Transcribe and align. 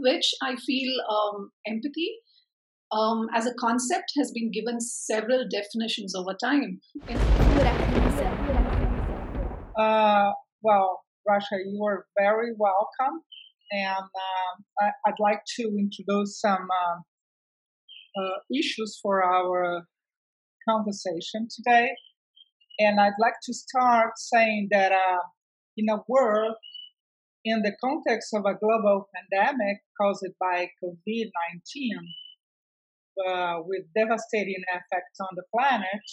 which 0.00 0.32
I 0.42 0.56
feel 0.56 0.92
um, 1.08 1.50
empathy 1.66 2.16
um, 2.92 3.28
as 3.34 3.46
a 3.46 3.54
concept 3.54 4.12
has 4.18 4.32
been 4.32 4.50
given 4.50 4.80
several 4.80 5.46
definitions 5.48 6.14
over 6.14 6.34
time. 6.34 6.80
Uh, 9.78 10.32
well, 10.62 11.00
Rasha, 11.28 11.58
you 11.66 11.84
are 11.84 12.06
very 12.18 12.52
welcome. 12.58 13.22
And 13.72 13.98
um, 13.98 14.64
I, 14.80 14.90
would 15.06 15.20
like 15.20 15.42
to 15.60 15.62
introduce 15.78 16.40
some 16.40 16.66
uh, 16.70 18.20
uh, 18.20 18.38
issues 18.52 18.98
for 19.00 19.24
our 19.24 19.86
conversation 20.68 21.46
today. 21.54 21.90
And 22.80 22.98
I'd 22.98 23.20
like 23.20 23.34
to 23.44 23.54
start 23.54 24.12
saying 24.16 24.68
that 24.72 24.90
uh, 24.90 25.18
in 25.76 25.88
a 25.88 25.98
world, 26.08 26.56
in 27.44 27.62
the 27.62 27.72
context 27.82 28.34
of 28.34 28.44
a 28.44 28.58
global 28.58 29.08
pandemic 29.14 29.78
caused 30.00 30.26
by 30.38 30.68
COVID 30.82 31.30
19, 31.66 31.98
uh, 33.26 33.56
with 33.64 33.84
devastating 33.94 34.62
effects 34.68 35.18
on 35.20 35.28
the 35.36 35.42
planet, 35.54 36.04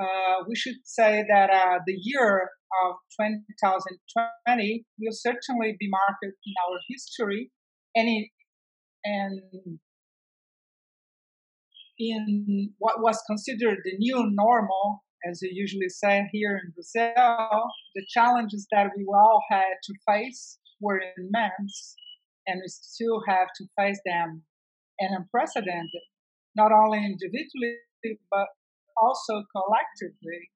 uh, 0.00 0.44
we 0.48 0.56
should 0.56 0.76
say 0.84 1.24
that 1.28 1.50
uh, 1.50 1.78
the 1.86 1.96
year 2.00 2.50
of 2.86 2.96
2020 3.20 4.84
will 4.98 5.12
certainly 5.12 5.76
be 5.78 5.88
marked 5.88 6.24
in 6.24 6.54
our 6.66 6.78
history 6.88 7.50
and 7.94 8.08
in, 8.08 8.26
and 9.04 9.40
in 11.98 12.72
what 12.78 13.00
was 13.00 13.22
considered 13.26 13.78
the 13.84 13.96
new 13.98 14.30
normal, 14.32 15.04
as 15.28 15.40
you 15.42 15.50
usually 15.52 15.88
say 15.88 16.28
here 16.32 16.60
in 16.64 16.72
Brazil, 16.72 17.70
the 17.94 18.06
challenges 18.08 18.66
that 18.72 18.90
we 18.96 19.06
all 19.12 19.42
had 19.50 19.74
to 19.84 19.94
face 20.06 20.58
were 20.80 21.00
immense, 21.16 21.94
and 22.46 22.60
we 22.62 22.68
still 22.68 23.22
have 23.28 23.48
to 23.56 23.66
face 23.78 24.00
them 24.04 24.42
and 24.98 25.16
unprecedented, 25.16 26.02
not 26.56 26.72
only 26.72 26.98
individually, 26.98 27.76
but 28.30 28.48
also 29.00 29.44
collectively. 29.54 30.50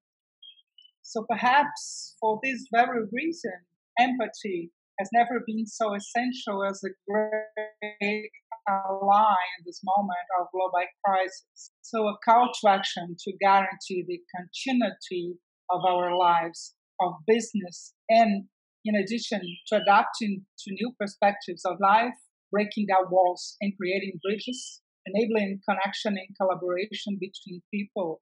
So 1.03 1.25
perhaps 1.29 2.17
for 2.21 2.41
this 2.43 2.67
very 2.73 3.07
reason, 3.13 3.53
empathy 3.99 4.73
has 4.99 5.09
never 5.13 5.43
been 5.47 5.67
so 5.67 5.95
essential 5.95 6.65
as 6.65 6.83
a 6.85 6.91
great 7.09 8.31
ally 8.69 9.37
in 9.59 9.65
this 9.65 9.81
moment 9.85 10.27
of 10.41 10.49
global 10.53 10.87
crisis. 11.05 11.71
So 11.83 12.09
a 12.09 12.17
call 12.25 12.51
to 12.53 12.69
action 12.69 13.17
to 13.19 13.33
guarantee 13.41 14.05
the 14.07 14.21
continuity 14.35 15.35
of 15.71 15.85
our 15.85 16.17
lives, 16.17 16.75
of 17.01 17.15
business, 17.27 17.95
and 18.09 18.45
in 18.85 18.95
addition 18.95 19.41
to 19.69 19.77
adapting 19.83 20.47
to 20.61 20.73
new 20.73 20.93
perspectives 20.99 21.65
of 21.65 21.77
life, 21.81 22.15
breaking 22.53 22.87
down 22.87 23.11
walls 23.11 23.57
and 23.61 23.73
creating 23.77 24.21
bridges, 24.23 24.81
enabling 25.07 25.61
connection 25.69 26.17
and 26.17 26.37
collaboration 26.41 27.19
between 27.21 27.63
people. 27.73 28.21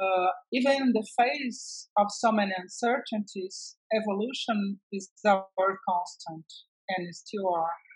Uh, 0.00 0.28
even 0.52 0.72
in 0.72 0.92
the 0.92 1.06
face 1.18 1.88
of 1.98 2.06
so 2.10 2.32
many 2.32 2.52
uncertainties, 2.56 3.76
evolution 3.94 4.80
is 4.92 5.10
our 5.26 5.78
constant 5.86 6.44
and 6.88 7.14
still 7.14 7.52
are. 7.54 7.89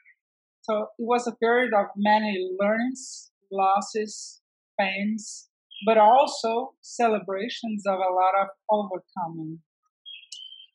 So 0.64 0.88
it 0.98 1.04
was 1.04 1.26
a 1.26 1.36
period 1.36 1.72
of 1.74 1.86
many 1.94 2.50
learnings, 2.58 3.30
losses, 3.52 4.40
pains, 4.80 5.50
but 5.86 5.98
also 5.98 6.72
celebrations 6.80 7.84
of 7.86 7.98
a 7.98 8.14
lot 8.14 8.34
of 8.40 8.48
overcoming. 8.70 9.58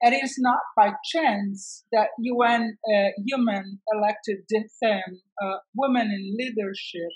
And 0.01 0.13
it 0.13 0.23
is 0.23 0.35
not 0.37 0.59
by 0.77 0.91
chance 1.11 1.85
that 1.91 2.09
UN 2.19 2.77
uh, 2.87 3.09
Women 3.31 3.79
elected 3.91 4.37
the 4.47 4.63
theme 4.79 5.21
uh, 5.41 5.57
Women 5.75 6.07
in 6.07 6.37
Leadership, 6.37 7.11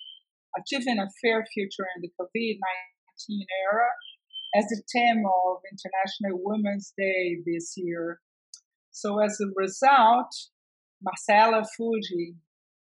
Achieving 0.58 0.98
a 0.98 1.08
Fair 1.22 1.46
Future 1.54 1.86
in 1.96 2.02
the 2.02 2.10
COVID 2.20 2.58
19 3.30 3.46
Era 3.70 3.88
as 4.56 4.66
the 4.66 4.82
theme 4.92 5.24
of 5.26 5.58
International 5.72 6.42
Women's 6.44 6.94
Day 6.98 7.38
this 7.46 7.74
year. 7.78 8.20
So, 8.92 9.20
as 9.20 9.40
a 9.42 9.48
result, 9.56 10.30
Marcela 11.02 11.64
Fuji, 11.76 12.36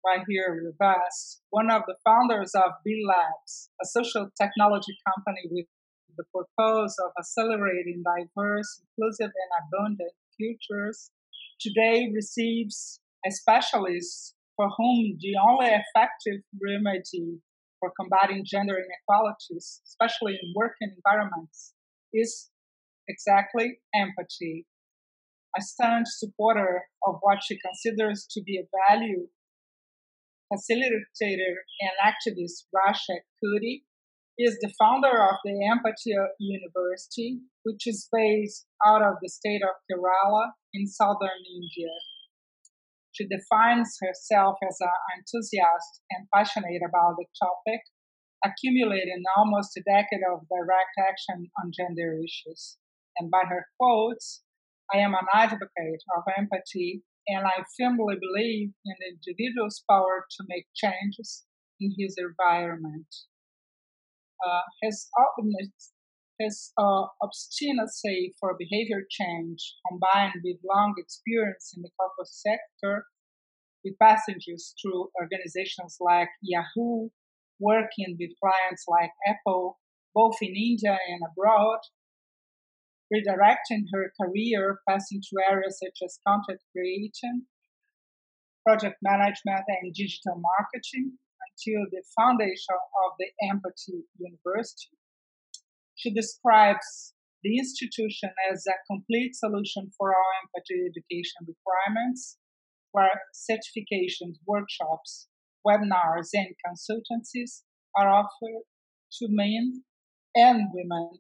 right 0.04 0.24
here 0.28 0.74
us, 0.80 1.40
one 1.50 1.70
of 1.70 1.82
the 1.86 1.94
founders 2.04 2.52
of 2.54 2.72
B 2.84 3.04
Labs, 3.06 3.70
a 3.82 3.86
social 3.86 4.28
technology 4.40 4.96
company 5.06 5.42
with 5.50 5.66
the 6.16 6.24
purpose 6.34 6.96
of 7.04 7.12
accelerating 7.18 8.02
diverse, 8.04 8.82
inclusive, 8.84 9.32
and 9.32 9.50
abundant 9.64 10.12
futures, 10.36 11.10
today 11.60 12.10
receives 12.14 13.00
a 13.26 13.30
specialist 13.30 14.34
for 14.56 14.68
whom 14.76 15.16
the 15.20 15.34
only 15.48 15.66
effective 15.66 16.42
remedy 16.60 17.40
for 17.80 17.92
combating 17.98 18.44
gender 18.44 18.76
inequalities, 18.76 19.80
especially 19.86 20.34
in 20.34 20.52
working 20.54 20.94
environments, 20.96 21.72
is 22.12 22.50
exactly 23.08 23.78
empathy. 23.94 24.66
A 25.56 25.60
staunch 25.60 26.08
supporter 26.08 26.82
of 27.06 27.16
what 27.20 27.38
she 27.42 27.58
considers 27.58 28.26
to 28.30 28.42
be 28.42 28.58
a 28.58 28.68
value, 28.88 29.26
facilitator 30.52 31.54
and 31.80 31.94
activist 32.04 32.68
Rasha 32.76 33.24
Kuri 33.40 33.84
is 34.38 34.58
the 34.60 34.72
founder 34.78 35.12
of 35.12 35.36
the 35.44 35.56
Empathy 35.64 36.12
University, 36.38 37.40
which 37.64 37.86
is 37.86 38.08
based 38.12 38.66
out 38.84 39.02
of 39.02 39.14
the 39.22 39.28
state 39.28 39.62
of 39.62 39.80
Kerala 39.88 40.52
in 40.74 40.86
southern 40.86 41.40
India. 41.48 41.92
She 43.12 43.28
defines 43.28 43.96
herself 44.00 44.56
as 44.66 44.76
an 44.80 44.88
enthusiast 45.16 46.00
and 46.10 46.28
passionate 46.34 46.80
about 46.80 47.16
the 47.16 47.26
topic, 47.36 47.80
accumulating 48.44 49.22
almost 49.36 49.76
a 49.76 49.82
decade 49.84 50.24
of 50.32 50.48
direct 50.48 50.96
action 50.98 51.48
on 51.60 51.72
gender 51.76 52.16
issues. 52.16 52.78
And 53.18 53.30
by 53.30 53.44
her 53.48 53.66
quotes, 53.78 54.42
I 54.92 54.98
am 54.98 55.14
an 55.14 55.28
advocate 55.32 56.02
of 56.16 56.24
empathy, 56.36 57.04
and 57.28 57.46
I 57.46 57.64
firmly 57.78 58.16
believe 58.20 58.70
in 58.84 58.94
the 58.98 59.14
individual's 59.14 59.84
power 59.88 60.26
to 60.28 60.44
make 60.48 60.66
changes 60.74 61.44
in 61.80 61.94
his 61.98 62.16
environment. 62.18 63.06
Uh, 64.44 64.62
his 64.82 65.08
his 66.38 66.72
uh, 66.76 67.04
obstinacy 67.22 68.34
for 68.40 68.56
behavior 68.58 69.02
change, 69.08 69.76
combined 69.88 70.40
with 70.42 70.56
long 70.68 70.94
experience 70.98 71.72
in 71.76 71.82
the 71.82 71.90
corporate 71.98 72.28
sector, 72.28 73.04
with 73.84 73.98
passengers 74.00 74.74
through 74.80 75.08
organizations 75.20 75.96
like 76.00 76.28
Yahoo, 76.40 77.08
working 77.60 78.16
with 78.18 78.30
clients 78.40 78.84
like 78.88 79.10
Apple, 79.26 79.78
both 80.14 80.36
in 80.40 80.54
India 80.56 80.98
and 81.08 81.20
abroad, 81.30 81.78
redirecting 83.12 83.84
her 83.92 84.12
career, 84.20 84.80
passing 84.88 85.20
through 85.20 85.44
areas 85.48 85.78
such 85.78 85.98
as 86.04 86.18
content 86.26 86.60
creation, 86.72 87.46
project 88.66 88.96
management, 89.02 89.64
and 89.68 89.92
digital 89.92 90.40
marketing, 90.40 91.18
until 91.52 91.84
the 91.90 92.02
foundation 92.16 92.78
of 93.04 93.12
the 93.18 93.28
Empathy 93.48 94.08
University. 94.18 94.96
She 95.94 96.12
describes 96.12 97.12
the 97.42 97.58
institution 97.58 98.30
as 98.50 98.64
a 98.66 98.78
complete 98.88 99.34
solution 99.34 99.90
for 99.98 100.10
our 100.10 100.32
empathy 100.42 100.86
education 100.86 101.44
requirements, 101.46 102.38
where 102.92 103.20
certifications, 103.34 104.38
workshops, 104.46 105.28
webinars, 105.66 106.30
and 106.32 106.54
consultancies 106.64 107.62
are 107.96 108.08
offered 108.08 108.64
to 109.18 109.26
men 109.28 109.82
and 110.34 110.68
women 110.72 111.18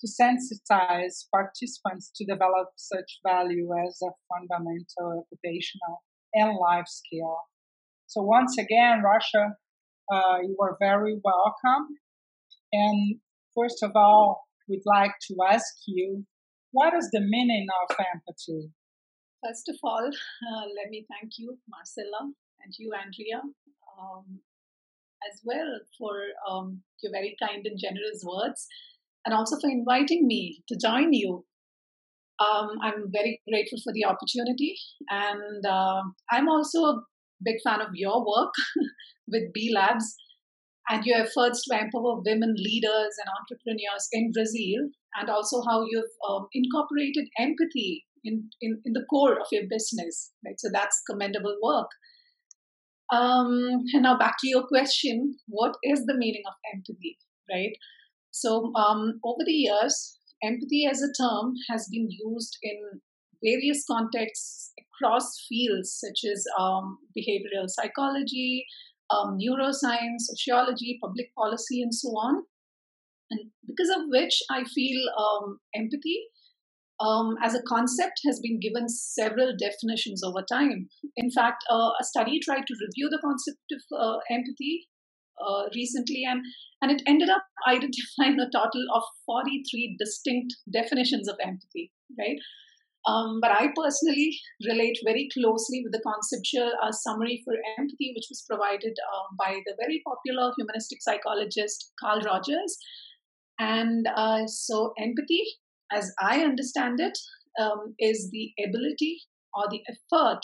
to 0.00 0.06
sensitize 0.06 1.24
participants 1.32 2.10
to 2.16 2.24
develop 2.24 2.68
such 2.76 3.20
value 3.26 3.68
as 3.86 3.98
a 4.02 4.10
fundamental 4.28 5.24
occupational 5.24 6.02
and 6.34 6.56
life 6.58 6.86
skill 6.86 7.38
so 8.06 8.22
once 8.22 8.56
again, 8.56 9.02
Rasha, 9.02 9.50
uh, 10.12 10.38
you 10.42 10.56
are 10.62 10.76
very 10.78 11.18
welcome. 11.24 11.88
And 12.72 13.16
first 13.54 13.82
of 13.82 13.92
all, 13.96 14.44
we'd 14.68 14.86
like 14.86 15.12
to 15.28 15.36
ask 15.50 15.74
you, 15.86 16.24
what 16.70 16.94
is 16.94 17.10
the 17.10 17.20
meaning 17.20 17.66
of 17.82 17.96
empathy? 18.14 18.70
First 19.44 19.68
of 19.68 19.76
all, 19.82 20.06
uh, 20.06 20.66
let 20.76 20.90
me 20.90 21.04
thank 21.10 21.32
you, 21.38 21.58
Marcella, 21.68 22.30
and 22.64 22.72
you, 22.78 22.92
Andrea, 22.94 23.42
um, 23.98 24.38
as 25.28 25.40
well 25.44 25.80
for 25.98 26.14
um, 26.48 26.82
your 27.02 27.12
very 27.12 27.36
kind 27.42 27.66
and 27.66 27.78
generous 27.78 28.22
words, 28.24 28.68
and 29.26 29.34
also 29.34 29.56
for 29.60 29.68
inviting 29.68 30.26
me 30.26 30.62
to 30.68 30.78
join 30.80 31.12
you. 31.12 31.44
Um, 32.38 32.70
I'm 32.82 33.10
very 33.12 33.40
grateful 33.48 33.78
for 33.82 33.92
the 33.92 34.04
opportunity, 34.04 34.76
and 35.10 35.66
uh, 35.66 36.02
I'm 36.30 36.48
also 36.48 36.78
a 36.84 37.02
big 37.44 37.56
fan 37.64 37.80
of 37.80 37.88
your 37.94 38.20
work 38.20 38.54
with 39.28 39.52
B 39.52 39.72
Labs 39.74 40.14
and 40.88 41.04
your 41.04 41.18
efforts 41.18 41.64
to 41.64 41.78
empower 41.78 42.20
women 42.24 42.54
leaders 42.56 43.14
and 43.18 43.28
entrepreneurs 43.40 44.08
in 44.12 44.32
Brazil, 44.32 44.88
and 45.18 45.28
also 45.28 45.62
how 45.68 45.84
you've 45.90 46.04
um, 46.28 46.46
incorporated 46.52 47.26
empathy 47.38 48.04
in, 48.22 48.48
in, 48.60 48.80
in 48.84 48.92
the 48.92 49.04
core 49.08 49.40
of 49.40 49.46
your 49.50 49.64
business, 49.68 50.32
right? 50.44 50.58
So 50.58 50.68
that's 50.72 51.02
commendable 51.08 51.56
work. 51.62 51.88
Um, 53.12 53.84
and 53.94 54.02
now 54.02 54.18
back 54.18 54.34
to 54.40 54.48
your 54.48 54.66
question 54.66 55.36
what 55.46 55.76
is 55.84 56.04
the 56.06 56.16
meaning 56.16 56.42
of 56.46 56.54
empathy, 56.74 57.18
right? 57.50 57.72
So, 58.40 58.70
um, 58.74 59.18
over 59.24 59.42
the 59.46 59.52
years, 59.52 60.18
empathy 60.42 60.86
as 60.90 61.00
a 61.00 61.12
term 61.20 61.54
has 61.70 61.88
been 61.90 62.08
used 62.10 62.58
in 62.62 63.00
various 63.42 63.82
contexts 63.90 64.72
across 64.78 65.46
fields 65.48 65.98
such 66.04 66.30
as 66.30 66.44
um, 66.58 66.98
behavioral 67.16 67.66
psychology, 67.68 68.66
um, 69.10 69.38
neuroscience, 69.38 70.28
sociology, 70.28 70.98
public 71.02 71.34
policy, 71.34 71.80
and 71.80 71.94
so 71.94 72.08
on. 72.08 72.42
And 73.30 73.40
because 73.66 73.88
of 73.88 74.02
which 74.08 74.38
I 74.50 74.64
feel 74.64 75.00
um, 75.18 75.58
empathy 75.74 76.20
um, 77.00 77.36
as 77.42 77.54
a 77.54 77.62
concept 77.62 78.20
has 78.26 78.38
been 78.40 78.60
given 78.60 78.88
several 78.88 79.54
definitions 79.58 80.22
over 80.22 80.42
time. 80.42 80.88
In 81.16 81.30
fact, 81.30 81.64
uh, 81.70 81.90
a 82.00 82.04
study 82.04 82.38
tried 82.40 82.66
to 82.66 82.74
review 82.80 83.08
the 83.10 83.20
concept 83.24 83.72
of 83.72 83.98
uh, 83.98 84.18
empathy 84.30 84.88
uh, 85.44 85.64
recently, 85.74 86.24
and, 86.28 86.42
and 86.82 86.90
it 86.90 87.02
ended 87.06 87.28
up 87.28 87.44
identifying 87.68 88.38
a 88.40 88.50
total 88.50 88.84
of 88.94 89.02
43 89.26 89.96
distinct 89.98 90.54
definitions 90.72 91.28
of 91.28 91.36
empathy, 91.42 91.92
right? 92.18 92.38
Um, 93.06 93.38
but 93.40 93.52
I 93.52 93.68
personally 93.76 94.36
relate 94.66 94.98
very 95.04 95.28
closely 95.32 95.82
with 95.84 95.92
the 95.92 96.02
conceptual 96.02 96.72
uh, 96.82 96.90
summary 96.90 97.40
for 97.44 97.54
empathy, 97.78 98.12
which 98.16 98.26
was 98.28 98.44
provided 98.48 98.96
uh, 98.98 99.34
by 99.38 99.60
the 99.64 99.74
very 99.80 100.02
popular 100.04 100.52
humanistic 100.56 101.00
psychologist 101.02 101.92
Carl 102.00 102.20
Rogers. 102.22 102.76
And 103.60 104.08
uh, 104.16 104.46
so, 104.46 104.92
empathy, 104.98 105.44
as 105.92 106.12
I 106.20 106.40
understand 106.40 106.98
it, 107.00 107.16
um, 107.60 107.94
is 107.98 108.30
the 108.32 108.52
ability 108.66 109.20
or 109.54 109.64
the 109.70 109.82
effort 109.88 110.40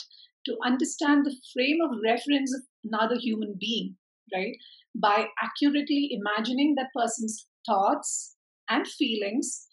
to 0.47 0.57
understand 0.65 1.27
the 1.27 1.37
frame 1.53 1.79
of 1.83 1.99
reference 2.03 2.55
of 2.55 2.63
another 2.85 3.17
human 3.21 3.57
being, 3.59 3.97
right? 4.35 4.55
By 4.95 5.27
accurately 5.43 6.11
imagining 6.13 6.75
that 6.77 6.91
person's 6.95 7.47
thoughts 7.67 8.37
and 8.69 8.87
feelings 8.87 9.67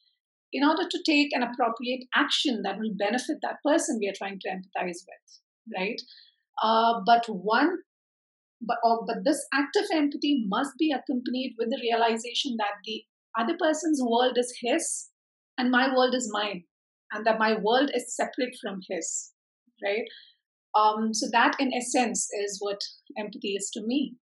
in 0.51 0.63
order 0.63 0.88
to 0.89 1.00
take 1.06 1.30
an 1.33 1.44
appropriate 1.44 2.06
action 2.16 2.62
that 2.63 2.80
will 2.80 2.94
benefit 2.98 3.38
that 3.42 3.57
person 3.66 4.00
we 4.00 4.07
are 4.07 4.18
trying 4.18 4.39
to 4.39 4.50
empathize 4.50 5.00
with, 5.06 5.77
right? 5.77 6.01
Uh, 6.63 7.01
but 7.06 7.25
one, 7.27 7.77
but, 8.62 8.77
oh, 8.83 9.06
but 9.07 9.24
this 9.24 9.45
act 9.54 9.75
of 9.77 9.86
empathy 9.94 10.45
must 10.48 10.71
be 10.77 10.92
accompanied 10.92 11.56
with 11.57 11.69
the 11.69 11.80
realization 11.81 12.56
that 12.57 12.74
the 12.83 13.04
other 13.38 13.56
person's 13.60 14.01
world 14.04 14.38
is 14.38 14.57
his 14.62 15.10
and 15.57 15.71
my 15.71 15.94
world 15.94 16.16
is 16.16 16.30
mine, 16.31 16.63
and 17.12 17.25
that 17.25 17.38
my 17.38 17.54
world 17.54 17.92
is 17.94 18.16
separate 18.16 18.56
from 18.62 18.80
his, 18.89 19.33
right? 19.83 20.06
Um, 20.77 21.13
so 21.13 21.27
that, 21.31 21.56
in 21.60 21.71
essence, 21.74 22.27
is 22.44 22.57
what 22.60 22.80
empathy 23.18 23.56
is 23.56 23.69
to 23.74 23.81
me. 23.86 24.16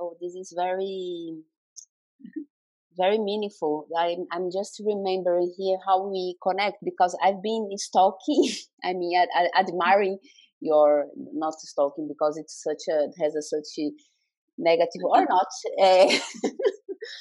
Oh, 0.00 0.16
this 0.20 0.34
is 0.34 0.52
very 0.56 1.44
very 2.96 3.18
meaningful. 3.18 3.86
I'm, 3.96 4.26
I'm 4.32 4.50
just 4.50 4.80
remembering 4.84 5.54
here 5.56 5.78
how 5.86 6.06
we 6.08 6.36
connect 6.42 6.76
because 6.84 7.16
I've 7.22 7.42
been 7.42 7.68
stalking, 7.76 8.48
I 8.84 8.92
mean, 8.92 9.18
ad, 9.18 9.48
admiring 9.56 10.18
your, 10.60 11.06
not 11.32 11.54
stalking 11.60 12.08
because 12.08 12.36
it's 12.36 12.62
such 12.62 12.92
a, 12.92 13.04
it 13.04 13.14
has 13.22 13.34
a 13.34 13.42
such 13.42 13.78
a 13.78 13.90
negative 14.58 15.02
or 15.04 15.24
not, 15.28 15.46
uh, 15.82 16.18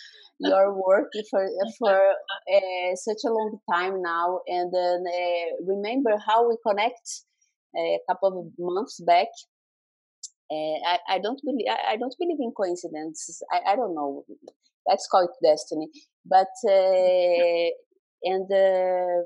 your 0.40 0.74
work 0.74 1.12
for, 1.30 1.48
for 1.78 1.96
uh, 2.54 2.96
such 2.96 3.20
a 3.26 3.30
long 3.32 3.60
time 3.72 4.02
now. 4.02 4.40
And 4.48 4.72
then 4.74 5.04
uh, 5.08 5.74
remember 5.74 6.18
how 6.26 6.48
we 6.48 6.56
connect 6.66 7.24
a 7.78 8.00
couple 8.10 8.40
of 8.40 8.54
months 8.58 9.00
back 9.06 9.28
uh, 10.52 10.78
I, 10.88 10.98
I 11.16 11.20
don't 11.20 11.40
believe 11.44 11.68
I, 11.70 11.94
I, 11.94 11.98
don't 11.98 12.16
believe 12.20 12.38
in 12.40 12.52
coincidences. 12.56 13.44
I, 13.52 13.74
I 13.74 13.76
don't 13.76 13.94
know 13.94 14.26
let's 14.90 15.08
call 15.08 15.24
it 15.24 15.46
destiny. 15.46 15.88
But 16.26 16.54
uh, 16.68 17.70
and 18.24 18.52
uh, 18.52 19.24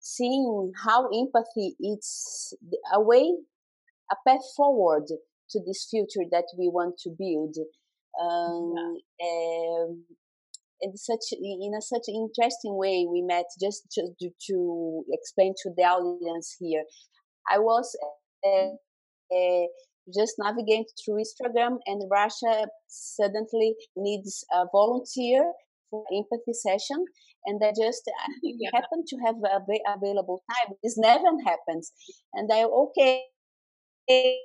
seeing 0.00 0.72
how 0.84 1.08
empathy 1.08 1.76
is 1.80 2.56
a 2.94 3.00
way, 3.00 3.34
a 4.10 4.16
path 4.26 4.44
forward 4.56 5.06
to 5.50 5.60
this 5.66 5.86
future 5.90 6.28
that 6.30 6.46
we 6.58 6.68
want 6.68 6.98
to 7.00 7.10
build. 7.10 7.56
Um, 8.18 8.72
yeah. 9.20 9.26
um, 9.28 10.04
in 10.80 10.96
such 10.96 11.32
in 11.32 11.72
a 11.76 11.82
such 11.82 12.08
interesting 12.08 12.76
way 12.76 13.06
we 13.10 13.22
met 13.22 13.44
just 13.60 13.82
to, 13.92 14.08
to, 14.20 14.30
to 14.46 15.04
explain 15.10 15.54
to 15.62 15.70
the 15.74 15.82
audience 15.82 16.54
here 16.58 16.84
i 17.50 17.58
was 17.58 17.96
uh, 18.44 18.68
uh, 19.34 19.66
just 20.14 20.34
navigate 20.38 20.90
through 21.04 21.22
Instagram, 21.22 21.78
and 21.86 22.02
Rasha 22.10 22.66
suddenly 22.86 23.74
needs 23.96 24.44
a 24.52 24.66
volunteer 24.72 25.52
for 25.90 26.04
empathy 26.12 26.52
session, 26.52 27.04
and 27.46 27.60
I 27.62 27.70
just 27.70 28.02
yeah. 28.42 28.70
happen 28.72 29.04
to 29.06 29.16
have 29.24 29.36
a 29.44 29.60
available 29.96 30.42
time. 30.50 30.76
This 30.82 30.96
never 30.98 31.30
happens, 31.44 31.92
and 32.34 32.50
I 32.52 32.64
okay. 32.64 33.22
In, 34.08 34.36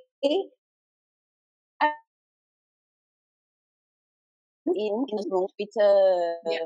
in 5.08 5.18
a 5.18 5.22
room 5.30 5.48
with 5.58 5.68
a, 5.80 6.34
yeah. 6.46 6.58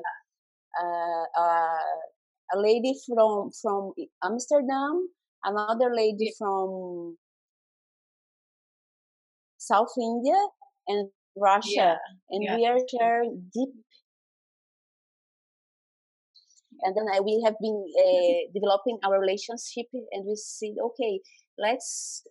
uh, 0.80 1.24
uh, 1.38 1.78
a 2.54 2.58
lady 2.58 2.94
from 3.06 3.50
from 3.60 3.92
Amsterdam, 4.22 5.08
another 5.44 5.94
lady 5.94 6.32
from 6.38 7.16
South 9.66 9.92
India 9.98 10.38
and 10.88 11.10
Rasha, 11.36 11.62
yeah. 11.66 11.96
and 12.30 12.42
yeah. 12.42 12.56
we 12.56 12.66
are 12.66 12.78
sharing 12.88 13.50
deep. 13.52 13.74
And 16.82 16.94
then 16.96 17.06
I, 17.12 17.20
we 17.20 17.42
have 17.44 17.54
been 17.60 17.84
uh, 18.04 18.50
developing 18.54 18.98
our 19.04 19.18
relationship, 19.20 19.86
and 20.12 20.24
we 20.26 20.36
said, 20.36 20.76
okay, 20.88 21.20
let's 21.58 22.22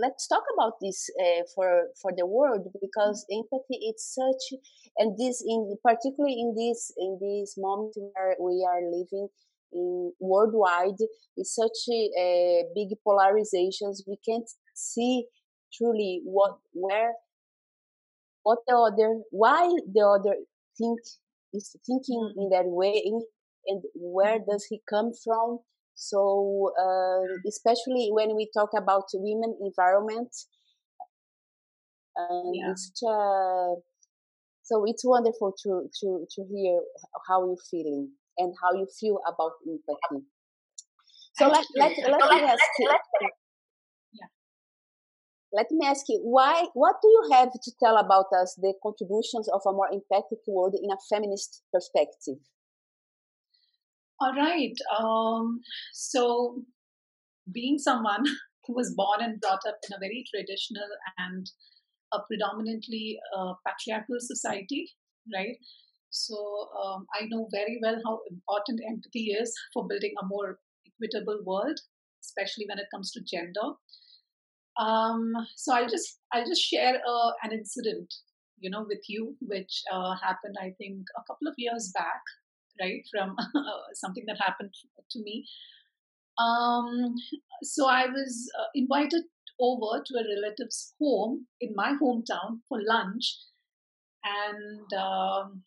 let's 0.00 0.26
talk 0.26 0.42
about 0.54 0.74
this 0.80 1.10
uh, 1.20 1.42
for 1.54 1.88
for 2.00 2.12
the 2.16 2.26
world 2.26 2.66
because 2.80 3.26
empathy 3.30 3.78
it's 3.88 4.14
such 4.14 4.58
and 4.96 5.16
this 5.18 5.44
in 5.46 5.76
particularly 5.84 6.40
in 6.40 6.54
this 6.56 6.90
in 6.96 7.18
this 7.20 7.54
moment 7.58 7.94
where 7.96 8.34
we 8.40 8.66
are 8.66 8.80
living 8.80 9.28
in 9.72 10.12
worldwide 10.18 11.00
with 11.36 11.46
such 11.46 11.78
uh, 11.92 12.62
big 12.74 12.88
polarizations 13.06 14.00
we 14.06 14.16
can't 14.26 14.48
see 14.74 15.26
truly 15.76 16.20
what 16.24 16.58
where 16.72 17.12
what 18.42 18.58
the 18.66 18.74
other 18.74 19.20
why 19.30 19.68
the 19.92 20.00
other 20.00 20.36
think 20.78 20.98
is 21.52 21.76
thinking 21.86 22.32
in 22.36 22.48
that 22.50 22.66
way 22.66 23.02
and 23.66 23.82
where 23.94 24.38
mm-hmm. 24.38 24.50
does 24.50 24.66
he 24.68 24.80
come 24.88 25.10
from 25.24 25.58
so 25.94 26.72
uh, 26.80 27.22
especially 27.48 28.08
when 28.12 28.34
we 28.34 28.48
talk 28.56 28.70
about 28.76 29.04
women 29.14 29.54
environment 29.60 30.34
and 32.16 32.54
yeah. 32.54 32.70
it's 32.70 32.92
uh, 33.06 33.74
so 34.62 34.84
it's 34.86 35.04
wonderful 35.04 35.52
to 35.62 35.88
to 36.00 36.26
to 36.30 36.44
hear 36.50 36.80
how 37.28 37.44
you're 37.46 37.56
feeling 37.70 38.10
and 38.38 38.54
how 38.62 38.72
you 38.76 38.86
feel 38.98 39.20
about 39.26 39.52
empathy 39.66 40.24
so 41.34 41.48
let, 41.48 41.64
let, 41.76 41.96
let, 41.98 42.10
let, 42.10 42.30
let, 42.30 42.58
let, 42.80 43.30
let, 45.52 45.70
me 45.70 45.86
ask 45.86 46.04
you, 46.08 46.20
why? 46.22 46.66
What 46.74 46.96
do 47.02 47.08
you 47.08 47.30
have 47.32 47.52
to 47.52 47.72
tell 47.82 47.96
about 47.96 48.26
us 48.40 48.58
the 48.60 48.74
contributions 48.82 49.48
of 49.48 49.62
a 49.66 49.72
more 49.72 49.88
empathic 49.90 50.40
world 50.46 50.74
in 50.80 50.90
a 50.90 50.98
feminist 51.08 51.62
perspective? 51.72 52.38
All 54.20 54.34
right. 54.34 54.74
Um, 54.98 55.60
so, 55.92 56.62
being 57.52 57.78
someone 57.78 58.24
who 58.66 58.74
was 58.74 58.94
born 58.94 59.20
and 59.20 59.40
brought 59.40 59.66
up 59.66 59.78
in 59.88 59.96
a 59.96 59.98
very 59.98 60.24
traditional 60.32 60.88
and 61.18 61.50
a 62.12 62.18
predominantly 62.28 63.18
uh, 63.36 63.54
patriarchal 63.66 64.16
society, 64.20 64.90
right? 65.34 65.56
So, 66.10 66.36
um, 66.84 67.06
I 67.14 67.26
know 67.30 67.48
very 67.52 67.78
well 67.82 67.96
how 68.04 68.20
important 68.30 68.80
empathy 68.86 69.30
is 69.30 69.54
for 69.72 69.86
building 69.88 70.12
a 70.20 70.26
more 70.26 70.58
equitable 70.86 71.40
world, 71.44 71.78
especially 72.22 72.66
when 72.68 72.78
it 72.78 72.92
comes 72.92 73.12
to 73.12 73.20
gender. 73.24 73.74
Um, 74.78 75.32
so 75.56 75.74
I'll 75.74 75.88
just 75.88 76.18
I'll 76.32 76.46
just 76.46 76.62
share 76.62 76.94
uh, 76.96 77.30
an 77.42 77.52
incident, 77.52 78.14
you 78.58 78.70
know, 78.70 78.84
with 78.88 79.02
you, 79.08 79.36
which 79.40 79.82
uh, 79.92 80.14
happened 80.22 80.56
I 80.60 80.72
think 80.78 81.04
a 81.16 81.22
couple 81.26 81.48
of 81.48 81.54
years 81.58 81.90
back, 81.94 82.22
right? 82.80 83.02
From 83.10 83.36
something 83.94 84.24
that 84.26 84.38
happened 84.40 84.72
to 85.10 85.22
me. 85.22 85.46
Um, 86.38 87.14
so 87.62 87.88
I 87.88 88.06
was 88.06 88.50
uh, 88.58 88.66
invited 88.74 89.24
over 89.60 90.02
to 90.04 90.14
a 90.18 90.24
relative's 90.24 90.94
home 91.00 91.46
in 91.60 91.74
my 91.74 91.92
hometown 92.02 92.60
for 92.68 92.78
lunch, 92.82 93.38
and 94.24 94.92
um, 94.94 95.64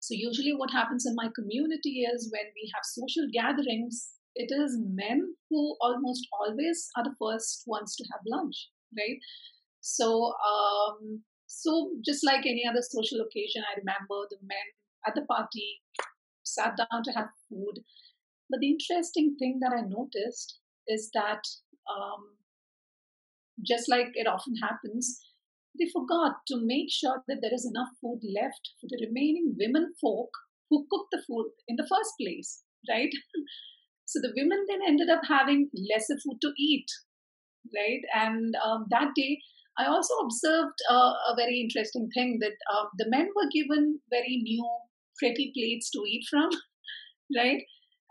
So, 0.00 0.14
usually, 0.14 0.52
what 0.54 0.70
happens 0.70 1.06
in 1.06 1.14
my 1.14 1.28
community 1.34 2.02
is 2.02 2.30
when 2.30 2.46
we 2.54 2.70
have 2.74 2.84
social 2.84 3.26
gatherings, 3.32 4.10
it 4.34 4.50
is 4.50 4.78
men 4.80 5.34
who 5.48 5.76
almost 5.80 6.26
always 6.32 6.88
are 6.96 7.04
the 7.04 7.14
first 7.20 7.62
ones 7.66 7.94
to 7.96 8.04
have 8.12 8.20
lunch, 8.26 8.68
right? 8.96 9.18
So, 9.80 10.32
um, 10.42 11.22
so 11.46 11.92
just 12.04 12.24
like 12.24 12.46
any 12.46 12.64
other 12.68 12.82
social 12.82 13.20
occasion, 13.20 13.62
I 13.62 13.78
remember 13.78 14.26
the 14.30 14.38
men 14.42 14.66
at 15.06 15.14
the 15.14 15.22
party 15.26 15.80
sat 16.42 16.76
down 16.76 17.02
to 17.04 17.12
have 17.12 17.28
food. 17.48 17.84
But 18.50 18.60
the 18.60 18.70
interesting 18.70 19.36
thing 19.38 19.60
that 19.60 19.72
I 19.76 19.82
noticed 19.82 20.58
is 20.88 21.10
that 21.14 21.42
um, 21.88 22.36
just 23.66 23.88
like 23.88 24.08
it 24.14 24.26
often 24.26 24.54
happens, 24.62 25.20
they 25.78 25.86
forgot 25.92 26.36
to 26.48 26.56
make 26.60 26.90
sure 26.90 27.22
that 27.26 27.38
there 27.40 27.54
is 27.54 27.66
enough 27.66 27.88
food 28.00 28.20
left 28.34 28.70
for 28.80 28.86
the 28.88 29.06
remaining 29.06 29.54
women 29.58 29.92
folk 30.00 30.30
who 30.70 30.86
cooked 30.90 31.10
the 31.12 31.22
food 31.26 31.50
in 31.68 31.76
the 31.76 31.86
first 31.88 32.12
place, 32.20 32.62
right? 32.88 33.10
so 34.06 34.20
the 34.20 34.32
women 34.36 34.64
then 34.68 34.80
ended 34.86 35.08
up 35.08 35.22
having 35.28 35.70
lesser 35.90 36.16
food 36.22 36.38
to 36.42 36.52
eat, 36.58 36.86
right? 37.74 38.02
And 38.14 38.54
um, 38.64 38.86
that 38.90 39.08
day, 39.16 39.38
I 39.78 39.86
also 39.86 40.14
observed 40.22 40.78
uh, 40.90 41.12
a 41.30 41.34
very 41.36 41.60
interesting 41.60 42.08
thing 42.14 42.38
that 42.40 42.56
uh, 42.72 42.84
the 42.98 43.06
men 43.08 43.28
were 43.34 43.48
given 43.52 44.00
very 44.10 44.40
new, 44.42 44.64
pretty 45.18 45.52
plates 45.54 45.90
to 45.90 46.02
eat 46.06 46.24
from, 46.30 46.50
right? 47.36 47.62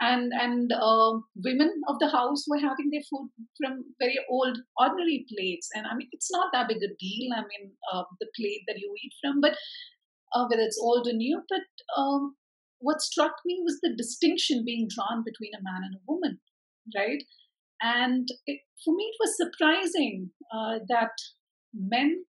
and 0.02 0.32
and 0.44 0.72
uh, 0.74 1.14
women 1.44 1.72
of 1.88 1.98
the 2.00 2.10
house 2.10 2.46
were 2.48 2.60
having 2.60 2.90
their 2.92 3.06
food 3.10 3.30
from 3.58 3.84
very 4.00 4.20
old 4.30 4.58
ordinary 4.78 5.26
plates 5.32 5.70
and 5.74 5.86
i 5.88 5.96
mean 5.96 6.10
it's 6.12 6.32
not 6.32 6.52
that 6.54 6.68
big 6.68 6.78
a 6.78 6.92
deal 7.04 7.36
i 7.38 7.42
mean 7.52 7.72
uh, 7.92 8.04
the 8.20 8.30
plate 8.38 8.64
that 8.68 8.80
you 8.80 8.94
eat 9.04 9.14
from 9.22 9.40
but 9.42 9.54
uh, 10.34 10.46
whether 10.50 10.64
it's 10.64 10.82
old 10.82 11.08
or 11.08 11.14
new 11.14 11.42
but 11.50 11.68
um, 11.98 12.36
what 12.84 13.02
struck 13.02 13.34
me 13.46 13.60
was 13.64 13.80
the 13.82 13.94
distinction 13.98 14.64
being 14.66 14.88
drawn 14.94 15.24
between 15.26 15.56
a 15.56 15.64
man 15.64 15.82
and 15.88 15.96
a 15.96 16.06
woman 16.08 16.40
right 16.96 17.24
and 17.82 18.28
it, 18.46 18.60
for 18.84 18.94
me 18.96 19.04
it 19.04 19.18
was 19.20 19.42
surprising 19.44 20.30
uh, 20.54 20.80
that 20.88 21.12
men 21.74 22.24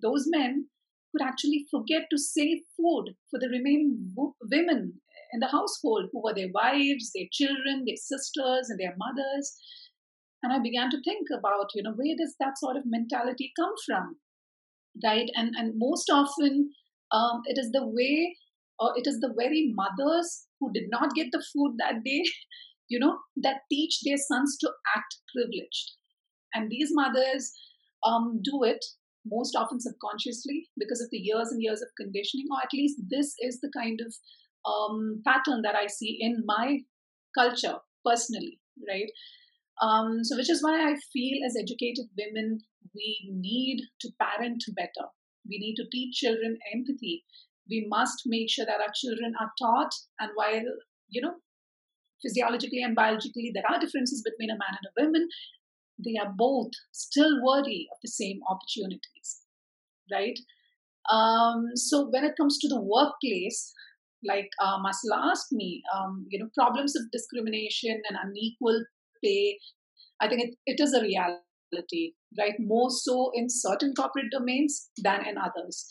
those 0.00 0.24
men 0.28 0.66
could 1.12 1.26
actually 1.26 1.66
forget 1.70 2.02
to 2.10 2.18
save 2.18 2.58
food 2.76 3.14
for 3.30 3.38
the 3.40 3.48
remaining 3.48 4.14
women 4.50 5.00
in 5.32 5.40
the 5.40 5.48
household 5.48 6.08
who 6.12 6.22
were 6.22 6.34
their 6.34 6.50
wives, 6.52 7.10
their 7.14 7.26
children, 7.32 7.84
their 7.86 7.96
sisters, 7.96 8.68
and 8.68 8.78
their 8.78 8.94
mothers. 8.96 9.56
And 10.42 10.52
I 10.52 10.58
began 10.58 10.90
to 10.90 11.02
think 11.02 11.26
about, 11.36 11.70
you 11.74 11.82
know, 11.82 11.94
where 11.94 12.14
does 12.16 12.34
that 12.40 12.58
sort 12.58 12.76
of 12.76 12.84
mentality 12.86 13.52
come 13.58 13.72
from? 13.86 14.16
Right? 15.02 15.28
And 15.34 15.54
and 15.56 15.74
most 15.76 16.10
often 16.10 16.70
um, 17.12 17.42
it 17.46 17.58
is 17.58 17.70
the 17.72 17.86
way 17.86 18.36
or 18.78 18.92
it 18.96 19.06
is 19.06 19.20
the 19.20 19.34
very 19.36 19.74
mothers 19.74 20.46
who 20.60 20.72
did 20.72 20.84
not 20.90 21.14
get 21.14 21.28
the 21.32 21.44
food 21.52 21.76
that 21.78 22.04
day, 22.04 22.22
you 22.88 22.98
know, 22.98 23.18
that 23.36 23.62
teach 23.70 24.00
their 24.04 24.16
sons 24.16 24.56
to 24.60 24.70
act 24.96 25.16
privileged. 25.34 25.92
And 26.54 26.70
these 26.70 26.90
mothers 26.92 27.52
um, 28.06 28.40
do 28.42 28.62
it 28.64 28.84
most 29.26 29.54
often 29.56 29.80
subconsciously 29.80 30.68
because 30.78 31.00
of 31.00 31.10
the 31.10 31.18
years 31.18 31.48
and 31.50 31.62
years 31.62 31.82
of 31.82 31.88
conditioning, 32.00 32.46
or 32.50 32.58
at 32.62 32.72
least 32.72 33.00
this 33.10 33.34
is 33.40 33.60
the 33.60 33.70
kind 33.76 34.00
of 34.00 34.14
um, 34.66 35.22
pattern 35.26 35.62
that 35.62 35.74
I 35.74 35.86
see 35.86 36.18
in 36.20 36.42
my 36.46 36.78
culture 37.36 37.76
personally, 38.04 38.60
right? 38.88 39.10
Um, 39.82 40.24
so, 40.24 40.36
which 40.36 40.50
is 40.50 40.62
why 40.62 40.90
I 40.90 40.96
feel 41.12 41.44
as 41.46 41.56
educated 41.58 42.06
women, 42.16 42.60
we 42.94 43.30
need 43.30 43.82
to 44.00 44.08
parent 44.20 44.64
better. 44.76 45.08
We 45.48 45.58
need 45.58 45.76
to 45.76 45.84
teach 45.90 46.16
children 46.16 46.58
empathy. 46.74 47.24
We 47.70 47.86
must 47.88 48.22
make 48.26 48.50
sure 48.50 48.66
that 48.66 48.80
our 48.80 48.92
children 48.94 49.34
are 49.40 49.52
taught, 49.58 49.92
and 50.20 50.30
while, 50.34 50.64
you 51.08 51.20
know, 51.20 51.34
physiologically 52.22 52.82
and 52.82 52.96
biologically 52.96 53.52
there 53.54 53.68
are 53.70 53.78
differences 53.78 54.22
between 54.22 54.50
a 54.50 54.58
man 54.58 54.76
and 54.76 54.88
a 54.88 55.04
woman, 55.04 55.28
they 56.04 56.16
are 56.20 56.32
both 56.36 56.70
still 56.92 57.42
worthy 57.42 57.86
of 57.92 57.98
the 58.02 58.08
same 58.08 58.40
opportunities, 58.48 59.42
right? 60.12 60.38
Um, 61.10 61.70
so, 61.74 62.08
when 62.10 62.24
it 62.24 62.36
comes 62.36 62.58
to 62.58 62.68
the 62.68 62.80
workplace, 62.80 63.72
like 64.24 64.50
uh, 64.62 64.78
asked 65.14 65.52
me, 65.52 65.82
um, 65.94 66.26
you 66.28 66.38
know, 66.38 66.48
problems 66.54 66.96
of 66.96 67.02
discrimination 67.12 68.02
and 68.08 68.18
unequal 68.22 68.84
pay, 69.24 69.58
I 70.20 70.28
think 70.28 70.42
it, 70.42 70.54
it 70.66 70.80
is 70.80 70.92
a 70.92 71.02
reality, 71.02 72.12
right? 72.38 72.54
More 72.58 72.90
so 72.90 73.30
in 73.34 73.48
certain 73.48 73.94
corporate 73.94 74.30
domains 74.30 74.90
than 75.02 75.26
in 75.26 75.36
others. 75.38 75.86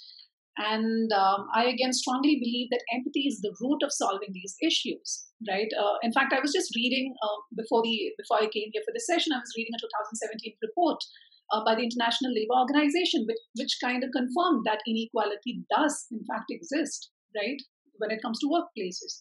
And 0.57 1.11
um, 1.13 1.47
I 1.53 1.65
again 1.65 1.93
strongly 1.93 2.41
believe 2.41 2.69
that 2.71 2.81
empathy 2.93 3.29
is 3.29 3.41
the 3.41 3.55
root 3.61 3.83
of 3.83 3.93
solving 3.93 4.33
these 4.33 4.55
issues, 4.61 5.25
right? 5.47 5.69
Uh, 5.77 6.01
in 6.01 6.11
fact, 6.11 6.33
I 6.33 6.41
was 6.41 6.51
just 6.51 6.75
reading 6.75 7.13
uh, 7.21 7.37
before 7.55 7.83
the 7.83 8.11
before 8.17 8.37
I 8.41 8.49
came 8.49 8.73
here 8.73 8.81
for 8.85 8.93
the 8.93 9.05
session. 9.05 9.33
I 9.33 9.39
was 9.39 9.53
reading 9.55 9.77
a 9.77 9.81
2017 9.81 10.57
report 10.65 10.97
uh, 11.53 11.61
by 11.63 11.75
the 11.75 11.85
International 11.85 12.33
Labour 12.33 12.57
Organization, 12.57 13.29
which, 13.29 13.41
which 13.55 13.77
kind 13.83 14.03
of 14.03 14.09
confirmed 14.09 14.65
that 14.65 14.81
inequality 14.89 15.61
does 15.69 16.09
in 16.09 16.25
fact 16.25 16.49
exist, 16.49 17.11
right? 17.37 17.61
when 17.97 18.11
it 18.11 18.21
comes 18.21 18.39
to 18.39 18.47
workplaces. 18.47 19.19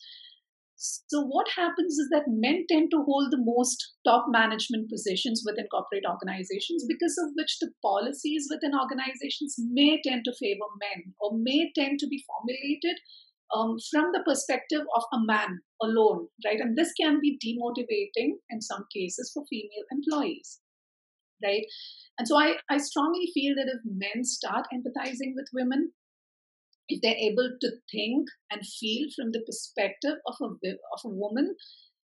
So, 0.79 1.23
what 1.23 1.49
happens 1.57 1.97
is 1.97 2.09
that 2.13 2.29
men 2.29 2.67
tend 2.69 2.91
to 2.91 3.03
hold 3.03 3.31
the 3.31 3.41
most 3.41 3.95
top 4.05 4.27
management 4.29 4.91
positions 4.91 5.43
within 5.45 5.67
corporate 5.69 6.05
organizations, 6.07 6.85
because 6.87 7.17
of 7.17 7.33
which 7.35 7.57
the 7.61 7.73
policies 7.83 8.49
within 8.51 8.73
organizations 8.79 9.57
may 9.59 10.01
tend 10.05 10.25
to 10.27 10.37
favor 10.39 10.69
men 10.79 11.15
or 11.19 11.33
may 11.33 11.73
tend 11.75 11.99
to 12.01 12.07
be 12.07 12.25
formulated 12.29 13.01
um, 13.55 13.77
from 13.91 14.13
the 14.13 14.23
perspective 14.27 14.83
of 14.95 15.05
a 15.13 15.25
man 15.25 15.61
alone, 15.81 16.29
right? 16.45 16.61
And 16.61 16.77
this 16.77 16.93
can 17.01 17.21
be 17.21 17.39
demotivating 17.41 18.33
in 18.51 18.61
some 18.61 18.85
cases 18.95 19.31
for 19.33 19.45
female 19.49 19.87
employees, 19.91 20.61
right? 21.43 21.65
And 22.19 22.27
so 22.29 22.37
I, 22.37 22.57
I 22.71 22.79
strongly 22.79 23.31
feel 23.33 23.55
that 23.57 23.73
if 23.73 23.81
men 23.85 24.25
start 24.25 24.67
empathizing 24.73 25.33
with 25.35 25.49
women, 25.55 25.93
if 26.89 27.01
they're 27.03 27.17
able 27.17 27.51
to 27.61 27.71
think 27.91 28.29
and 28.51 28.67
feel 28.67 29.09
from 29.17 29.33
the 29.33 29.43
perspective 29.47 30.19
of 30.27 30.37
a, 30.43 30.47
of 30.47 31.01
a 31.05 31.09
woman, 31.09 31.57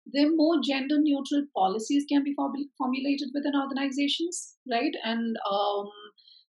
then 0.06 0.36
more 0.36 0.60
gender 0.64 0.98
neutral 1.00 1.46
policies 1.56 2.06
can 2.10 2.24
be 2.24 2.36
formulated 2.78 3.30
within 3.34 3.54
organizations, 3.56 4.56
right? 4.70 4.94
And 5.04 5.36
um, 5.50 5.90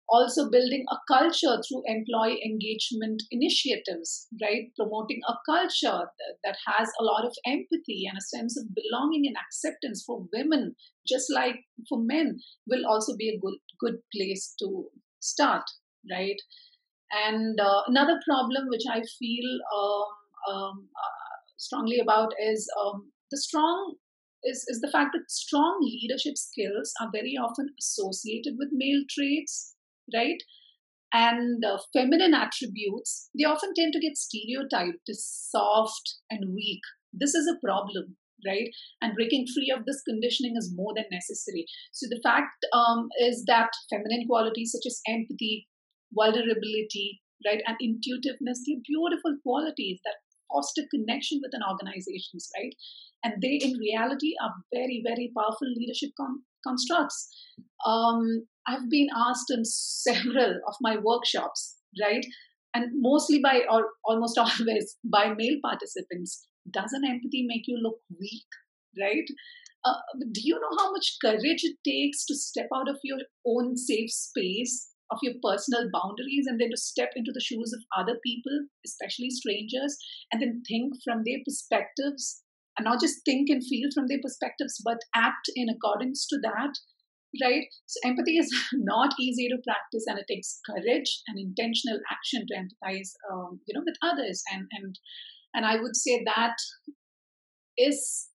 also 0.09 0.49
building 0.49 0.85
a 0.89 0.97
culture 1.07 1.61
through 1.61 1.83
employee 1.85 2.41
engagement 2.43 3.21
initiatives, 3.31 4.27
right? 4.41 4.71
Promoting 4.75 5.21
a 5.27 5.33
culture 5.45 6.09
that, 6.17 6.35
that 6.43 6.57
has 6.65 6.89
a 6.99 7.03
lot 7.03 7.25
of 7.25 7.35
empathy 7.45 8.05
and 8.07 8.17
a 8.17 8.21
sense 8.37 8.57
of 8.57 8.73
belonging 8.73 9.25
and 9.27 9.37
acceptance 9.37 10.03
for 10.05 10.27
women, 10.33 10.75
just 11.07 11.31
like 11.33 11.57
for 11.87 11.99
men, 11.99 12.39
will 12.67 12.85
also 12.87 13.15
be 13.15 13.29
a 13.29 13.39
good, 13.39 13.57
good 13.79 13.99
place 14.15 14.55
to 14.59 14.85
start, 15.19 15.63
right? 16.09 16.41
And 17.11 17.59
uh, 17.59 17.81
another 17.87 18.19
problem 18.27 18.67
which 18.69 18.83
I 18.89 19.01
feel 19.19 19.59
um, 19.75 20.53
um, 20.53 20.89
uh, 20.95 21.35
strongly 21.57 21.99
about 21.99 22.33
is 22.39 22.69
um, 22.79 23.11
the 23.31 23.37
strong 23.37 23.95
is, 24.43 24.65
is 24.67 24.79
the 24.81 24.91
fact 24.91 25.11
that 25.13 25.29
strong 25.29 25.79
leadership 25.81 26.37
skills 26.37 26.93
are 27.01 27.09
very 27.13 27.35
often 27.41 27.69
associated 27.79 28.55
with 28.57 28.69
male 28.71 29.03
traits, 29.09 29.75
right? 30.13 30.41
And 31.11 31.63
uh, 31.65 31.79
feminine 31.91 32.33
attributes, 32.33 33.29
they 33.37 33.43
often 33.43 33.73
tend 33.75 33.93
to 33.93 33.99
get 33.99 34.15
stereotyped 34.15 35.09
as 35.09 35.25
soft 35.25 36.15
and 36.29 36.53
weak. 36.53 36.81
This 37.11 37.33
is 37.33 37.47
a 37.47 37.59
problem, 37.65 38.15
right? 38.45 38.69
And 39.01 39.15
breaking 39.15 39.47
free 39.53 39.73
of 39.75 39.85
this 39.85 40.03
conditioning 40.07 40.55
is 40.55 40.71
more 40.75 40.93
than 40.95 41.05
necessary. 41.11 41.65
So 41.91 42.05
the 42.09 42.21
fact 42.23 42.63
um, 42.73 43.09
is 43.19 43.43
that 43.47 43.71
feminine 43.89 44.27
qualities 44.27 44.71
such 44.71 44.85
as 44.85 45.01
empathy, 45.07 45.67
vulnerability, 46.13 47.21
right, 47.45 47.61
and 47.65 47.77
intuitiveness, 47.81 48.63
they're 48.65 48.83
beautiful 48.85 49.37
qualities 49.43 49.99
that 50.05 50.15
foster 50.51 50.81
connection 50.91 51.39
within 51.43 51.61
organizations, 51.67 52.49
right? 52.57 52.73
And 53.23 53.41
they, 53.41 53.59
in 53.61 53.77
reality, 53.77 54.33
are 54.41 54.53
very, 54.73 55.01
very 55.05 55.31
powerful 55.37 55.67
leadership 55.75 56.11
con- 56.19 56.43
constructs. 56.65 57.27
Um, 57.85 58.47
I've 58.67 58.89
been 58.89 59.07
asked 59.15 59.51
in 59.51 59.63
several 59.65 60.59
of 60.67 60.75
my 60.81 60.97
workshops, 60.97 61.77
right, 62.01 62.25
and 62.73 62.91
mostly 62.95 63.39
by, 63.39 63.61
or 63.69 63.87
almost 64.05 64.37
always 64.37 64.97
by 65.03 65.33
male 65.35 65.57
participants, 65.63 66.47
doesn't 66.71 67.05
empathy 67.05 67.45
make 67.47 67.63
you 67.67 67.79
look 67.81 67.99
weak, 68.19 68.45
right? 68.99 69.25
Uh, 69.85 69.95
do 70.33 70.41
you 70.43 70.55
know 70.55 70.77
how 70.77 70.91
much 70.91 71.17
courage 71.23 71.63
it 71.63 71.77
takes 71.87 72.25
to 72.25 72.35
step 72.35 72.67
out 72.75 72.89
of 72.89 72.97
your 73.03 73.19
own 73.47 73.77
safe 73.77 74.11
space 74.11 74.89
of 75.11 75.19
your 75.21 75.33
personal 75.43 75.89
boundaries 75.91 76.45
and 76.47 76.59
then 76.59 76.69
to 76.69 76.77
step 76.77 77.09
into 77.15 77.31
the 77.33 77.41
shoes 77.41 77.73
of 77.73 77.83
other 77.97 78.19
people, 78.23 78.67
especially 78.85 79.29
strangers, 79.29 79.97
and 80.31 80.41
then 80.41 80.61
think 80.67 80.93
from 81.03 81.23
their 81.25 81.39
perspectives 81.45 82.43
and 82.77 82.85
not 82.85 83.01
just 83.01 83.25
think 83.25 83.49
and 83.49 83.61
feel 83.65 83.89
from 83.93 84.07
their 84.07 84.21
perspectives, 84.21 84.81
but 84.83 84.99
act 85.15 85.49
in 85.55 85.67
accordance 85.69 86.25
to 86.27 86.37
that. 86.41 86.73
right? 87.43 87.65
So 87.87 87.99
empathy 88.05 88.37
is 88.37 88.49
not 88.73 89.13
easy 89.19 89.49
to 89.49 89.57
practice, 89.65 90.05
and 90.07 90.17
it 90.17 90.25
takes 90.29 90.59
courage 90.65 91.21
and 91.27 91.37
intentional 91.37 91.99
action 92.09 92.45
to 92.47 92.55
empathize, 92.55 93.11
um, 93.31 93.59
you 93.67 93.73
know, 93.75 93.83
with 93.85 93.97
others. 94.01 94.41
And 94.51 94.65
and 94.71 94.97
and 95.53 95.65
I 95.65 95.75
would 95.81 95.95
say 95.95 96.23
that 96.25 96.55
is 97.77 98.29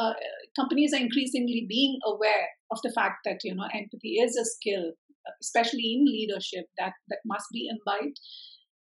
uh, 0.00 0.14
companies 0.58 0.92
are 0.92 1.00
increasingly 1.00 1.66
being 1.68 1.98
aware 2.06 2.48
of 2.70 2.78
the 2.82 2.92
fact 2.94 3.20
that 3.24 3.40
you 3.44 3.54
know 3.54 3.68
empathy 3.74 4.20
is 4.20 4.36
a 4.36 4.44
skill, 4.44 4.92
especially 5.40 5.94
in 5.94 6.04
leadership, 6.04 6.66
that 6.78 6.92
that 7.08 7.18
must 7.24 7.46
be 7.52 7.68
imbibed. 7.70 8.18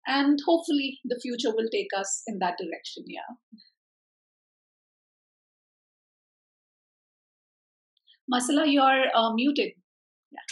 And 0.07 0.38
hopefully, 0.47 1.00
the 1.05 1.19
future 1.21 1.55
will 1.55 1.69
take 1.73 1.88
us 1.99 2.23
in 2.26 2.38
that 2.38 2.57
direction. 2.59 3.05
Yeah. 3.07 3.35
Marcella, 8.28 8.66
you're 8.66 9.05
uh, 9.14 9.33
muted. 9.35 9.73
Yeah. 10.31 10.47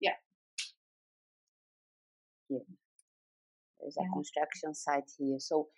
Yeah. 0.00 0.16
Yeah. 2.48 2.64
There's 3.80 3.96
a 3.98 4.02
yeah. 4.02 4.12
construction 4.12 4.74
site 4.74 5.10
here. 5.18 5.38
So 5.38 5.68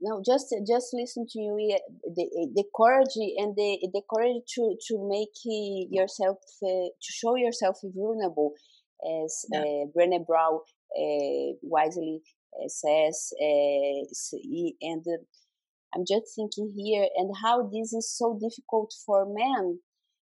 no, 0.00 0.22
just 0.24 0.54
just 0.66 0.88
listen 0.92 1.26
to 1.28 1.38
you. 1.38 1.78
The 2.04 2.48
the 2.54 2.64
courage 2.74 3.16
and 3.38 3.54
the 3.56 3.78
the 3.92 4.02
courage 4.12 4.42
to 4.54 4.76
to 4.88 5.08
make 5.08 5.36
yourself 5.44 6.38
uh, 6.62 6.88
to 7.02 7.10
show 7.20 7.36
yourself 7.36 7.78
vulnerable, 7.82 8.52
as 9.24 9.44
yeah. 9.52 9.60
uh, 9.60 9.84
Brené 9.96 10.26
Brown 10.26 10.60
uh, 10.98 11.56
wisely 11.62 12.22
says, 12.68 13.32
uh, 13.40 14.36
and 14.82 15.04
I'm 15.94 16.04
just 16.06 16.34
thinking 16.34 16.72
here 16.76 17.06
and 17.16 17.34
how 17.42 17.62
this 17.62 17.92
is 17.92 18.10
so 18.10 18.38
difficult 18.40 18.92
for 19.04 19.26
men 19.26 19.78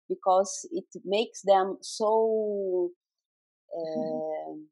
because 0.08 0.68
it 0.70 0.84
makes 1.04 1.42
them 1.42 1.78
so 1.80 2.90
mm-hmm. 3.74 4.62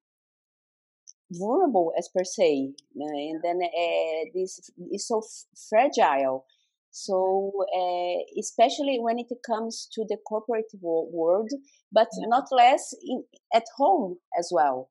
Vulnerable 1.30 1.92
as 1.98 2.08
per 2.14 2.24
se, 2.24 2.72
and 2.94 3.40
then 3.42 3.60
uh, 3.62 4.24
this 4.34 4.70
is 4.92 5.06
so 5.06 5.22
fragile. 5.68 6.44
So, 6.92 7.52
uh, 7.72 8.18
especially 8.38 8.98
when 9.00 9.20
it 9.20 9.28
comes 9.46 9.88
to 9.92 10.04
the 10.08 10.16
corporate 10.28 10.72
world, 10.80 11.50
but 11.92 12.08
yeah. 12.18 12.26
not 12.26 12.46
less 12.50 12.92
in, 13.02 13.22
at 13.54 13.62
home 13.76 14.16
as 14.36 14.50
well. 14.52 14.90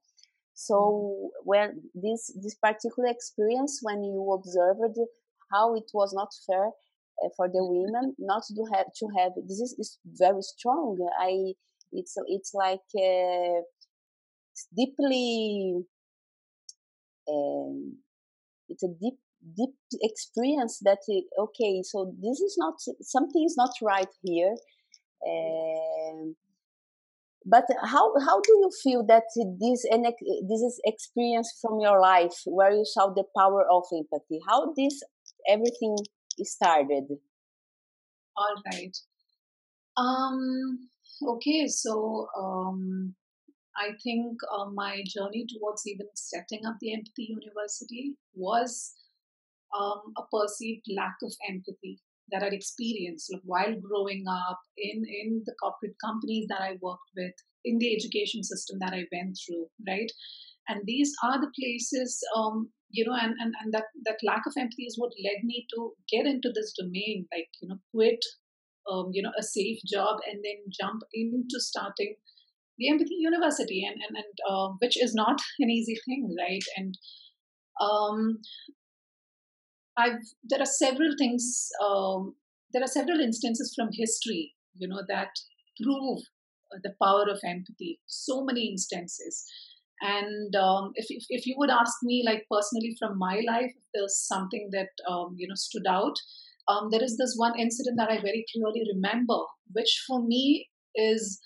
So, 0.54 0.76
mm-hmm. 0.76 1.28
when 1.44 1.82
this 1.94 2.32
this 2.42 2.56
particular 2.56 3.10
experience, 3.10 3.80
when 3.82 4.04
you 4.04 4.32
observed 4.32 4.98
how 5.52 5.76
it 5.76 5.92
was 5.94 6.14
not 6.14 6.30
fair 6.48 6.68
uh, 6.68 7.30
for 7.36 7.48
the 7.48 7.64
women 7.64 8.16
not 8.20 8.44
to 8.48 8.66
have 8.74 8.88
to 8.96 9.08
have 9.18 9.32
this 9.48 9.60
is, 9.60 9.76
is 9.80 9.98
very 10.06 10.42
strong 10.42 10.98
i 11.20 11.54
it's 11.92 12.16
it's 12.28 12.54
like 12.54 12.88
uh, 12.96 13.62
deeply 14.76 15.84
um, 17.32 17.98
it's 18.68 18.84
a 18.84 18.88
deep 19.02 19.16
deep 19.56 19.76
experience 20.02 20.80
that 20.82 21.00
uh, 21.10 21.44
okay 21.44 21.82
so 21.84 22.14
this 22.22 22.40
is 22.40 22.56
not 22.58 22.76
something 23.02 23.44
is 23.46 23.56
not 23.58 23.72
right 23.82 24.14
here 24.24 24.56
um, 25.28 26.36
but 27.46 27.64
how 27.84 28.12
how 28.20 28.42
do 28.42 28.52
you 28.52 28.70
feel 28.84 29.06
that 29.06 29.24
this 29.36 29.86
this 30.50 30.62
is 30.62 30.82
experience 30.86 31.58
from 31.62 31.80
your 31.80 32.02
life 32.02 32.42
where 32.46 32.72
you 32.72 32.84
saw 32.86 33.08
the 33.08 33.24
power 33.38 33.66
of 33.72 33.84
empathy 33.94 34.40
how 34.48 34.74
this 34.76 35.02
everything 35.48 35.96
started? 36.44 37.06
All 38.38 38.56
right. 38.72 38.96
Um, 39.98 40.90
okay, 41.22 41.68
so 41.68 42.28
um, 42.38 43.16
I 43.80 43.92
think 44.04 44.38
uh, 44.52 44.70
my 44.72 45.04
journey 45.08 45.46
towards 45.48 45.88
even 45.88 46.08
setting 46.16 46.66
up 46.66 46.76
the 46.80 46.94
Empathy 46.94 47.28
University 47.30 48.16
was 48.36 48.94
um, 49.78 50.14
a 50.18 50.24
perceived 50.32 50.86
lack 50.96 51.16
of 51.24 51.34
empathy 51.48 52.00
that 52.32 52.44
I'd 52.44 52.54
experienced 52.54 53.32
like, 53.32 53.42
while 53.46 53.76
growing 53.80 54.26
up 54.30 54.60
in, 54.78 55.04
in 55.08 55.44
the 55.46 55.56
corporate 55.62 55.96
companies 56.04 56.48
that 56.50 56.62
I 56.62 56.78
worked 56.82 57.10
with, 57.16 57.34
in 57.66 57.78
the 57.78 57.96
education 57.96 58.44
system 58.44 58.78
that 58.80 58.94
I 58.94 59.06
went 59.12 59.38
through, 59.46 59.68
right? 59.88 60.12
And 60.68 60.82
these 60.86 61.14
are 61.24 61.40
the 61.40 61.52
places 61.60 62.22
um, 62.36 62.70
you 62.92 63.06
know 63.06 63.16
and, 63.20 63.36
and 63.40 63.54
and 63.62 63.74
that 63.74 63.86
that 64.06 64.18
lack 64.24 64.46
of 64.46 64.54
empathy 64.58 64.84
is 64.84 64.98
what 64.98 65.12
led 65.24 65.44
me 65.44 65.68
to 65.74 65.92
get 66.12 66.26
into 66.26 66.52
this 66.54 66.74
domain 66.78 67.28
like 67.32 67.50
you 67.62 67.70
know 67.70 67.78
quit 67.94 68.24
um, 68.92 69.10
you 69.14 69.22
know 69.22 69.32
a 69.38 69.44
safe 69.44 69.80
job 69.86 70.18
and 70.30 70.44
then 70.44 70.58
jump 70.80 71.02
into 71.14 71.60
starting 71.60 72.16
the 72.80 72.90
empathy 72.90 73.18
university 73.20 73.86
and 73.86 74.02
and, 74.08 74.18
and 74.18 74.36
uh, 74.50 74.70
which 74.80 75.02
is 75.02 75.14
not 75.14 75.40
an 75.60 75.70
easy 75.70 75.98
thing 76.06 76.36
right? 76.40 76.64
And 76.78 76.98
um, 77.82 78.40
i've 79.98 80.20
there 80.50 80.62
are 80.62 80.66
several 80.66 81.14
things 81.18 81.70
um, 81.86 82.36
there 82.74 82.84
are 82.84 82.94
several 82.96 83.20
instances 83.20 83.74
from 83.76 83.90
history 83.92 84.54
you 84.76 84.88
know 84.88 85.02
that 85.08 85.30
prove 85.82 86.20
the 86.84 86.94
power 87.02 87.26
of 87.30 87.40
empathy. 87.44 88.00
So 88.06 88.44
many 88.44 88.70
instances. 88.70 89.46
And 90.02 90.56
um, 90.56 90.92
if, 90.96 91.08
if, 91.10 91.26
if 91.30 91.46
you 91.46 91.56
would 91.58 91.70
ask 91.70 91.94
me 92.04 92.24
like 92.26 92.46
personally 92.50 92.96
from 92.98 93.18
my 93.18 93.42
life 93.46 93.72
if 93.76 93.84
there's 93.94 94.26
something 94.28 94.70
that 94.72 94.88
um, 95.10 95.36
you 95.36 95.48
know 95.48 95.56
stood 95.56 95.86
out 95.88 96.16
um, 96.70 96.88
there 96.90 97.04
is 97.04 97.18
this 97.18 97.34
one 97.36 97.60
incident 97.60 97.98
that 97.98 98.10
i 98.10 98.16
very 98.16 98.46
clearly 98.54 98.82
remember 98.94 99.40
which 99.74 100.06
for 100.08 100.24
me 100.26 100.70
is 100.96 101.42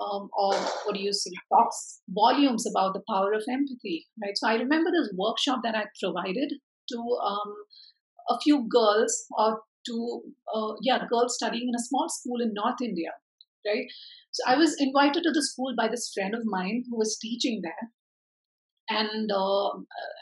um, 0.00 0.28
of 0.38 0.54
what 0.84 0.94
do 0.94 1.02
you 1.02 1.12
say 1.12 1.30
talks 1.52 2.00
volumes 2.08 2.66
about 2.66 2.94
the 2.94 3.02
power 3.08 3.32
of 3.32 3.44
empathy 3.48 4.06
right 4.22 4.36
so 4.36 4.48
i 4.48 4.54
remember 4.54 4.90
this 4.90 5.12
workshop 5.16 5.60
that 5.62 5.74
i 5.74 5.84
provided 6.02 6.54
to 6.88 6.98
um, 7.24 7.52
a 8.30 8.38
few 8.40 8.66
girls 8.68 9.24
or 9.38 9.60
to 9.86 10.22
uh, 10.54 10.72
yeah 10.80 11.00
girls 11.10 11.34
studying 11.34 11.68
in 11.68 11.74
a 11.74 11.86
small 11.88 12.08
school 12.08 12.40
in 12.40 12.52
north 12.54 12.80
india 12.80 13.12
right 13.66 13.86
so 14.32 14.42
I 14.46 14.56
was 14.56 14.74
invited 14.78 15.22
to 15.24 15.30
the 15.30 15.44
school 15.44 15.74
by 15.76 15.88
this 15.88 16.10
friend 16.12 16.34
of 16.34 16.40
mine 16.44 16.84
who 16.88 16.96
was 16.96 17.18
teaching 17.20 17.60
there. 17.62 17.92
And 18.88 19.30
uh, 19.30 19.70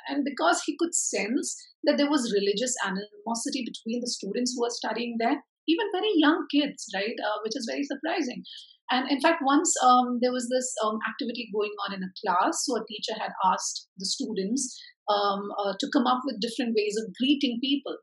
and 0.08 0.24
because 0.24 0.62
he 0.66 0.76
could 0.78 0.94
sense 0.94 1.56
that 1.84 1.96
there 1.96 2.10
was 2.10 2.34
religious 2.34 2.74
animosity 2.84 3.64
between 3.64 4.00
the 4.00 4.10
students 4.10 4.54
who 4.54 4.62
were 4.62 4.70
studying 4.70 5.16
there, 5.18 5.42
even 5.66 5.86
very 5.92 6.12
young 6.14 6.46
kids, 6.50 6.86
right, 6.94 7.14
uh, 7.24 7.38
which 7.42 7.56
is 7.56 7.66
very 7.70 7.84
surprising. 7.84 8.44
And 8.90 9.08
in 9.10 9.20
fact, 9.20 9.42
once 9.44 9.72
um, 9.84 10.18
there 10.20 10.32
was 10.32 10.48
this 10.50 10.74
um, 10.84 10.98
activity 11.08 11.48
going 11.52 11.70
on 11.86 11.94
in 11.94 12.02
a 12.02 12.12
class, 12.20 12.64
so 12.66 12.76
a 12.76 12.86
teacher 12.86 13.14
had 13.20 13.30
asked 13.44 13.88
the 13.96 14.06
students 14.06 14.76
um, 15.08 15.48
uh, 15.58 15.74
to 15.78 15.88
come 15.92 16.06
up 16.06 16.20
with 16.24 16.40
different 16.40 16.74
ways 16.76 16.96
of 16.98 17.14
greeting 17.18 17.58
people, 17.62 17.96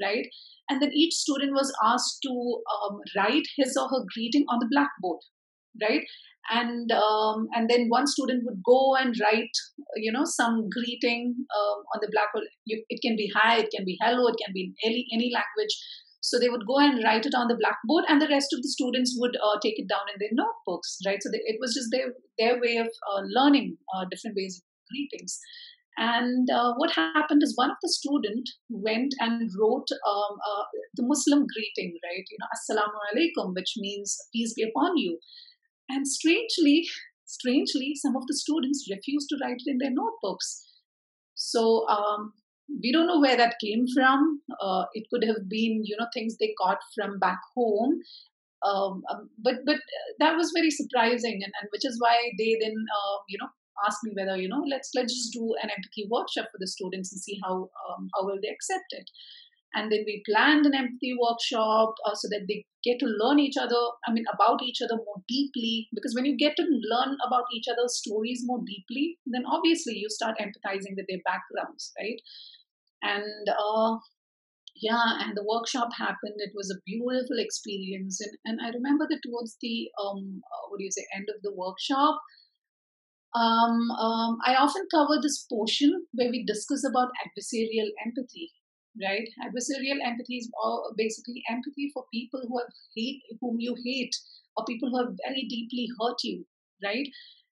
right? 0.00 0.26
And 0.70 0.80
then 0.80 0.90
each 0.92 1.14
student 1.14 1.52
was 1.52 1.74
asked 1.84 2.20
to 2.22 2.30
um, 2.30 3.00
write 3.16 3.46
his 3.56 3.76
or 3.76 3.88
her 3.88 4.04
greeting 4.14 4.44
on 4.48 4.58
the 4.60 4.68
blackboard, 4.70 5.20
right? 5.82 6.02
And 6.50 6.90
um, 6.92 7.48
and 7.52 7.68
then 7.68 7.88
one 7.88 8.06
student 8.06 8.44
would 8.46 8.62
go 8.64 8.96
and 8.96 9.14
write 9.20 9.52
you 9.96 10.10
know 10.10 10.24
some 10.24 10.68
greeting 10.70 11.34
um, 11.36 11.78
on 11.94 12.00
the 12.00 12.08
blackboard. 12.10 12.44
You, 12.64 12.82
it 12.88 13.00
can 13.02 13.16
be 13.16 13.30
hi 13.34 13.58
it 13.58 13.70
can 13.74 13.84
be 13.84 13.98
hello 14.00 14.28
it 14.28 14.36
can 14.42 14.54
be 14.54 14.72
any, 14.82 15.06
any 15.12 15.30
language 15.34 15.76
so 16.20 16.38
they 16.38 16.48
would 16.48 16.66
go 16.66 16.78
and 16.78 17.02
write 17.04 17.26
it 17.26 17.34
on 17.34 17.48
the 17.48 17.56
blackboard 17.56 18.04
and 18.08 18.20
the 18.20 18.28
rest 18.28 18.52
of 18.52 18.62
the 18.62 18.68
students 18.68 19.16
would 19.18 19.36
uh, 19.36 19.58
take 19.62 19.78
it 19.78 19.88
down 19.88 20.06
in 20.12 20.18
their 20.18 20.32
notebooks 20.32 20.98
right? 21.06 21.22
So 21.22 21.30
they, 21.30 21.40
it 21.44 21.58
was 21.60 21.74
just 21.74 21.88
their 21.92 22.12
their 22.38 22.60
way 22.60 22.76
of 22.76 22.86
uh, 22.86 23.22
learning 23.26 23.76
uh, 23.94 24.04
different 24.10 24.36
ways 24.36 24.58
of 24.58 24.64
greetings. 24.90 25.38
And 26.00 26.48
uh, 26.48 26.74
what 26.76 26.92
happened 26.92 27.42
is 27.42 27.56
one 27.56 27.70
of 27.70 27.76
the 27.82 27.88
student 27.88 28.48
went 28.70 29.14
and 29.18 29.50
wrote 29.58 29.88
um, 30.06 30.36
uh, 30.50 30.64
the 30.94 31.06
muslim 31.06 31.46
greeting 31.54 31.98
right? 32.04 32.26
You 32.30 32.38
know 32.40 32.50
assalamu 32.56 32.98
alaikum 33.10 33.54
which 33.54 33.74
means 33.76 34.16
peace 34.32 34.54
be 34.54 34.62
upon 34.62 34.96
you. 34.96 35.18
And 35.88 36.06
strangely, 36.06 36.86
strangely, 37.24 37.94
some 37.94 38.16
of 38.16 38.26
the 38.26 38.34
students 38.34 38.86
refused 38.90 39.28
to 39.30 39.38
write 39.42 39.62
it 39.64 39.70
in 39.70 39.78
their 39.78 39.90
notebooks. 39.90 40.64
So 41.34 41.88
um, 41.88 42.34
we 42.82 42.92
don't 42.92 43.06
know 43.06 43.20
where 43.20 43.36
that 43.36 43.56
came 43.62 43.86
from. 43.94 44.40
Uh, 44.60 44.84
it 44.92 45.06
could 45.10 45.24
have 45.24 45.48
been, 45.48 45.82
you 45.84 45.96
know, 45.98 46.06
things 46.12 46.36
they 46.36 46.54
got 46.58 46.78
from 46.94 47.18
back 47.18 47.40
home. 47.56 48.00
Um, 48.66 49.02
um, 49.10 49.30
but 49.38 49.56
but 49.64 49.76
that 50.18 50.36
was 50.36 50.52
very 50.54 50.70
surprising, 50.70 51.34
and, 51.34 51.52
and 51.60 51.68
which 51.70 51.84
is 51.84 51.96
why 52.00 52.16
they 52.38 52.56
then, 52.60 52.74
uh, 52.74 53.16
you 53.28 53.38
know, 53.40 53.48
asked 53.86 54.02
me 54.04 54.12
whether 54.14 54.36
you 54.36 54.48
know 54.48 54.64
let's 54.68 54.90
let's 54.94 55.14
just 55.14 55.32
do 55.32 55.54
an 55.62 55.70
empathy 55.70 56.06
workshop 56.10 56.46
for 56.50 56.58
the 56.58 56.66
students 56.66 57.12
and 57.12 57.20
see 57.20 57.38
how 57.44 57.70
um, 57.88 58.08
how 58.14 58.24
will 58.24 58.38
they 58.42 58.48
accept 58.48 58.90
it 58.90 59.10
and 59.74 59.92
then 59.92 60.02
we 60.06 60.22
planned 60.26 60.64
an 60.66 60.74
empathy 60.74 61.14
workshop 61.20 61.94
uh, 62.06 62.14
so 62.14 62.28
that 62.30 62.46
they 62.48 62.64
get 62.82 62.98
to 62.98 63.06
learn 63.06 63.38
each 63.38 63.56
other 63.56 63.80
i 64.06 64.12
mean 64.12 64.24
about 64.32 64.62
each 64.62 64.80
other 64.82 64.96
more 64.96 65.22
deeply 65.28 65.88
because 65.94 66.14
when 66.14 66.24
you 66.24 66.36
get 66.36 66.56
to 66.56 66.64
learn 66.90 67.16
about 67.26 67.44
each 67.54 67.66
other's 67.70 67.98
stories 67.98 68.42
more 68.44 68.60
deeply 68.66 69.18
then 69.26 69.44
obviously 69.46 69.94
you 69.94 70.08
start 70.08 70.38
empathizing 70.38 70.96
with 70.96 71.06
their 71.08 71.24
backgrounds 71.24 71.92
right 71.98 72.20
and 73.02 73.48
uh, 73.48 73.96
yeah, 74.76 75.20
and 75.20 75.36
the 75.36 75.44
workshop 75.44 75.90
happened. 75.96 76.36
It 76.38 76.52
was 76.54 76.70
a 76.70 76.80
beautiful 76.86 77.38
experience, 77.38 78.20
and 78.20 78.32
and 78.44 78.60
I 78.60 78.70
remember 78.70 79.06
that 79.10 79.20
towards 79.24 79.56
the 79.62 79.88
um, 80.02 80.42
uh, 80.44 80.62
what 80.70 80.78
do 80.78 80.84
you 80.84 80.92
say, 80.92 81.06
end 81.14 81.28
of 81.34 81.42
the 81.42 81.52
workshop, 81.54 82.20
um, 83.34 83.90
um, 83.92 84.38
I 84.44 84.54
often 84.56 84.86
cover 84.90 85.18
this 85.20 85.44
portion 85.50 86.06
where 86.12 86.30
we 86.30 86.44
discuss 86.44 86.84
about 86.84 87.10
adversarial 87.24 87.88
empathy. 88.04 88.52
Right, 89.00 89.28
adversarial 89.44 90.02
empathy 90.04 90.38
is 90.38 90.50
basically 90.96 91.44
empathy 91.48 91.90
for 91.94 92.04
people 92.12 92.42
who 92.48 92.58
have 92.58 92.66
hate, 92.96 93.22
whom 93.40 93.60
you 93.60 93.76
hate, 93.84 94.16
or 94.56 94.64
people 94.64 94.90
who 94.90 94.98
have 94.98 95.14
very 95.24 95.46
deeply 95.48 95.88
hurt 96.00 96.16
you. 96.24 96.46
Right, 96.82 97.06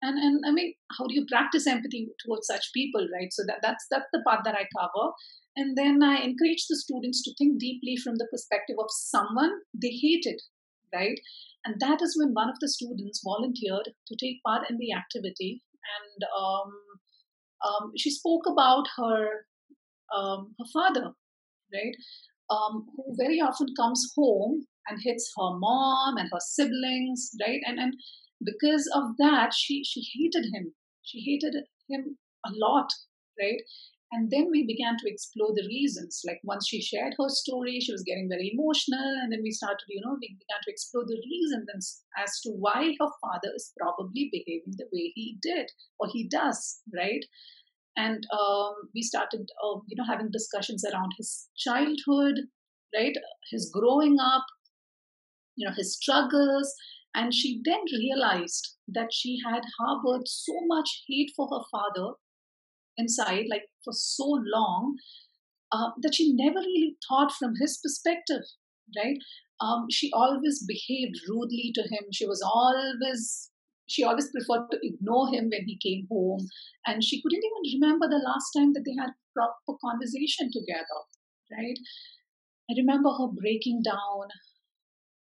and 0.02 0.18
and 0.18 0.44
I 0.46 0.52
mean, 0.52 0.74
how 0.98 1.08
do 1.08 1.14
you 1.14 1.26
practice 1.28 1.68
empathy 1.68 2.08
towards 2.26 2.48
such 2.48 2.72
people? 2.74 3.08
Right, 3.14 3.32
so 3.32 3.44
that 3.48 3.60
that's 3.62 3.86
that's 3.92 4.10
the 4.14 4.22
part 4.26 4.42
that 4.46 4.56
I 4.56 4.66
cover. 4.78 5.12
And 5.56 5.78
then 5.78 6.02
I 6.04 6.18
encourage 6.18 6.68
the 6.70 6.78
students 6.78 7.22
to 7.24 7.34
think 7.38 7.60
deeply 7.60 7.98
from 7.98 8.16
the 8.16 8.28
perspective 8.32 8.78
of 8.80 8.86
someone 8.90 9.52
they 9.74 9.90
hated, 9.90 10.42
right? 10.94 11.20
And 11.66 11.76
that 11.80 12.02
is 12.02 12.16
when 12.18 12.34
one 12.34 12.50
of 12.50 12.56
the 12.62 12.70
students 12.70 13.22
volunteered 13.24 13.90
to 14.08 14.16
take 14.20 14.42
part 14.46 14.70
in 14.70 14.78
the 14.78 14.94
activity. 14.94 15.62
And 16.00 16.24
um, 16.38 16.72
um, 17.66 17.92
she 17.98 18.10
spoke 18.10 18.44
about 18.48 18.86
her 18.98 19.46
um, 20.16 20.56
her 20.58 20.66
father, 20.72 21.12
right? 21.74 21.96
Um, 22.50 22.88
who 22.96 23.16
very 23.18 23.40
often 23.40 23.68
comes 23.76 24.08
home 24.16 24.66
and 24.88 25.00
hits 25.04 25.32
her 25.38 25.60
mom 25.60 26.18
and 26.18 26.30
her 26.32 26.40
siblings, 26.40 27.32
right? 27.42 27.60
And 27.68 27.80
and 27.80 27.94
because 28.44 28.90
of 28.94 29.18
that, 29.18 29.54
she 29.54 29.84
she 29.84 30.02
hated 30.18 30.46
him. 30.54 30.74
She 31.04 31.22
hated 31.22 31.56
him 31.90 32.18
a 32.46 32.52
lot, 32.54 32.92
right? 33.40 33.62
And 34.12 34.32
then 34.32 34.48
we 34.50 34.66
began 34.66 34.98
to 34.98 35.10
explore 35.10 35.54
the 35.54 35.68
reasons. 35.68 36.22
Like 36.26 36.40
once 36.44 36.68
she 36.68 36.82
shared 36.82 37.14
her 37.20 37.30
story, 37.30 37.80
she 37.80 37.92
was 37.92 38.02
getting 38.04 38.28
very 38.28 38.52
emotional. 38.54 39.18
And 39.22 39.32
then 39.32 39.42
we 39.44 39.52
started, 39.52 39.86
you 39.88 40.02
know, 40.04 40.18
we 40.20 40.36
began 40.40 40.62
to 40.64 40.72
explore 40.72 41.04
the 41.06 41.22
reasons 41.30 42.02
as 42.18 42.40
to 42.42 42.50
why 42.50 42.96
her 43.00 43.10
father 43.22 43.54
is 43.56 43.72
probably 43.80 44.30
behaving 44.32 44.74
the 44.78 44.90
way 44.92 45.12
he 45.14 45.38
did 45.44 45.70
or 46.00 46.08
he 46.12 46.28
does, 46.28 46.82
right? 46.96 47.24
And 47.98 48.26
um, 48.34 48.74
we 48.96 49.04
started, 49.04 49.48
uh, 49.64 49.80
you 49.88 49.96
know, 49.96 50.06
having 50.10 50.32
discussions 50.32 50.84
around 50.86 51.12
his 51.18 51.48
childhood, 51.56 52.40
right? 52.96 53.16
His 53.52 53.70
growing 53.72 54.18
up, 54.20 54.46
you 55.56 55.68
know, 55.68 55.74
his 55.76 55.96
struggles. 55.96 56.74
And 57.16 57.34
she 57.34 57.62
then 57.64 57.82
realized 57.92 58.76
that 58.88 59.10
she 59.12 59.40
had 59.44 59.64
harbored 59.80 60.28
so 60.28 60.54
much 60.68 61.04
hate 61.08 61.32
for 61.36 61.48
her 61.50 61.64
father 61.72 62.14
inside, 62.98 63.46
like 63.50 63.64
for 63.84 63.94
so 63.94 64.26
long, 64.26 64.96
uh, 65.72 65.90
that 66.02 66.16
she 66.16 66.34
never 66.34 66.60
really 66.60 66.98
thought 67.08 67.32
from 67.32 67.54
his 67.60 67.80
perspective, 67.84 68.44
right? 68.98 69.18
Um, 69.62 69.88
she 69.90 70.12
always 70.14 70.64
behaved 70.66 71.20
rudely 71.28 71.72
to 71.76 71.82
him. 71.82 72.06
She 72.14 72.26
was 72.26 72.42
always, 72.42 73.52
she 73.88 74.04
always 74.04 74.30
preferred 74.32 74.68
to 74.72 74.80
ignore 74.82 75.30
him 75.30 75.50
when 75.52 75.66
he 75.66 75.78
came 75.82 76.08
home. 76.10 76.48
And 76.86 77.04
she 77.04 77.22
couldn't 77.22 77.44
even 77.44 77.82
remember 77.82 78.08
the 78.08 78.24
last 78.24 78.52
time 78.56 78.74
that 78.74 78.84
they 78.86 78.96
had 79.00 79.12
proper 79.36 79.78
conversation 79.84 80.52
together, 80.52 81.00
right? 81.52 81.78
I 82.70 82.74
remember 82.78 83.10
her 83.10 83.28
breaking 83.28 83.82
down. 83.84 84.28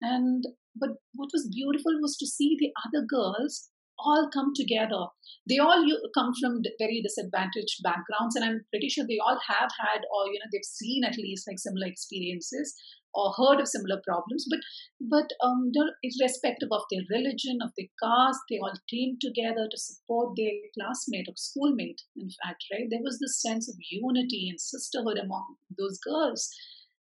And, 0.02 0.46
but 0.76 0.90
what 1.14 1.30
was 1.34 1.50
beautiful 1.54 1.94
was 2.02 2.18
to 2.18 2.28
see 2.28 2.56
the 2.60 2.72
other 2.86 3.06
girls 3.08 3.70
all 3.98 4.30
come 4.34 4.52
together. 4.56 5.08
They 5.48 5.58
all 5.58 5.86
come 6.14 6.34
from 6.42 6.62
very 6.80 7.02
disadvantaged 7.02 7.82
backgrounds, 7.84 8.36
and 8.36 8.44
I'm 8.44 8.66
pretty 8.72 8.90
sure 8.90 9.06
they 9.08 9.20
all 9.24 9.40
have 9.48 9.70
had, 9.80 10.02
or 10.12 10.28
you 10.28 10.40
know, 10.40 10.50
they've 10.52 10.64
seen 10.64 11.04
at 11.04 11.18
least 11.18 11.48
like 11.48 11.60
similar 11.60 11.88
experiences 11.88 12.76
or 13.14 13.34
heard 13.38 13.62
of 13.62 13.68
similar 13.68 14.02
problems. 14.06 14.46
But 14.50 14.60
but 15.00 15.30
um, 15.42 15.72
irrespective 16.04 16.70
of 16.72 16.84
their 16.92 17.08
religion, 17.10 17.60
of 17.62 17.72
their 17.78 17.88
caste, 18.04 18.42
they 18.50 18.60
all 18.60 18.76
came 18.90 19.18
together 19.22 19.68
to 19.70 19.78
support 19.78 20.36
their 20.36 20.52
classmate 20.78 21.28
or 21.30 21.38
schoolmate. 21.38 22.02
In 22.18 22.30
fact, 22.44 22.66
right, 22.72 22.88
there 22.90 23.04
was 23.04 23.20
this 23.20 23.42
sense 23.42 23.70
of 23.70 23.76
unity 23.90 24.48
and 24.50 24.60
sisterhood 24.60 25.18
among 25.18 25.56
those 25.78 25.98
girls 26.00 26.50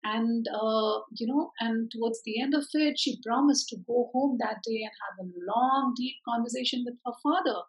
and 0.05 0.47
uh, 0.49 0.99
you 1.13 1.27
know 1.27 1.51
and 1.61 1.91
towards 1.91 2.21
the 2.25 2.41
end 2.41 2.55
of 2.55 2.65
it 2.75 2.99
she 2.99 3.21
promised 3.25 3.69
to 3.69 3.77
go 3.87 4.11
home 4.13 4.37
that 4.39 4.63
day 4.65 4.81
and 4.83 4.93
have 5.05 5.25
a 5.25 5.31
long 5.51 5.95
deep 5.97 6.17
conversation 6.29 6.85
with 6.85 6.95
her 7.07 7.13
father 7.23 7.61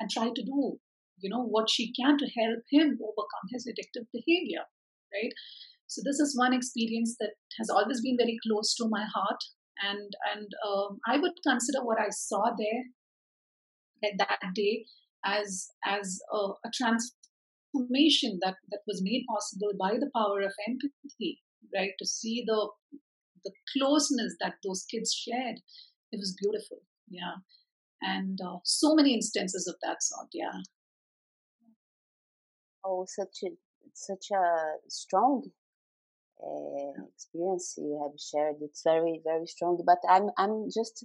and 0.00 0.10
try 0.10 0.28
to 0.28 0.44
do 0.44 0.78
you 1.20 1.30
know 1.30 1.42
what 1.42 1.70
she 1.70 1.92
can 1.92 2.18
to 2.18 2.26
help 2.38 2.60
him 2.70 2.98
overcome 3.02 3.46
his 3.50 3.66
addictive 3.66 4.06
behavior 4.12 4.64
right? 5.12 5.32
So 5.86 6.02
this 6.04 6.18
is 6.20 6.36
one 6.36 6.52
experience 6.52 7.16
that 7.18 7.30
has 7.58 7.70
always 7.70 8.02
been 8.02 8.16
very 8.18 8.38
close 8.46 8.74
to 8.76 8.88
my 8.88 9.04
heart. 9.04 9.42
And 9.80 10.12
and 10.34 10.48
um, 10.66 10.98
i 11.06 11.18
would 11.18 11.36
consider 11.46 11.84
what 11.84 12.00
i 12.00 12.08
saw 12.10 12.50
there 12.58 12.82
that, 14.02 14.14
that 14.18 14.52
day 14.52 14.84
as 15.24 15.68
as 15.86 16.18
a, 16.32 16.36
a 16.36 16.70
transformation 16.74 18.40
that 18.42 18.56
that 18.72 18.80
was 18.88 19.00
made 19.04 19.24
possible 19.30 19.70
by 19.78 19.92
the 19.92 20.10
power 20.16 20.40
of 20.40 20.52
empathy 20.66 21.38
right? 21.74 21.92
To 21.98 22.06
see 22.06 22.44
the 22.46 22.70
the 23.44 23.52
closeness 23.72 24.34
that 24.40 24.54
those 24.64 24.84
kids 24.90 25.12
shared, 25.12 25.60
it 26.12 26.18
was 26.18 26.36
beautiful. 26.40 26.82
Yeah, 27.08 27.36
and 28.02 28.38
uh, 28.40 28.58
so 28.64 28.94
many 28.94 29.14
instances 29.14 29.66
of 29.66 29.76
that 29.82 30.02
sort. 30.02 30.28
Yeah. 30.32 30.60
Oh, 32.84 33.06
such 33.08 33.38
a 33.44 33.50
such 33.94 34.26
a 34.32 34.44
strong 34.88 35.50
uh, 36.42 37.02
experience 37.14 37.74
you 37.76 38.00
have 38.02 38.18
shared. 38.18 38.56
It's 38.60 38.82
very 38.84 39.20
very 39.24 39.46
strong. 39.46 39.82
But 39.84 39.98
I'm 40.08 40.30
I'm 40.38 40.66
just 40.66 41.04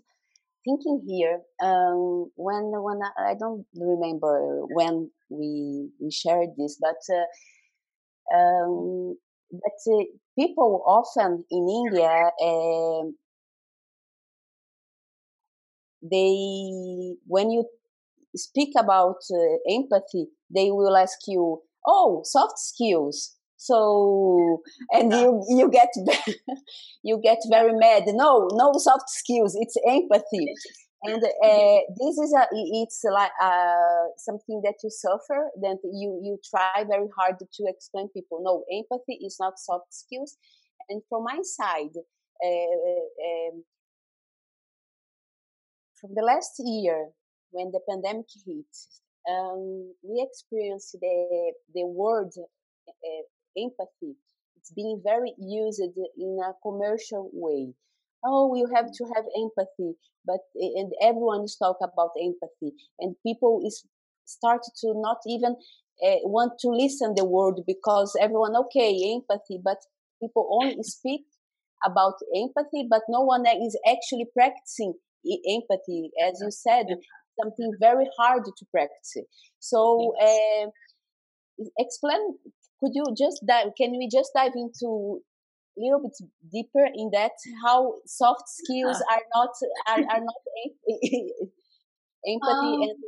thinking 0.66 1.04
here 1.08 1.42
um, 1.62 2.32
when 2.36 2.72
when 2.72 3.00
I, 3.02 3.32
I, 3.32 3.34
don't 3.38 3.66
remember 3.76 4.62
when 4.68 5.10
we 5.30 5.90
we 6.00 6.12
shared 6.12 6.50
this, 6.58 6.80
but 6.80 7.02
uh, 7.14 8.36
um, 8.36 9.18
but 9.54 9.78
uh, 9.94 10.04
people 10.40 10.84
often 10.88 11.46
in 11.52 11.64
India 11.70 12.32
uh, 12.44 13.04
they 16.02 17.16
when 17.28 17.50
you 17.52 17.66
speak 18.36 18.72
about 18.78 19.18
uh, 19.34 19.58
empathy 19.76 20.28
they 20.54 20.72
will 20.72 20.98
ask 20.98 21.20
you 21.28 21.62
oh 21.88 22.22
soft 22.26 22.60
skills. 22.60 23.36
So 23.58 24.62
and 24.92 25.12
you 25.14 25.44
you 25.50 25.70
get 25.72 25.90
you 27.04 27.20
get 27.24 27.40
very 27.50 27.74
mad. 27.78 28.04
No 28.08 28.50
no 28.54 28.74
soft 28.78 29.10
skills 29.10 29.56
it's 29.60 29.78
empathy 29.88 30.48
and 31.04 31.22
uh, 31.22 31.80
this 32.00 32.18
is 32.18 32.34
a 32.34 32.48
it's 32.52 33.04
like 33.04 33.32
uh, 33.42 34.08
something 34.18 34.62
that 34.64 34.76
you 34.84 34.90
suffer 34.90 35.50
that 35.62 35.78
you 35.84 36.20
you 36.24 36.40
try 36.50 36.86
very 36.88 37.08
hard 37.18 37.36
to 37.40 37.64
explain 37.68 38.08
people 38.10 38.42
no 38.42 38.64
empathy 38.72 39.20
is 39.26 39.38
not 39.40 39.60
soft 39.60 39.94
skills. 39.94 40.38
And 40.90 41.02
from 41.10 41.24
my 41.26 41.40
side 41.44 41.96
uh, 42.44 42.48
um, 43.28 43.64
from 46.00 46.16
the 46.16 46.22
last 46.24 46.54
year 46.60 47.10
when 47.52 47.72
the 47.72 47.82
pandemic 47.90 48.28
hit 48.46 48.74
um, 49.30 49.94
we 50.04 50.22
experienced 50.22 50.96
the 51.02 51.54
the 51.74 51.86
word 51.86 52.32
uh, 52.88 53.24
empathy. 53.62 54.16
It's 54.56 54.72
being 54.72 55.02
very 55.04 55.34
used 55.38 55.82
in 56.18 56.40
a 56.42 56.54
commercial 56.64 57.30
way 57.34 57.74
oh 58.26 58.56
you 58.56 58.68
have 58.74 58.92
to 58.92 59.06
have 59.16 59.26
empathy. 59.38 59.98
But 60.26 60.40
and 60.56 60.92
everyone 61.02 61.44
is 61.44 61.56
talk 61.58 61.78
about 61.82 62.12
empathy. 62.22 62.76
And 63.00 63.16
people 63.26 63.62
is 63.66 63.86
start 64.26 64.62
to 64.82 64.94
not 64.96 65.18
even 65.28 65.56
uh, 66.06 66.20
want 66.24 66.54
to 66.60 66.70
listen 66.70 67.14
the 67.16 67.26
word 67.26 67.56
because 67.68 68.16
everyone 68.22 68.56
okay 68.56 69.14
empathy. 69.14 69.60
But 69.64 69.78
people 70.22 70.48
only 70.62 70.78
speak 70.84 71.26
about 71.86 72.14
empathy 72.36 72.88
but 72.90 73.02
no 73.10 73.20
one 73.22 73.46
is 73.46 73.78
actually 73.88 74.26
practicing 74.34 74.94
empathy. 75.50 76.12
As 76.26 76.40
you 76.42 76.50
said 76.52 76.86
something 77.42 77.72
very 77.80 78.08
hard 78.18 78.44
to 78.46 78.66
practice. 78.72 79.18
So 79.60 80.14
uh, 80.22 80.68
explain 81.78 82.38
could 82.80 82.92
you 82.94 83.06
just 83.18 83.44
dive 83.48 83.70
can 83.78 83.92
we 83.92 84.10
just 84.12 84.32
dive 84.36 84.54
into 84.56 85.22
little 85.78 86.02
bit 86.02 86.18
deeper 86.52 86.86
in 86.94 87.10
that 87.12 87.32
how 87.66 87.94
soft 88.06 88.48
skills 88.48 88.98
uh, 88.98 89.14
are 89.14 89.26
not 89.36 89.50
are, 89.88 90.04
are 90.16 90.22
not 90.22 90.42
empathy 92.28 92.74
um, 92.76 92.82
and 92.84 93.00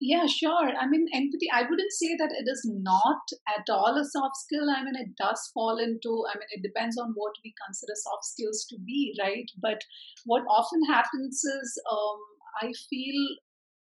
yeah 0.00 0.24
sure. 0.26 0.72
I 0.80 0.86
mean 0.88 1.06
empathy 1.12 1.48
i 1.52 1.62
wouldn't 1.62 1.92
say 1.92 2.16
that 2.16 2.32
it 2.32 2.48
is 2.50 2.62
not 2.64 3.20
at 3.46 3.68
all 3.68 3.98
a 4.00 4.04
soft 4.04 4.36
skill. 4.36 4.70
I 4.70 4.82
mean 4.82 4.96
it 4.96 5.14
does 5.16 5.50
fall 5.52 5.76
into 5.78 6.24
i 6.32 6.38
mean 6.38 6.48
it 6.50 6.62
depends 6.62 6.96
on 6.96 7.12
what 7.14 7.34
we 7.44 7.52
consider 7.66 7.92
soft 7.96 8.24
skills 8.24 8.66
to 8.70 8.78
be 8.78 9.14
right? 9.20 9.44
But 9.60 9.82
what 10.24 10.42
often 10.48 10.84
happens 10.88 11.44
is 11.44 11.82
um, 11.90 12.18
i 12.62 12.72
feel 12.88 13.20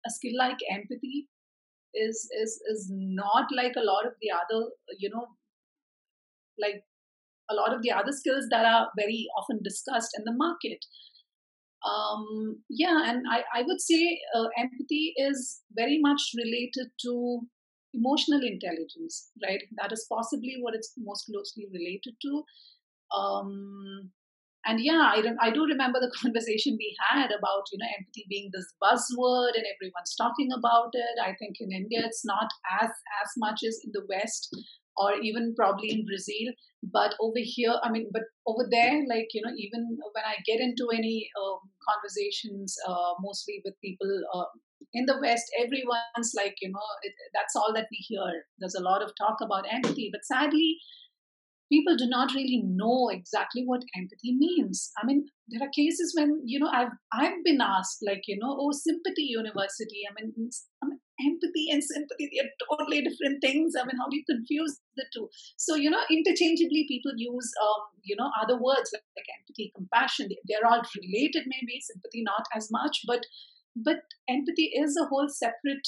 a 0.06 0.10
skill 0.10 0.38
like 0.38 0.58
empathy 0.72 1.28
is 1.94 2.30
is 2.42 2.62
is 2.72 2.92
not 2.92 3.48
like 3.56 3.76
a 3.78 3.86
lot 3.86 4.06
of 4.06 4.14
the 4.22 4.30
other 4.32 4.68
you 5.00 5.10
know 5.10 5.26
like 6.60 6.84
a 7.50 7.56
lot 7.56 7.74
of 7.74 7.82
the 7.82 7.92
other 7.92 8.12
skills 8.12 8.46
that 8.50 8.66
are 8.66 8.90
very 8.98 9.28
often 9.38 9.60
discussed 9.64 10.12
in 10.18 10.24
the 10.26 10.34
market. 10.34 10.86
Um, 11.88 12.62
yeah, 12.70 13.10
and 13.10 13.24
I, 13.32 13.44
I 13.54 13.64
would 13.64 13.80
say 13.82 14.20
uh, 14.36 14.48
empathy 14.58 15.14
is 15.18 15.62
very 15.74 15.98
much 16.00 16.22
related 16.36 16.92
to 17.04 17.42
emotional 17.94 18.42
intelligence, 18.42 19.32
right? 19.44 19.62
That 19.82 19.92
is 19.92 20.06
possibly 20.12 20.58
what 20.60 20.76
it's 20.76 20.94
most 20.98 21.26
closely 21.26 21.68
related 21.72 22.16
to. 22.22 22.44
Um, 23.18 24.12
and 24.66 24.80
yeah, 24.82 25.12
I, 25.16 25.24
I 25.42 25.52
do 25.52 25.66
remember 25.66 26.00
the 26.00 26.12
conversation 26.22 26.78
we 26.78 26.96
had 27.10 27.28
about 27.32 27.70
you 27.72 27.80
know 27.80 27.90
empathy 27.98 28.26
being 28.30 28.50
this 28.54 28.68
buzzword 28.82 29.56
and 29.56 29.66
everyone's 29.66 30.16
talking 30.16 30.50
about 30.58 30.92
it. 30.94 31.16
I 31.22 31.36
think 31.40 31.58
in 31.60 31.72
India 31.72 32.02
it's 32.06 32.26
not 32.26 32.50
as 32.82 32.90
as 32.90 33.30
much 33.38 33.60
as 33.66 33.80
in 33.84 33.92
the 33.94 34.06
West 34.10 34.50
or 35.00 35.16
even 35.24 35.56
probably 35.56 35.90
in 35.90 36.06
Brazil. 36.06 36.52
But 36.84 37.16
over 37.20 37.40
here, 37.40 37.76
I 37.84 37.90
mean, 37.90 38.10
but 38.12 38.24
over 38.46 38.68
there, 38.70 39.00
like, 39.08 39.28
you 39.34 39.42
know, 39.44 39.52
even 39.56 39.98
when 40.14 40.26
I 40.26 40.36
get 40.46 40.60
into 40.60 40.88
any 40.94 41.30
um, 41.40 41.60
conversations, 41.88 42.76
uh, 42.88 43.16
mostly 43.20 43.62
with 43.64 43.76
people 43.84 44.12
uh, 44.34 44.48
in 44.94 45.06
the 45.06 45.20
West, 45.22 45.46
everyone's 45.60 46.32
like, 46.36 46.56
you 46.62 46.70
know, 46.70 46.88
it, 47.04 47.14
that's 47.34 47.56
all 47.56 47.72
that 47.74 47.88
we 47.92 47.98
hear. 48.08 48.24
There's 48.60 48.76
a 48.76 48.84
lot 48.84 49.02
of 49.02 49.12
talk 49.18 49.38
about 49.42 49.72
empathy, 49.72 50.10
but 50.12 50.26
sadly, 50.26 50.78
people 51.72 51.96
do 51.96 52.08
not 52.08 52.34
really 52.34 52.64
know 52.66 53.10
exactly 53.10 53.64
what 53.66 53.84
empathy 53.96 54.36
means. 54.36 54.92
I 55.02 55.06
mean, 55.06 55.26
there 55.48 55.62
are 55.66 55.72
cases 55.76 56.14
when 56.18 56.42
you 56.46 56.60
know 56.60 56.70
I've 56.70 56.94
I've 57.14 57.44
been 57.44 57.62
asked 57.62 58.00
like 58.06 58.24
you 58.28 58.38
know 58.38 58.58
oh 58.60 58.72
sympathy 58.72 59.24
university. 59.24 60.02
I 60.10 60.14
mean, 60.18 60.34
I 60.84 60.88
mean 60.88 61.00
empathy 61.20 61.68
and 61.72 61.84
sympathy 61.84 62.30
they 62.32 62.40
are 62.40 62.52
totally 62.70 63.02
different 63.02 63.42
things. 63.42 63.74
I 63.80 63.86
mean, 63.86 63.98
how 63.98 64.08
do 64.10 64.18
you 64.18 64.24
confuse 64.30 64.80
the 64.96 65.06
two? 65.14 65.30
So 65.58 65.76
you 65.76 65.90
know, 65.90 66.02
interchangeably 66.10 66.86
people 66.88 67.14
use 67.16 67.52
um, 67.62 67.82
you 68.04 68.16
know 68.16 68.30
other 68.42 68.58
words 68.58 68.90
like, 68.94 69.06
like 69.16 69.30
empathy, 69.40 69.72
compassion. 69.76 70.30
They're 70.48 70.66
all 70.66 70.82
related, 70.98 71.46
maybe 71.48 71.82
sympathy 71.82 72.24
not 72.24 72.46
as 72.56 72.70
much, 72.72 73.02
but 73.08 73.26
but 73.76 74.02
empathy 74.28 74.72
is 74.76 74.98
a 74.98 75.06
whole 75.06 75.30
separate 75.30 75.88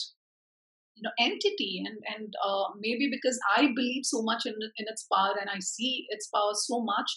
you 0.95 1.03
know 1.03 1.11
entity 1.19 1.83
and 1.85 1.97
and 2.13 2.33
uh, 2.45 2.65
maybe 2.79 3.09
because 3.11 3.39
i 3.57 3.67
believe 3.75 4.05
so 4.05 4.21
much 4.21 4.45
in, 4.45 4.55
in 4.77 4.85
its 4.93 5.07
power 5.13 5.35
and 5.39 5.49
i 5.49 5.59
see 5.59 6.05
its 6.09 6.27
power 6.27 6.53
so 6.53 6.81
much 6.81 7.11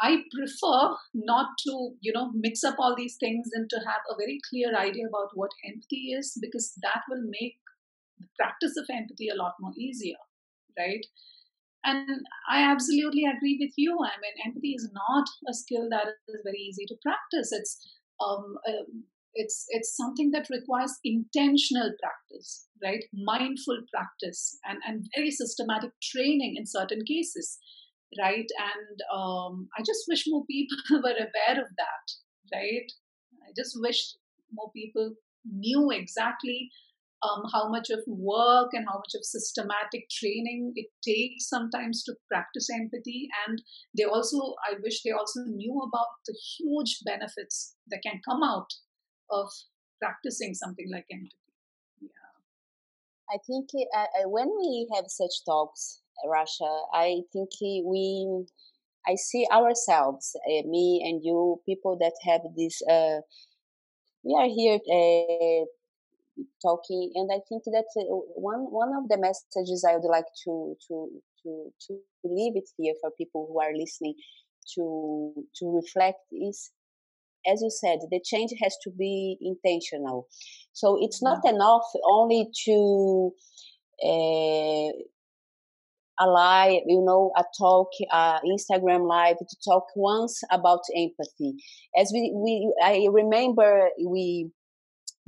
i 0.00 0.10
prefer 0.34 0.96
not 1.14 1.48
to 1.64 1.74
you 2.00 2.12
know 2.12 2.30
mix 2.34 2.64
up 2.64 2.76
all 2.78 2.94
these 2.96 3.16
things 3.20 3.48
and 3.52 3.68
to 3.68 3.78
have 3.86 4.02
a 4.10 4.18
very 4.22 4.38
clear 4.48 4.76
idea 4.76 5.06
about 5.08 5.34
what 5.34 5.50
empathy 5.66 6.12
is 6.18 6.36
because 6.40 6.72
that 6.82 7.02
will 7.10 7.24
make 7.38 7.56
the 8.18 8.28
practice 8.38 8.76
of 8.76 8.94
empathy 8.94 9.28
a 9.28 9.40
lot 9.42 9.54
more 9.60 9.72
easier 9.76 10.20
right? 10.78 11.06
And 11.82 12.26
i 12.50 12.62
absolutely 12.62 13.24
agree 13.24 13.56
with 13.60 13.72
you. 13.76 13.92
I 14.04 14.14
mean 14.22 14.34
empathy 14.46 14.72
is 14.72 14.90
not 14.92 15.26
a 15.48 15.54
skill 15.54 15.88
that 15.90 16.08
is 16.28 16.40
very 16.44 16.58
easy 16.58 16.84
to 16.86 16.96
practice. 17.02 17.52
It's 17.52 17.72
um, 18.24 18.56
uh, 18.68 18.84
it's 19.34 19.66
it's 19.68 19.96
something 19.96 20.30
that 20.32 20.48
requires 20.50 20.98
intentional 21.04 21.92
practice 22.00 22.66
right? 22.82 23.04
Mindful 23.12 23.82
practice 23.92 24.58
and 24.64 24.78
and 24.86 25.06
very 25.16 25.30
systematic 25.30 25.90
training 26.02 26.54
in 26.56 26.66
certain 26.66 27.04
cases 27.06 27.58
right? 28.20 28.46
And 28.58 28.98
um, 29.14 29.68
i 29.78 29.82
just 29.82 30.04
wish 30.08 30.24
more 30.26 30.44
people 30.46 30.78
were 31.04 31.18
aware 31.26 31.62
of 31.62 31.68
that 31.76 32.06
right? 32.54 32.90
I 33.46 33.52
just 33.56 33.76
wish 33.80 34.14
more 34.52 34.70
people 34.74 35.14
knew 35.44 35.90
exactly 35.90 36.70
um, 37.22 37.42
how 37.52 37.68
much 37.68 37.90
of 37.90 38.00
work 38.06 38.70
and 38.72 38.86
how 38.88 38.98
much 38.98 39.14
of 39.14 39.24
systematic 39.24 40.08
training 40.10 40.72
it 40.74 40.86
takes 41.04 41.48
sometimes 41.48 42.02
to 42.04 42.14
practice 42.30 42.68
empathy. 42.72 43.28
And 43.46 43.62
they 43.96 44.04
also 44.04 44.54
i 44.68 44.74
wish 44.82 45.02
they 45.02 45.12
also 45.12 45.40
knew 45.46 45.80
about 45.86 46.08
the 46.26 46.36
huge 46.56 46.98
benefits 47.04 47.74
that 47.88 48.02
can 48.02 48.20
come 48.28 48.42
out 48.42 48.70
of 49.30 49.48
practicing 50.00 50.54
something 50.54 50.88
like 50.90 51.06
empathy. 51.10 51.36
Yeah. 52.00 52.08
I 53.32 53.38
think 53.46 53.68
uh, 53.96 54.28
when 54.28 54.48
we 54.58 54.88
have 54.94 55.04
such 55.08 55.44
talks, 55.44 56.02
Rasha, 56.26 56.84
I 56.92 57.22
think 57.32 57.50
we, 57.60 58.44
I 59.06 59.14
see 59.14 59.46
ourselves, 59.52 60.36
uh, 60.46 60.68
me 60.68 61.02
and 61.04 61.24
you, 61.24 61.60
people 61.66 61.96
that 61.98 62.14
have 62.24 62.42
this. 62.56 62.82
Uh, 62.82 63.20
we 64.22 64.34
are 64.34 64.48
here 64.48 64.78
uh, 64.92 65.64
talking, 66.62 67.12
and 67.14 67.30
I 67.32 67.40
think 67.48 67.64
that 67.64 67.86
uh, 67.96 68.02
one 68.36 68.70
one 68.70 68.94
of 68.94 69.08
the 69.08 69.16
messages 69.16 69.84
I 69.88 69.96
would 69.96 70.08
like 70.08 70.28
to 70.44 70.76
to 70.88 71.22
to 71.42 71.72
to 71.86 71.98
leave 72.24 72.56
it 72.56 72.68
here 72.76 72.94
for 73.00 73.10
people 73.12 73.48
who 73.50 73.60
are 73.60 73.74
listening 73.74 74.14
to 74.74 75.32
to 75.56 75.76
reflect 75.76 76.20
is 76.32 76.70
as 77.46 77.62
you 77.62 77.70
said, 77.70 77.98
the 78.10 78.20
change 78.24 78.50
has 78.62 78.76
to 78.84 78.90
be 78.90 79.36
intentional. 79.40 80.28
So 80.72 80.98
it's 81.00 81.22
not 81.22 81.38
yeah. 81.44 81.52
enough 81.52 81.84
only 82.04 82.48
to 82.66 83.32
uh, 84.04 84.92
a 86.20 86.26
live, 86.26 86.82
you 86.86 87.02
know, 87.02 87.32
a 87.36 87.44
talk, 87.58 87.88
uh, 88.12 88.38
Instagram 88.40 89.08
live 89.08 89.38
to 89.38 89.56
talk 89.66 89.84
once 89.96 90.40
about 90.50 90.80
empathy. 90.96 91.54
As 91.98 92.10
we, 92.12 92.32
we, 92.36 92.72
I 92.82 93.08
remember 93.10 93.88
we 94.06 94.50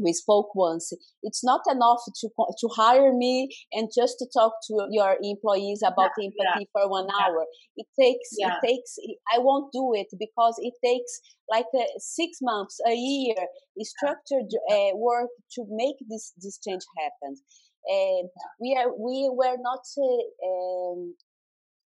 we 0.02 0.12
spoke 0.12 0.54
once. 0.54 0.92
It's 1.22 1.44
not 1.44 1.60
enough 1.70 2.00
to 2.20 2.28
to 2.60 2.68
hire 2.76 3.12
me 3.12 3.48
and 3.72 3.88
just 3.94 4.18
to 4.18 4.26
talk 4.32 4.54
to 4.68 4.86
your 4.90 5.16
employees 5.22 5.82
about 5.82 6.10
yeah, 6.18 6.26
empathy 6.26 6.66
yeah. 6.66 6.72
for 6.72 6.90
one 6.90 7.06
yeah. 7.08 7.26
hour. 7.26 7.46
It 7.76 7.86
takes 7.98 8.30
it 8.32 8.54
takes 8.64 8.98
i 9.34 9.38
won't 9.38 9.72
do 9.72 9.92
it 9.94 10.08
because 10.18 10.56
it 10.58 10.74
takes 10.84 11.20
like 11.50 11.70
uh, 11.74 11.84
six 11.98 12.38
months 12.42 12.80
a 12.86 12.94
year 12.94 13.34
structured 13.80 14.50
uh, 14.70 14.96
work 14.96 15.30
to 15.54 15.64
make 15.70 15.96
this 16.08 16.32
this 16.42 16.58
change 16.58 16.82
happen. 16.98 17.36
And 17.84 18.28
we 18.60 18.76
are 18.78 18.90
we 18.96 19.30
were 19.32 19.56
not 19.60 19.84
uh, 19.98 20.48
um, 20.48 21.14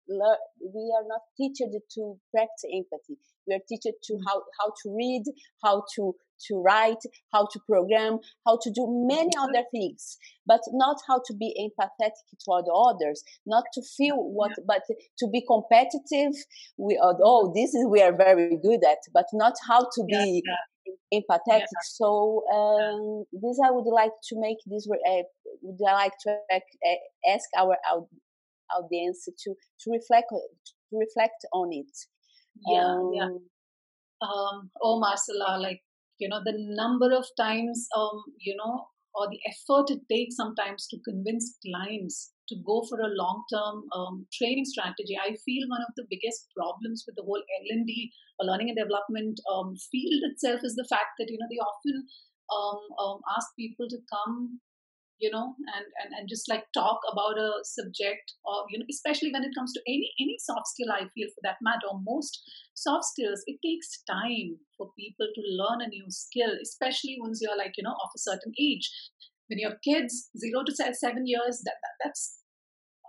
we 0.08 0.94
are 0.96 1.06
not 1.06 1.22
teached 1.36 1.62
to 1.94 2.16
practice 2.32 2.64
empathy. 2.72 3.18
We 3.46 3.54
are 3.54 3.64
taught 3.68 3.94
to 4.04 4.12
mm. 4.14 4.20
how, 4.26 4.42
how 4.60 4.68
to 4.82 4.96
read 4.96 5.24
how 5.62 5.84
to 5.96 6.14
to 6.48 6.62
write, 6.62 7.02
how 7.32 7.46
to 7.52 7.60
program, 7.68 8.18
how 8.46 8.58
to 8.62 8.70
do 8.70 8.86
many 9.08 9.30
other 9.38 9.64
things, 9.70 10.16
but 10.46 10.60
not 10.72 10.96
how 11.08 11.20
to 11.26 11.34
be 11.34 11.54
empathetic 11.58 12.12
toward 12.44 12.64
others, 12.74 13.22
not 13.46 13.64
to 13.74 13.82
feel 13.96 14.16
what, 14.16 14.52
yeah. 14.58 14.64
but 14.66 14.82
to 15.18 15.28
be 15.28 15.44
competitive. 15.46 16.34
We 16.76 16.98
are, 17.02 17.16
oh, 17.22 17.52
this 17.54 17.74
is 17.74 17.86
we 17.88 18.02
are 18.02 18.16
very 18.16 18.58
good 18.62 18.80
at, 18.88 18.98
but 19.12 19.26
not 19.32 19.54
how 19.66 19.80
to 19.80 20.04
be 20.06 20.42
yeah. 20.44 21.20
empathetic. 21.20 21.66
So 21.84 22.42
um, 22.52 23.24
this 23.32 23.58
I 23.64 23.70
would 23.70 23.90
like 23.90 24.12
to 24.28 24.40
make 24.40 24.58
this. 24.66 24.88
Uh, 24.90 25.22
would 25.62 25.80
like 25.80 26.12
to 26.24 26.36
ask 27.32 27.48
our 27.56 27.76
audience 28.76 29.24
to 29.24 29.54
to 29.80 29.90
reflect 29.90 30.28
to 30.30 30.98
reflect 30.98 31.46
on 31.52 31.68
it. 31.72 31.90
Yeah, 32.66 32.84
um, 32.84 33.10
yeah. 33.14 33.28
Um, 34.22 34.70
oh, 34.82 35.00
Marcella, 35.00 35.58
like 35.60 35.82
you 36.18 36.28
know 36.28 36.40
the 36.44 36.54
number 36.56 37.12
of 37.12 37.24
times 37.38 37.86
um, 37.96 38.22
you 38.38 38.56
know 38.56 38.86
or 39.14 39.28
the 39.30 39.38
effort 39.46 39.90
it 39.90 40.02
takes 40.10 40.36
sometimes 40.36 40.86
to 40.90 40.98
convince 41.06 41.56
clients 41.64 42.32
to 42.48 42.56
go 42.66 42.82
for 42.88 42.98
a 43.00 43.14
long 43.14 43.44
term 43.52 43.84
um, 43.94 44.26
training 44.34 44.64
strategy. 44.64 45.16
I 45.16 45.36
feel 45.46 45.68
one 45.68 45.80
of 45.80 45.94
the 45.96 46.04
biggest 46.10 46.48
problems 46.56 47.04
with 47.06 47.16
the 47.16 47.22
whole 47.22 47.40
l&d 47.40 48.12
or 48.38 48.46
learning 48.46 48.74
and 48.74 48.78
development 48.78 49.40
um, 49.48 49.74
field 49.90 50.22
itself 50.30 50.60
is 50.62 50.74
the 50.74 50.86
fact 50.90 51.16
that 51.18 51.30
you 51.30 51.38
know 51.38 51.48
they 51.48 51.62
often 51.62 52.06
um, 52.52 52.80
um 53.00 53.18
ask 53.36 53.48
people 53.56 53.88
to 53.88 53.98
come 54.10 54.60
you 55.20 55.30
know 55.30 55.54
and, 55.74 55.86
and 56.02 56.10
and 56.18 56.28
just 56.28 56.48
like 56.48 56.64
talk 56.74 57.00
about 57.10 57.38
a 57.38 57.50
subject 57.62 58.34
or 58.44 58.64
you 58.70 58.78
know 58.78 58.86
especially 58.90 59.30
when 59.32 59.44
it 59.44 59.54
comes 59.56 59.72
to 59.72 59.80
any 59.86 60.10
any 60.20 60.36
soft 60.38 60.66
skill 60.68 60.90
i 60.92 61.06
feel 61.14 61.28
for 61.34 61.42
that 61.42 61.62
matter 61.62 61.86
or 61.90 62.00
most 62.02 62.40
soft 62.74 63.04
skills 63.04 63.42
it 63.46 63.58
takes 63.64 64.02
time 64.10 64.58
for 64.76 64.90
people 64.98 65.26
to 65.34 65.42
learn 65.60 65.80
a 65.80 65.88
new 65.88 66.06
skill 66.08 66.50
especially 66.62 67.16
once 67.20 67.40
you're 67.40 67.56
like 67.56 67.74
you 67.76 67.84
know 67.84 67.96
of 68.04 68.10
a 68.14 68.18
certain 68.18 68.52
age. 68.60 68.90
When 69.48 69.58
your 69.58 69.76
kids 69.84 70.30
zero 70.38 70.64
to 70.64 70.72
seven 70.74 71.26
years 71.26 71.60
that, 71.64 71.76
that 71.82 71.96
that's 72.02 72.40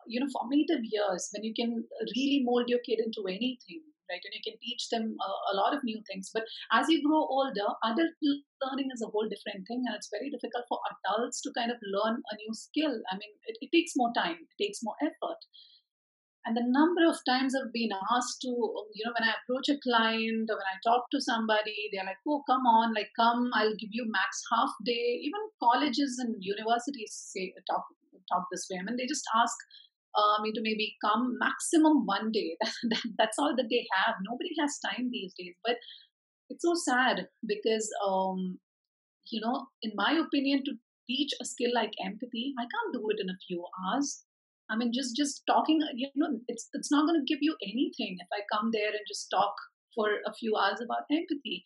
you 0.05 0.19
know 0.19 0.27
formative 0.33 0.83
years 0.83 1.29
when 1.33 1.43
you 1.43 1.53
can 1.55 1.85
really 2.15 2.41
mold 2.43 2.67
your 2.67 2.79
kid 2.85 2.99
into 2.99 3.23
anything 3.27 3.81
right? 4.09 4.23
And 4.23 4.33
you 4.33 4.43
can 4.45 4.57
teach 4.61 4.89
them 4.89 5.15
a, 5.17 5.29
a, 5.51 5.53
lot 5.55 5.75
of 5.75 5.83
new 5.83 6.01
things. 6.07 6.31
But 6.33 6.43
as 6.71 6.89
you 6.89 7.01
grow 7.05 7.25
older, 7.25 7.67
adult 7.83 8.15
learning 8.21 8.89
is 8.93 9.01
a 9.01 9.11
whole 9.11 9.27
different 9.29 9.67
thing, 9.67 9.83
and 9.85 9.95
it's 9.95 10.11
very 10.11 10.29
difficult 10.29 10.65
for 10.69 10.79
adults 10.91 11.41
to 11.41 11.55
kind 11.55 11.71
of 11.71 11.77
learn 11.81 12.21
a 12.21 12.35
new 12.35 12.53
skill. 12.53 12.95
I 13.11 13.17
mean, 13.17 13.33
it, 13.45 13.57
it 13.61 13.69
takes 13.73 13.93
more 13.95 14.11
time, 14.15 14.37
it 14.41 14.57
takes 14.61 14.83
more 14.83 14.95
effort. 15.01 15.41
And 16.45 16.55
the 16.55 16.61
number 16.61 17.01
of 17.09 17.17
times 17.25 17.57
I've 17.57 17.73
been 17.73 17.89
asked 18.13 18.41
to, 18.45 18.53
you 18.53 19.01
know, 19.01 19.13
when 19.17 19.27
I 19.27 19.33
approach 19.33 19.65
a 19.65 19.81
client 19.81 20.45
or 20.45 20.61
when 20.61 20.69
I 20.69 20.77
talk 20.85 21.09
to 21.09 21.19
somebody, 21.19 21.89
they're 21.89 22.05
like, 22.05 22.21
oh, 22.27 22.43
come 22.45 22.69
on, 22.69 22.93
like, 22.93 23.09
come, 23.17 23.49
I'll 23.55 23.73
give 23.73 23.89
you 23.89 24.05
max 24.05 24.45
half 24.53 24.69
day. 24.85 25.25
Even 25.25 25.41
colleges 25.57 26.21
and 26.21 26.37
universities 26.39 27.17
say 27.33 27.53
talk 27.65 27.85
talk 28.29 28.45
this 28.51 28.67
way. 28.69 28.77
I 28.79 28.83
mean, 28.83 28.97
they 28.97 29.05
just 29.05 29.25
ask 29.35 29.57
um, 30.17 30.43
to 30.54 30.62
maybe 30.62 30.95
come 31.04 31.38
maximum 31.39 32.06
one 32.06 32.32
day. 32.32 32.58
That's 33.17 33.38
all 33.39 33.56
that 33.56 33.67
they 33.69 33.86
have. 33.97 34.15
Nobody 34.23 34.51
has 34.60 34.80
time 34.80 35.10
these 35.12 35.34
days. 35.38 35.56
But 35.63 35.75
it's 36.49 36.63
so 36.63 36.73
sad 36.75 37.28
because, 37.45 37.89
um, 38.06 38.60
you 39.32 39.41
know, 39.41 39.67
in 39.82 39.91
my 39.95 40.13
opinion, 40.13 40.63
to 40.65 40.73
teach 41.08 41.32
a 41.41 41.45
skill 41.45 41.71
like 41.73 41.91
empathy, 42.04 42.54
I 42.58 42.63
can't 42.63 42.93
do 42.93 43.04
it 43.10 43.21
in 43.21 43.30
a 43.30 43.41
few 43.47 43.65
hours. 43.80 44.23
I 44.69 44.75
mean, 44.75 44.91
just 44.93 45.15
just 45.15 45.43
talking, 45.47 45.80
you 45.95 46.10
know, 46.15 46.39
it's 46.47 46.69
it's 46.73 46.91
not 46.91 47.06
going 47.08 47.19
to 47.19 47.32
give 47.32 47.39
you 47.41 47.56
anything 47.62 48.17
if 48.19 48.28
I 48.34 48.41
come 48.51 48.71
there 48.71 48.89
and 48.89 49.06
just 49.08 49.30
talk 49.30 49.54
for 49.93 50.10
a 50.25 50.34
few 50.34 50.56
hours 50.56 50.82
about 50.84 51.06
empathy. 51.12 51.63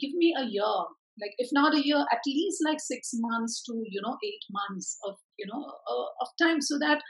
Give 0.00 0.12
me 0.14 0.34
a 0.36 0.44
year, 0.44 0.72
like 1.20 1.34
if 1.36 1.50
not 1.52 1.74
a 1.74 1.84
year, 1.84 2.00
at 2.10 2.24
least 2.26 2.62
like 2.64 2.80
six 2.80 3.10
months 3.14 3.62
to 3.64 3.84
you 3.86 4.00
know 4.00 4.16
eight 4.24 4.44
months 4.50 4.98
of 5.04 5.16
you 5.38 5.46
know 5.46 5.60
uh, 5.60 6.08
of 6.22 6.28
time, 6.40 6.60
so 6.62 6.78
that 6.78 7.02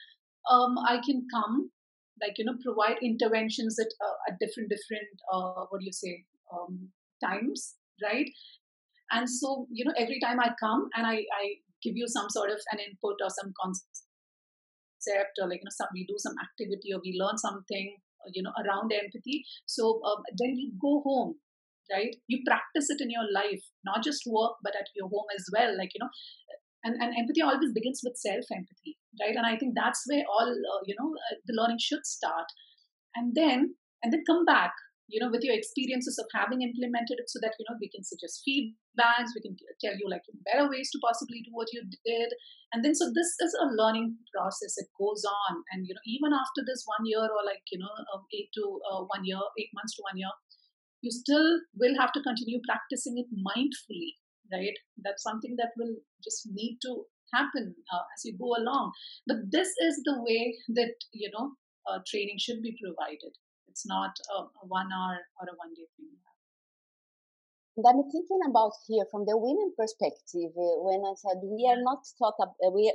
um, 0.51 0.77
I 0.79 1.01
can 1.05 1.27
come, 1.33 1.71
like 2.21 2.35
you 2.39 2.45
know, 2.45 2.55
provide 2.63 2.97
interventions 3.03 3.79
at 3.79 3.89
uh, 4.01 4.17
at 4.29 4.39
different 4.39 4.71
different 4.71 5.09
uh, 5.33 5.65
what 5.69 5.81
do 5.81 5.87
you 5.87 5.93
say 5.93 6.25
um, 6.53 6.89
times, 7.23 7.75
right? 8.03 8.29
And 9.11 9.29
so 9.29 9.67
you 9.71 9.85
know, 9.85 9.95
every 9.99 10.21
time 10.21 10.41
I 10.41 10.51
come 10.59 10.89
and 10.95 11.07
I 11.07 11.25
I 11.41 11.45
give 11.83 11.97
you 11.97 12.07
some 12.09 12.29
sort 12.31 12.51
of 12.51 12.59
an 12.73 12.79
input 12.79 13.17
or 13.23 13.31
some 13.31 13.53
concept 13.61 15.39
or 15.41 15.49
like 15.49 15.61
you 15.61 15.65
know, 15.65 15.77
some 15.77 15.89
we 15.95 16.07
do 16.07 16.15
some 16.19 16.35
activity 16.43 16.93
or 16.95 17.01
we 17.05 17.19
learn 17.19 17.39
something 17.39 17.97
uh, 18.25 18.31
you 18.33 18.43
know 18.43 18.53
around 18.65 18.93
empathy. 18.93 19.45
So 19.67 20.01
um, 20.05 20.23
then 20.39 20.57
you 20.57 20.73
go 20.81 21.03
home 21.03 21.37
right 21.91 22.15
you 22.29 22.39
practice 22.47 22.89
it 22.91 23.01
in 23.01 23.11
your 23.11 23.27
life 23.35 23.63
not 23.85 24.03
just 24.03 24.23
work 24.27 24.53
but 24.63 24.75
at 24.77 24.87
your 24.95 25.09
home 25.09 25.27
as 25.37 25.45
well 25.53 25.77
like 25.77 25.91
you 25.95 26.01
know 26.01 26.09
and, 26.85 27.01
and 27.01 27.15
empathy 27.19 27.43
always 27.43 27.73
begins 27.73 28.01
with 28.05 28.17
self 28.17 28.45
empathy 28.53 28.97
right? 29.21 29.37
And 29.37 29.47
i 29.47 29.57
think 29.57 29.75
that's 29.75 30.05
where 30.07 30.25
all 30.29 30.49
uh, 30.49 30.83
you 30.87 30.95
know 30.99 31.11
uh, 31.11 31.37
the 31.47 31.57
learning 31.57 31.79
should 31.81 32.07
start. 32.07 32.47
And 33.15 33.35
then 33.35 33.75
and 34.03 34.13
then 34.13 34.25
come 34.27 34.45
back 34.45 34.73
you 35.09 35.21
know 35.21 35.29
with 35.31 35.45
your 35.45 35.55
experiences 35.55 36.17
of 36.17 36.27
having 36.33 36.63
implemented 36.65 37.21
it 37.21 37.29
so 37.29 37.39
that 37.43 37.53
you 37.59 37.65
know 37.69 37.77
we 37.77 37.91
can 37.93 38.03
suggest 38.03 38.41
feedbacks 38.41 39.37
we 39.37 39.45
can 39.45 39.53
tell 39.85 39.93
you 40.01 40.09
like 40.09 40.25
better 40.49 40.65
ways 40.71 40.89
to 40.91 41.03
possibly 41.05 41.45
do 41.45 41.53
what 41.53 41.69
you 41.73 41.83
did. 41.85 42.33
And 42.73 42.81
then 42.81 42.95
so 42.95 43.13
this 43.13 43.37
is 43.45 43.53
a 43.61 43.69
learning 43.77 44.17
process. 44.33 44.81
It 44.81 44.89
goes 44.97 45.21
on. 45.29 45.61
And 45.73 45.85
you 45.85 45.93
know 45.93 46.07
even 46.07 46.33
after 46.33 46.65
this 46.65 46.85
one 46.87 47.05
year 47.05 47.21
or 47.21 47.45
like 47.45 47.65
you 47.71 47.79
know 47.79 47.93
um, 48.15 48.25
eight 48.33 48.49
to 48.57 48.65
uh, 48.89 49.05
one 49.13 49.29
year 49.29 49.43
eight 49.61 49.73
months 49.77 49.97
to 49.97 50.03
one 50.09 50.17
year 50.17 50.33
you 51.03 51.11
still 51.11 51.59
will 51.75 51.99
have 51.99 52.13
to 52.15 52.23
continue 52.23 52.63
practicing 52.65 53.19
it 53.19 53.27
mindfully 53.35 54.23
right? 54.53 54.77
That's 55.03 55.23
something 55.23 55.57
that 55.57 55.73
will 55.77 55.97
just 56.23 56.49
need 56.53 56.79
to 56.83 57.05
happen 57.33 57.75
uh, 57.93 58.05
as 58.15 58.25
you 58.25 58.37
go 58.39 58.55
along. 58.57 58.93
But 59.27 59.51
this 59.51 59.69
is 59.69 60.01
the 60.05 60.17
way 60.21 60.57
that 60.77 60.95
you 61.13 61.31
know 61.33 61.53
uh, 61.89 61.99
training 62.07 62.39
should 62.39 62.63
be 62.63 62.77
provided. 62.83 63.33
It's 63.69 63.87
not 63.87 64.13
a, 64.37 64.43
a 64.43 64.65
one 64.69 64.91
hour 64.93 65.19
or 65.41 65.49
a 65.49 65.57
one 65.57 65.75
day 65.75 65.87
thing. 65.97 66.13
And 67.77 67.87
I'm 67.89 68.05
thinking 68.13 68.41
about 68.51 68.73
here 68.87 69.05
from 69.11 69.25
the 69.25 69.37
women 69.37 69.73
perspective. 69.79 70.53
Uh, 70.53 70.77
when 70.85 71.01
I 71.09 71.15
said 71.17 71.41
we 71.43 71.65
are 71.65 71.81
not 71.81 72.05
talk, 72.19 72.37
uh, 72.39 72.71
we 72.71 72.93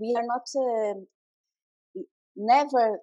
we 0.00 0.14
are 0.16 0.24
not 0.24 0.48
uh, 0.56 0.94
never 2.34 2.98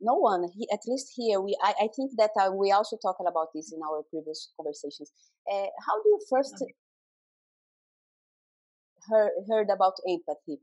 no 0.00 0.14
one 0.14 0.48
he, 0.54 0.68
at 0.72 0.80
least 0.86 1.12
here 1.16 1.40
we 1.40 1.56
i, 1.62 1.72
I 1.84 1.88
think 1.96 2.12
that 2.18 2.30
uh, 2.38 2.50
we 2.52 2.70
also 2.70 2.98
talked 3.00 3.22
about 3.26 3.48
this 3.54 3.72
in 3.72 3.80
our 3.82 4.02
previous 4.10 4.52
conversations. 4.56 5.10
Uh, 5.50 5.68
how 5.86 6.02
do 6.02 6.08
you 6.08 6.20
first 6.28 6.62
heard, 9.10 9.32
heard 9.48 9.68
about 9.72 9.94
empathy 10.08 10.60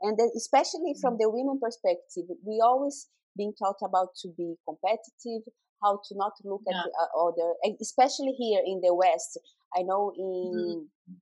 and 0.00 0.18
especially 0.36 0.94
from 1.00 1.14
mm-hmm. 1.14 1.22
the 1.22 1.30
women 1.30 1.58
perspective 1.60 2.24
we 2.44 2.60
always 2.62 3.08
been 3.36 3.52
taught 3.58 3.80
about 3.82 4.08
to 4.16 4.28
be 4.36 4.54
competitive 4.66 5.42
how 5.82 6.00
to 6.08 6.16
not 6.16 6.32
look 6.44 6.62
yeah. 6.66 6.78
at 6.78 6.84
the 6.84 6.90
uh, 7.00 7.28
other 7.28 7.54
especially 7.80 8.32
here 8.38 8.60
in 8.64 8.80
the 8.82 8.94
west 8.94 9.38
i 9.76 9.82
know 9.82 10.12
in 10.16 10.52
mm-hmm. 10.52 11.14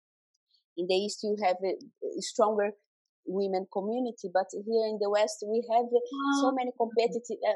in 0.77 0.87
the 0.87 0.95
east 0.95 1.21
you 1.23 1.37
have 1.43 1.57
a, 1.63 1.75
a 2.19 2.23
stronger 2.23 2.71
women 3.27 3.67
community 3.73 4.29
but 4.33 4.47
here 4.53 4.87
in 4.87 4.99
the 5.01 5.11
west 5.11 5.45
we 5.49 5.65
have 5.73 5.87
so 6.41 6.53
many 6.53 6.71
competitive 6.79 7.39
uh, 7.49 7.53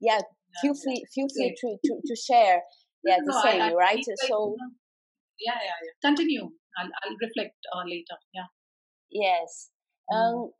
yeah, 0.00 0.18
yeah 0.18 0.20
feel 0.60 0.74
free 0.74 1.02
yeah. 1.02 1.12
feel 1.14 1.28
free 1.34 1.54
to, 1.58 1.76
to, 1.84 2.00
to 2.06 2.14
share 2.16 2.62
yeah 3.04 3.16
no, 3.20 3.32
the 3.32 3.42
same 3.42 3.60
I, 3.60 3.70
I 3.70 3.74
right 3.74 4.04
so 4.28 4.56
yeah 5.40 5.54
yeah 5.54 5.78
yeah 5.82 6.08
continue 6.08 6.50
i'll, 6.78 6.92
I'll 7.02 7.18
reflect 7.20 7.56
uh, 7.74 7.84
later 7.84 8.16
yeah 8.34 8.48
yes 9.10 9.70
mm. 10.10 10.16
um 10.16 10.50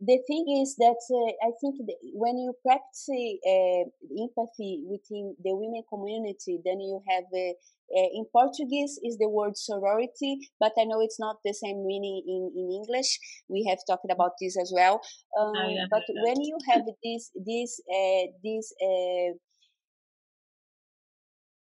the 0.00 0.18
thing 0.26 0.44
is 0.60 0.76
that 0.76 1.00
uh, 1.10 1.46
I 1.46 1.52
think 1.60 1.76
when 2.12 2.36
you 2.36 2.52
practice 2.66 3.08
uh, 3.08 3.84
empathy 4.20 4.82
within 4.84 5.36
the 5.42 5.54
women 5.54 5.82
community, 5.88 6.60
then 6.64 6.80
you 6.80 7.00
have 7.08 7.24
uh, 7.32 7.54
uh, 7.96 8.08
in 8.12 8.24
Portuguese 8.32 8.98
is 9.04 9.18
the 9.18 9.28
word 9.28 9.56
sorority, 9.56 10.38
but 10.58 10.72
I 10.78 10.84
know 10.84 11.00
it's 11.00 11.20
not 11.20 11.36
the 11.44 11.52
same 11.52 11.86
meaning 11.86 12.22
in, 12.26 12.50
in 12.56 12.70
English. 12.72 13.18
We 13.48 13.66
have 13.68 13.78
talked 13.86 14.10
about 14.10 14.32
this 14.40 14.58
as 14.60 14.72
well. 14.74 15.00
Um, 15.38 15.54
but 15.90 16.02
when 16.08 16.40
you 16.40 16.58
have 16.70 16.82
this 17.02 17.30
this 17.34 17.80
uh, 17.88 18.26
this 18.42 18.72
uh, 18.82 19.36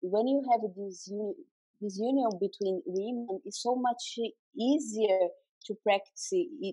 when 0.01 0.27
you 0.27 0.43
have 0.51 0.61
this 0.75 1.11
this 1.83 1.99
union 1.99 2.29
between 2.39 2.81
women, 2.85 3.41
is 3.45 3.61
so 3.61 3.75
much 3.75 4.17
easier 4.57 5.27
to 5.65 5.75
practice 5.83 6.31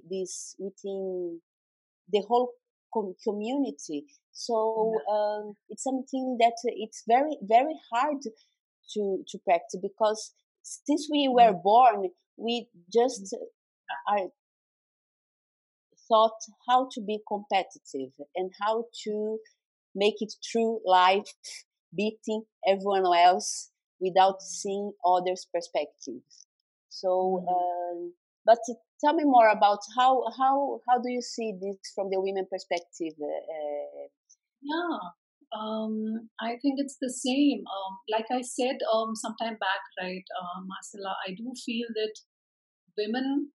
this 0.09 0.55
within 0.59 1.41
the 2.13 2.23
whole 2.29 2.53
com- 2.95 3.15
community. 3.23 4.07
So 4.33 4.95
um, 5.11 5.55
it's 5.69 5.83
something 5.83 6.39
that 6.41 6.55
it's 6.65 7.03
very 7.07 7.37
very 7.43 7.75
hard 7.93 8.23
to 8.93 9.25
to 9.29 9.39
practice 9.45 9.81
because 9.83 10.33
since 10.63 11.09
we 11.11 11.29
were 11.29 11.53
mm-hmm. 11.53 11.63
born, 11.63 12.11
we 12.37 12.69
just 12.93 13.37
are 14.09 14.29
thought 16.09 16.41
how 16.69 16.89
to 16.93 17.01
be 17.01 17.21
competitive 17.29 18.11
and 18.35 18.51
how 18.61 18.85
to 19.05 19.39
make 19.95 20.17
it 20.21 20.33
through 20.51 20.81
life, 20.85 21.33
beating 21.95 22.43
everyone 22.67 23.07
else 23.17 23.71
without 24.01 24.43
seeing 24.43 24.93
others' 25.05 25.47
perspectives. 25.53 26.47
So, 26.89 27.45
mm-hmm. 27.45 27.49
um, 27.49 28.13
but 28.45 28.59
tell 29.01 29.15
me 29.15 29.25
more 29.25 29.49
about 29.49 29.81
how 29.97 30.25
how 30.39 30.81
how 30.89 30.99
do 30.99 31.11
you 31.11 31.23
see 31.23 31.53
this 31.61 31.77
from 31.95 32.09
the 32.11 32.21
women 32.21 32.47
perspective? 32.51 33.15
Uh, 33.21 34.09
yeah, 34.63 34.99
um, 35.53 36.29
I 36.41 36.57
think 36.63 36.79
it's 36.79 36.97
the 37.01 37.11
same. 37.11 37.65
Um, 37.67 37.93
like 38.11 38.27
I 38.31 38.43
said 38.43 38.79
um, 38.93 39.15
sometime 39.15 39.57
back, 39.59 39.83
right, 40.01 40.25
uh, 40.41 40.61
Marcella, 40.67 41.17
I 41.27 41.35
do 41.35 41.53
feel 41.65 41.87
that 41.95 42.15
women 42.97 43.51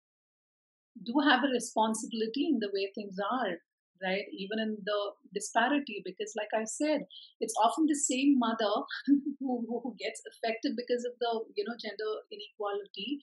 do 1.02 1.14
have 1.28 1.42
a 1.44 1.52
responsibility 1.52 2.48
in 2.50 2.58
the 2.60 2.70
way 2.72 2.90
things 2.94 3.16
are, 3.18 3.58
right? 4.02 4.24
Even 4.32 4.58
in 4.58 4.76
the 4.84 5.00
disparity, 5.32 6.02
because 6.04 6.32
like 6.36 6.52
I 6.54 6.64
said, 6.64 7.06
it's 7.40 7.54
often 7.62 7.86
the 7.86 7.94
same 7.98 8.38
mother 8.38 8.74
who, 9.40 9.64
who 9.68 9.96
gets 9.98 10.22
affected 10.30 10.74
because 10.76 11.04
of 11.04 11.12
the 11.20 11.44
you 11.56 11.64
know 11.64 11.76
gender 11.80 12.12
inequality. 12.30 13.20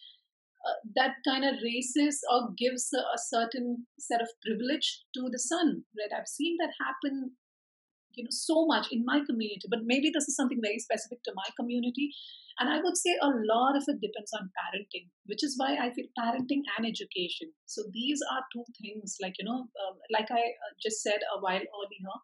Uh, 0.61 0.77
that 0.93 1.17
kind 1.25 1.43
of 1.43 1.57
raises 1.63 2.21
or 2.29 2.53
gives 2.55 2.93
a, 2.93 3.01
a 3.01 3.17
certain 3.17 3.87
set 3.97 4.21
of 4.21 4.29
privilege 4.45 5.01
to 5.11 5.27
the 5.31 5.39
son, 5.39 5.81
right? 5.97 6.13
I've 6.13 6.27
seen 6.27 6.55
that 6.59 6.69
happen 6.77 7.31
you 8.15 8.23
know 8.23 8.35
so 8.35 8.65
much 8.65 8.87
in 8.91 9.03
my 9.05 9.19
community 9.25 9.67
but 9.69 9.85
maybe 9.85 10.11
this 10.13 10.27
is 10.27 10.35
something 10.35 10.59
very 10.61 10.79
specific 10.79 11.23
to 11.23 11.33
my 11.35 11.49
community. 11.59 12.11
And 12.59 12.69
i 12.69 12.79
would 12.83 12.97
say 12.97 13.13
a 13.21 13.31
lot 13.49 13.77
of 13.77 13.85
it 13.87 14.01
depends 14.01 14.33
on 14.37 14.49
parenting 14.57 15.05
which 15.25 15.43
is 15.47 15.55
why 15.57 15.69
i 15.83 15.89
feel 15.91 16.09
parenting 16.19 16.63
and 16.77 16.85
education. 16.85 17.51
So 17.65 17.83
these 17.93 18.19
are 18.31 18.43
two 18.53 18.65
things 18.79 19.17
like 19.21 19.35
you 19.39 19.45
know 19.45 19.59
uh, 19.81 19.93
like 20.15 20.31
i 20.31 20.43
uh, 20.65 20.73
just 20.85 21.01
said 21.01 21.27
a 21.35 21.39
while 21.39 21.67
earlier 21.81 22.15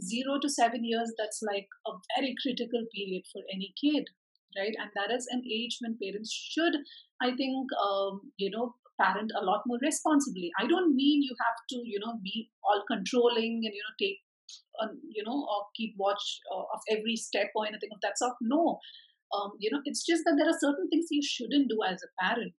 0 0.00 0.38
to 0.42 0.48
7 0.48 0.84
years 0.84 1.12
that's 1.18 1.40
like 1.50 1.68
a 1.86 1.92
very 2.16 2.34
critical 2.42 2.84
period 2.94 3.24
for 3.32 3.42
any 3.52 3.74
kid 3.82 4.04
right? 4.58 4.74
And 4.82 4.90
that 4.96 5.14
is 5.14 5.26
an 5.30 5.42
age 5.58 5.78
when 5.80 5.98
parents 6.02 6.32
should 6.52 6.76
i 7.22 7.30
think 7.40 7.74
um, 7.86 8.20
you 8.36 8.50
know 8.50 8.74
parent 9.00 9.32
a 9.40 9.44
lot 9.44 9.62
more 9.66 9.78
responsibly. 9.82 10.50
I 10.60 10.66
don't 10.66 10.94
mean 10.94 11.22
you 11.22 11.34
have 11.40 11.60
to 11.70 11.76
you 11.84 11.98
know 12.04 12.18
be 12.22 12.50
all 12.62 12.84
controlling 12.86 13.62
and 13.64 13.74
you 13.78 13.84
know 13.86 13.96
take 13.98 14.20
you 15.08 15.22
know, 15.24 15.46
or 15.48 15.66
keep 15.76 15.94
watch 15.96 16.40
uh, 16.52 16.64
of 16.74 16.80
every 16.90 17.16
step 17.16 17.50
or 17.54 17.66
anything 17.66 17.90
of 17.92 18.00
that 18.02 18.18
sort. 18.18 18.34
No, 18.40 18.78
um, 19.34 19.52
you 19.58 19.70
know, 19.70 19.80
it's 19.84 20.04
just 20.04 20.22
that 20.24 20.34
there 20.38 20.48
are 20.48 20.58
certain 20.58 20.88
things 20.88 21.06
you 21.10 21.22
shouldn't 21.22 21.68
do 21.68 21.78
as 21.86 22.02
a 22.02 22.10
parent, 22.22 22.54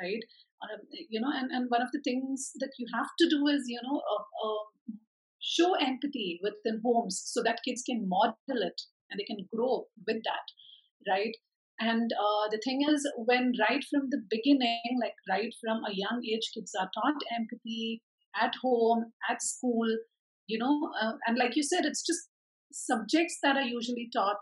right? 0.00 0.22
Um, 0.62 0.80
you 1.10 1.20
know, 1.20 1.30
and, 1.32 1.50
and 1.50 1.66
one 1.68 1.82
of 1.82 1.90
the 1.92 2.00
things 2.04 2.52
that 2.60 2.70
you 2.78 2.86
have 2.94 3.08
to 3.18 3.28
do 3.28 3.46
is, 3.48 3.64
you 3.66 3.80
know, 3.82 3.98
uh, 3.98 4.46
uh, 4.46 4.94
show 5.40 5.74
empathy 5.74 6.38
within 6.42 6.80
homes 6.84 7.20
so 7.26 7.42
that 7.42 7.58
kids 7.66 7.82
can 7.82 8.08
model 8.08 8.36
it 8.48 8.80
and 9.10 9.18
they 9.18 9.24
can 9.24 9.48
grow 9.52 9.86
with 10.06 10.22
that, 10.22 11.10
right? 11.10 11.34
And 11.80 12.12
uh, 12.12 12.48
the 12.50 12.60
thing 12.62 12.86
is, 12.88 13.10
when 13.16 13.54
right 13.68 13.82
from 13.90 14.08
the 14.10 14.22
beginning, 14.30 15.00
like 15.00 15.16
right 15.28 15.52
from 15.60 15.82
a 15.84 15.92
young 15.92 16.22
age, 16.24 16.52
kids 16.54 16.72
are 16.78 16.90
taught 16.94 17.20
empathy, 17.36 18.02
at 18.40 18.54
home, 18.62 19.12
at 19.28 19.42
school, 19.42 19.88
you 20.46 20.58
know, 20.58 20.90
uh, 21.00 21.12
and 21.26 21.38
like 21.38 21.56
you 21.56 21.62
said, 21.62 21.84
it's 21.84 22.04
just 22.04 22.28
subjects 22.72 23.38
that 23.42 23.56
are 23.56 23.62
usually 23.62 24.08
taught, 24.12 24.40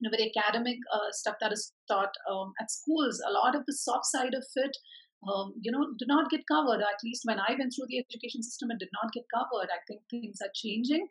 you 0.00 0.08
know, 0.08 0.16
very 0.16 0.32
academic 0.36 0.78
uh, 0.92 1.10
stuff 1.10 1.36
that 1.40 1.52
is 1.52 1.72
taught 1.88 2.14
um, 2.30 2.52
at 2.60 2.70
schools. 2.70 3.20
A 3.26 3.32
lot 3.32 3.54
of 3.54 3.62
the 3.66 3.74
soft 3.74 4.06
side 4.06 4.34
of 4.34 4.44
it, 4.56 4.76
um, 5.28 5.54
you 5.60 5.70
know, 5.70 5.86
do 5.98 6.04
not 6.06 6.30
get 6.30 6.46
covered. 6.50 6.80
At 6.80 7.02
least 7.04 7.22
when 7.24 7.38
I 7.38 7.54
went 7.58 7.72
through 7.74 7.86
the 7.88 7.98
education 7.98 8.42
system, 8.42 8.70
it 8.70 8.78
did 8.78 8.90
not 8.92 9.12
get 9.12 9.24
covered. 9.32 9.70
I 9.70 9.80
think 9.86 10.02
things 10.10 10.38
are 10.42 10.50
changing 10.54 11.06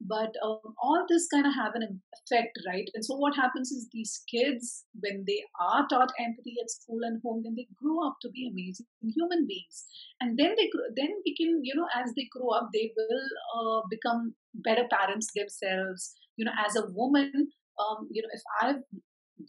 but 0.00 0.32
um, 0.44 0.74
all 0.82 1.04
this 1.08 1.26
kind 1.32 1.46
of 1.46 1.54
have 1.54 1.74
an 1.74 2.00
effect 2.20 2.58
right? 2.66 2.88
And 2.94 3.04
so 3.04 3.16
what 3.16 3.36
happens 3.36 3.70
is 3.70 3.88
these 3.92 4.22
kids 4.30 4.84
when 5.00 5.24
they 5.26 5.42
are 5.60 5.86
taught 5.88 6.12
empathy 6.18 6.56
at 6.62 6.70
school 6.70 7.00
and 7.02 7.20
home 7.24 7.42
then 7.44 7.54
they 7.56 7.68
grow 7.80 8.06
up 8.06 8.16
to 8.22 8.28
be 8.30 8.48
amazing 8.50 8.86
human 9.02 9.46
beings. 9.46 9.84
And 10.20 10.38
then 10.38 10.54
they 10.56 10.70
then 10.96 11.10
we 11.24 11.34
can 11.36 11.60
you 11.62 11.74
know 11.74 11.88
as 11.94 12.12
they 12.16 12.28
grow 12.30 12.50
up 12.50 12.70
they 12.72 12.92
will 12.96 13.24
uh, 13.56 13.82
become 13.90 14.34
better 14.54 14.84
parents 14.90 15.30
themselves. 15.34 16.14
You 16.36 16.44
know 16.44 16.52
as 16.66 16.76
a 16.76 16.86
woman 16.90 17.50
um, 17.80 18.08
you 18.10 18.22
know 18.22 18.28
if 18.32 18.42
i've 18.62 18.82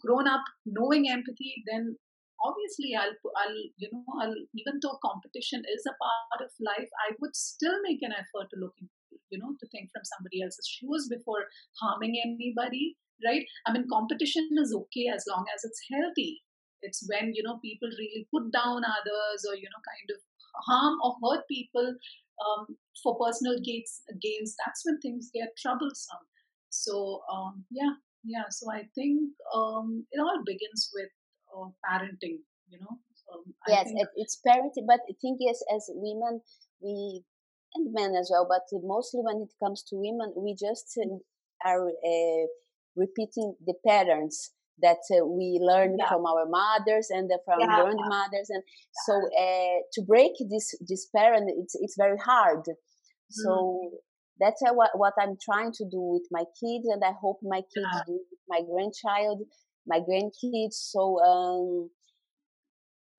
grown 0.00 0.28
up 0.28 0.42
knowing 0.64 1.08
empathy 1.08 1.62
then 1.66 1.96
obviously 2.44 2.94
i'll 2.98 3.16
i'll 3.42 3.60
you 3.78 3.88
know 3.92 4.04
i'll 4.20 4.34
even 4.54 4.78
though 4.82 4.98
competition 5.04 5.62
is 5.74 5.84
a 5.86 5.96
part 6.02 6.40
of 6.44 6.50
life 6.60 6.90
i 7.08 7.14
would 7.20 7.34
still 7.34 7.76
make 7.82 8.02
an 8.02 8.12
effort 8.12 8.48
to 8.50 8.60
look 8.60 8.74
into 8.80 8.92
you 9.30 9.38
know 9.38 9.52
to 9.60 9.66
think 9.68 9.90
from 9.92 10.04
somebody 10.04 10.42
else's 10.42 10.68
shoes 10.68 11.08
before 11.10 11.44
harming 11.80 12.14
anybody 12.24 12.96
right? 13.24 13.44
I 13.66 13.72
mean 13.72 13.86
competition 13.90 14.48
is 14.60 14.74
okay 14.74 15.06
as 15.08 15.24
long 15.28 15.46
as 15.54 15.64
it's 15.64 15.80
healthy. 15.90 16.42
It's 16.82 17.08
when 17.08 17.32
you 17.34 17.42
know 17.42 17.58
people 17.64 17.88
really 17.88 18.28
put 18.32 18.52
down 18.52 18.84
others 18.84 19.46
or 19.48 19.56
you 19.56 19.68
know 19.72 19.82
kind 19.88 20.08
of 20.12 20.20
harm 20.68 20.98
or 21.02 21.16
hurt 21.24 21.48
people 21.48 21.94
um, 22.44 22.76
for 23.02 23.16
personal 23.18 23.56
gains 23.64 24.02
gains 24.20 24.54
that's 24.64 24.82
when 24.84 25.00
things 25.00 25.30
get 25.32 25.56
troublesome. 25.56 26.24
So 26.68 27.22
um, 27.32 27.64
yeah 27.70 27.96
yeah 28.26 28.50
so 28.50 28.70
i 28.70 28.82
think 28.94 29.30
um, 29.54 30.04
it 30.10 30.20
all 30.20 30.42
begins 30.44 30.90
with 30.94 31.10
uh, 31.54 31.70
parenting 31.86 32.42
you 32.68 32.78
know? 32.82 32.98
Um, 33.32 33.54
yes 33.68 33.90
it's 34.16 34.40
parenting 34.46 34.86
but 34.86 35.00
the 35.08 35.14
thing 35.22 35.38
is 35.48 35.64
as 35.74 35.88
women 35.94 36.40
we 36.80 37.22
and 37.76 37.92
men 37.92 38.14
as 38.14 38.30
well, 38.32 38.46
but 38.48 38.62
mostly 38.82 39.20
when 39.22 39.42
it 39.42 39.52
comes 39.62 39.82
to 39.84 39.96
women, 39.96 40.32
we 40.36 40.54
just 40.54 40.98
uh, 40.98 41.68
are 41.68 41.88
uh, 41.88 42.46
repeating 42.96 43.54
the 43.64 43.74
patterns 43.86 44.52
that 44.82 44.98
uh, 45.12 45.24
we 45.24 45.58
learn 45.62 45.96
yeah. 45.98 46.08
from 46.08 46.26
our 46.26 46.46
mothers 46.46 47.08
and 47.10 47.30
from 47.44 47.60
yeah. 47.60 47.66
grandmothers, 47.66 48.50
and 48.50 48.62
so 49.06 49.14
uh, 49.14 49.78
to 49.92 50.02
break 50.02 50.32
this 50.50 50.74
this 50.86 51.08
pattern, 51.14 51.46
it's 51.48 51.74
it's 51.74 51.96
very 51.96 52.18
hard. 52.18 52.64
So 53.30 53.50
mm. 53.50 53.90
that's 54.38 54.62
uh, 54.62 54.74
what 54.74 54.90
what 54.94 55.14
I'm 55.18 55.36
trying 55.42 55.72
to 55.72 55.84
do 55.84 56.00
with 56.00 56.26
my 56.30 56.44
kids, 56.60 56.86
and 56.92 57.02
I 57.04 57.12
hope 57.20 57.38
my 57.42 57.62
kids 57.74 57.92
yeah. 57.92 58.02
do 58.06 58.12
with 58.12 58.42
my 58.48 58.60
grandchild, 58.70 59.42
my 59.86 60.00
grandkids. 60.00 60.74
So 60.92 61.20
um, 61.24 61.90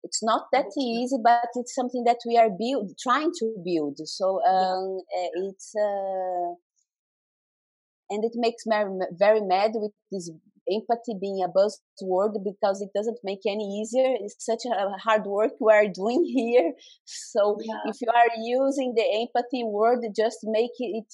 it's 0.07 0.23
not 0.23 0.43
that 0.53 0.71
easy 0.79 1.17
but 1.21 1.49
it's 1.55 1.75
something 1.75 2.03
that 2.05 2.19
we 2.25 2.37
are 2.37 2.49
build 2.49 2.91
trying 3.01 3.31
to 3.39 3.45
build. 3.63 3.97
So 4.05 4.41
um, 4.45 5.01
yeah. 5.11 5.49
it's 5.49 5.73
uh, 5.75 6.49
and 8.09 8.23
it 8.23 8.31
makes 8.35 8.65
me 8.65 8.77
very 9.11 9.41
mad 9.41 9.71
with 9.75 9.91
this 10.11 10.31
empathy 10.69 11.15
being 11.19 11.43
a 11.43 11.49
buzzword 11.49 12.35
because 12.43 12.81
it 12.81 12.89
doesn't 12.95 13.19
make 13.23 13.41
any 13.47 13.79
easier. 13.79 14.15
It's 14.19 14.45
such 14.45 14.63
a 14.65 14.97
hard 14.97 15.25
work 15.25 15.53
we 15.59 15.73
are 15.73 15.87
doing 15.87 16.23
here. 16.37 16.73
So 17.05 17.57
yeah. 17.61 17.81
if 17.85 17.97
you 18.01 18.09
are 18.13 18.31
using 18.41 18.93
the 18.95 19.07
empathy 19.21 19.63
word 19.63 19.99
just 20.15 20.39
make 20.43 20.75
it 20.79 21.11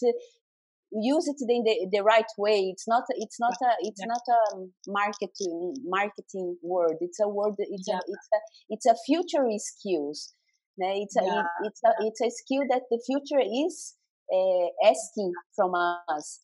use 1.02 1.28
it 1.28 1.38
in 1.50 1.64
the, 1.64 1.88
the 1.91 2.04
right 2.04 2.32
way 2.38 2.70
it's 2.72 2.88
not 2.88 3.04
it's 3.10 3.39
not 3.39 3.54
a 3.64 3.72
it's 3.82 4.00
yeah. 4.00 4.06
not 4.08 4.22
a 4.30 4.66
marketing 4.88 5.74
marketing 5.86 6.58
word 6.62 6.98
it's 7.02 7.20
a 7.20 7.28
word 7.28 7.56
it's 7.58 7.88
yeah. 7.88 7.96
a 7.96 8.00
it's 8.08 8.28
a 8.34 8.39
it's 8.70 8.86
a 8.86 8.96
future 9.06 9.46
skills 9.58 10.34
it's 10.78 11.16
a 11.16 11.24
yeah. 11.24 11.44
it's 11.64 11.82
a 11.86 11.91
it's 12.00 12.22
a 12.22 12.30
skill 12.30 12.64
that 12.70 12.84
the 12.89 13.02
future 13.06 13.41
is 13.41 13.96
uh, 14.34 14.88
asking 14.88 15.32
from 15.56 15.74
us 15.76 16.41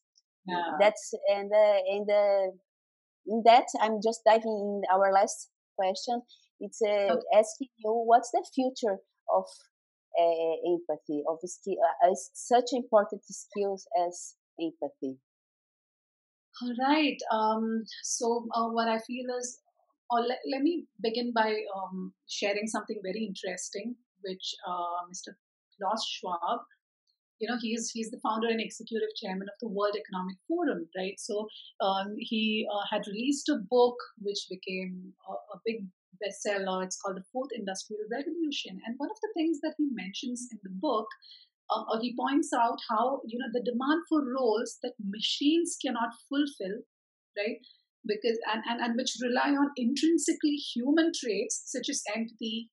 that's 0.80 1.14
and 1.30 1.52
uh, 1.54 1.80
and 1.88 2.10
uh, 2.10 2.52
in 3.28 3.44
that 3.46 3.66
i'm 3.82 4.00
just 4.04 4.22
diving 4.26 4.44
in 4.44 4.82
our 4.92 5.12
last 5.14 5.50
question 5.78 6.22
it's 6.60 6.82
uh, 6.82 7.14
okay. 7.14 7.22
asking 7.38 7.68
you 7.78 8.04
what's 8.06 8.32
the 8.32 8.46
future 8.54 8.98
of 9.34 9.46
uh, 10.18 10.56
empathy 10.74 11.24
of 11.30 11.38
skill, 11.46 11.78
uh, 12.04 12.10
such 12.34 12.74
important 12.74 13.22
skills 13.26 13.88
as 14.08 14.36
empathy? 14.62 15.18
All 16.62 16.74
right. 16.80 17.18
Um, 17.32 17.84
so, 18.04 18.46
uh, 18.54 18.68
what 18.70 18.88
I 18.88 19.00
feel 19.00 19.26
is, 19.40 19.60
or 20.10 20.20
let, 20.22 20.40
let 20.52 20.62
me 20.62 20.86
begin 21.02 21.32
by 21.34 21.56
um, 21.76 22.14
sharing 22.28 22.68
something 22.68 23.00
very 23.04 23.26
interesting, 23.26 23.96
which 24.24 24.56
uh, 24.68 25.08
Mr. 25.10 25.36
Klaus 25.78 26.06
Schwab, 26.06 26.60
you 27.40 27.48
know, 27.48 27.58
he's 27.62 27.92
he's 27.92 28.12
the 28.12 28.20
founder 28.22 28.50
and 28.50 28.60
executive 28.60 29.08
chairman 29.16 29.48
of 29.48 29.56
the 29.62 29.70
World 29.70 29.96
Economic 29.96 30.36
Forum, 30.48 30.90
right? 30.98 31.18
So, 31.18 31.48
um, 31.80 32.16
he 32.18 32.68
uh, 32.70 32.86
had 32.92 33.08
released 33.08 33.48
a 33.48 33.64
book 33.70 33.96
which 34.22 34.48
became 34.50 35.14
a, 35.30 35.34
a 35.56 35.62
big 35.66 35.88
bestseller. 36.20 36.84
It's 36.84 37.00
called 37.00 37.16
The 37.16 37.24
Fourth 37.32 37.52
Industrial 37.56 38.04
Revolution, 38.12 38.82
and 38.86 38.96
one 38.98 39.10
of 39.10 39.18
the 39.22 39.32
things 39.34 39.62
that 39.62 39.76
he 39.78 39.88
mentions 39.92 40.50
in 40.52 40.60
the 40.64 40.72
book 40.72 41.08
uh, 41.72 42.00
he 42.02 42.16
points 42.20 42.52
out 42.54 42.80
how 42.90 43.22
you 43.26 43.38
know 43.40 43.52
the 43.54 43.64
demand 43.64 44.02
for 44.10 44.22
roles 44.26 44.78
that 44.84 44.94
machines 45.04 45.78
cannot 45.84 46.10
fulfill 46.28 46.80
right? 47.38 47.58
Because 48.06 48.38
and, 48.52 48.64
and, 48.70 48.82
and 48.82 48.96
which 48.96 49.16
rely 49.22 49.50
on 49.50 49.70
intrinsically 49.76 50.56
human 50.74 51.12
traits 51.14 51.64
such 51.66 51.90
as 51.90 52.02
empathy 52.16 52.70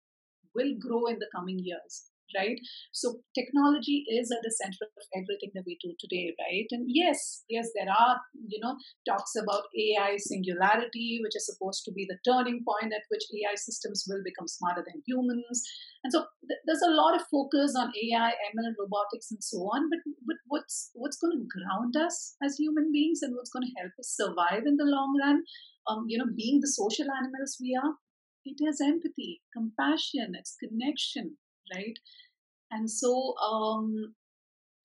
will 0.54 0.72
grow 0.80 1.06
in 1.06 1.18
the 1.18 1.28
coming 1.34 1.58
years 1.58 2.10
right? 2.34 2.58
So 2.92 3.20
technology 3.34 4.04
is 4.08 4.30
at 4.32 4.42
the 4.42 4.50
center 4.50 4.88
of 4.88 5.06
everything 5.14 5.52
that 5.54 5.64
we 5.66 5.78
do 5.82 5.94
today, 5.98 6.34
right? 6.40 6.66
And 6.70 6.86
yes, 6.88 7.44
yes, 7.48 7.68
there 7.74 7.90
are, 7.90 8.16
you 8.48 8.58
know, 8.60 8.76
talks 9.06 9.34
about 9.36 9.70
AI 9.76 10.16
singularity, 10.18 11.20
which 11.22 11.36
is 11.36 11.46
supposed 11.46 11.84
to 11.84 11.92
be 11.92 12.06
the 12.08 12.18
turning 12.24 12.64
point 12.66 12.92
at 12.92 13.06
which 13.08 13.24
AI 13.34 13.54
systems 13.54 14.04
will 14.08 14.22
become 14.24 14.48
smarter 14.48 14.84
than 14.86 15.02
humans. 15.06 15.62
And 16.04 16.12
so 16.12 16.26
th- 16.48 16.62
there's 16.66 16.86
a 16.86 16.94
lot 16.94 17.14
of 17.14 17.26
focus 17.30 17.74
on 17.76 17.92
AI, 17.94 18.30
ML, 18.30 18.74
robotics, 18.78 19.30
and 19.30 19.42
so 19.42 19.58
on. 19.74 19.90
But, 19.90 20.00
but 20.26 20.36
what's 20.46 20.90
what's 20.94 21.18
going 21.18 21.36
to 21.38 21.48
ground 21.50 21.96
us 21.96 22.36
as 22.42 22.56
human 22.56 22.92
beings 22.92 23.22
and 23.22 23.34
what's 23.34 23.50
going 23.50 23.66
to 23.66 23.80
help 23.80 23.92
us 23.98 24.14
survive 24.14 24.66
in 24.66 24.76
the 24.76 24.86
long 24.86 25.18
run? 25.22 25.42
Um, 25.88 26.04
you 26.08 26.18
know, 26.18 26.26
being 26.34 26.60
the 26.60 26.68
social 26.68 27.06
animals 27.10 27.58
we 27.60 27.78
are, 27.78 27.94
it 28.44 28.58
is 28.62 28.80
empathy, 28.80 29.42
compassion, 29.52 30.34
it's 30.34 30.56
connection, 30.62 31.36
right? 31.74 31.98
And 32.70 32.90
so 32.90 33.34
um, 33.38 34.14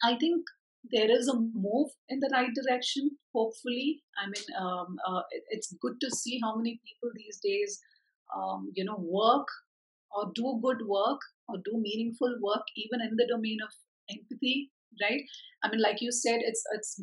I 0.03 0.17
think 0.17 0.45
there 0.91 1.11
is 1.11 1.27
a 1.27 1.35
move 1.37 1.89
in 2.09 2.19
the 2.19 2.29
right 2.33 2.49
direction, 2.55 3.11
hopefully. 3.33 4.01
I 4.17 4.25
mean, 4.25 4.45
um, 4.59 4.97
uh, 5.07 5.21
it, 5.31 5.43
it's 5.49 5.75
good 5.81 5.99
to 6.01 6.09
see 6.09 6.39
how 6.43 6.55
many 6.55 6.79
people 6.85 7.11
these 7.15 7.39
days, 7.43 7.79
um, 8.35 8.71
you 8.75 8.83
know, 8.83 8.97
work 8.97 9.47
or 10.11 10.31
do 10.33 10.59
good 10.61 10.87
work 10.87 11.19
or 11.47 11.57
do 11.63 11.79
meaningful 11.79 12.35
work, 12.41 12.63
even 12.75 13.01
in 13.01 13.15
the 13.15 13.27
domain 13.27 13.57
of 13.63 13.71
empathy, 14.09 14.71
right? 15.01 15.21
I 15.63 15.69
mean, 15.69 15.81
like 15.81 16.01
you 16.01 16.11
said, 16.11 16.39
it's 16.41 16.63
it's 16.73 17.01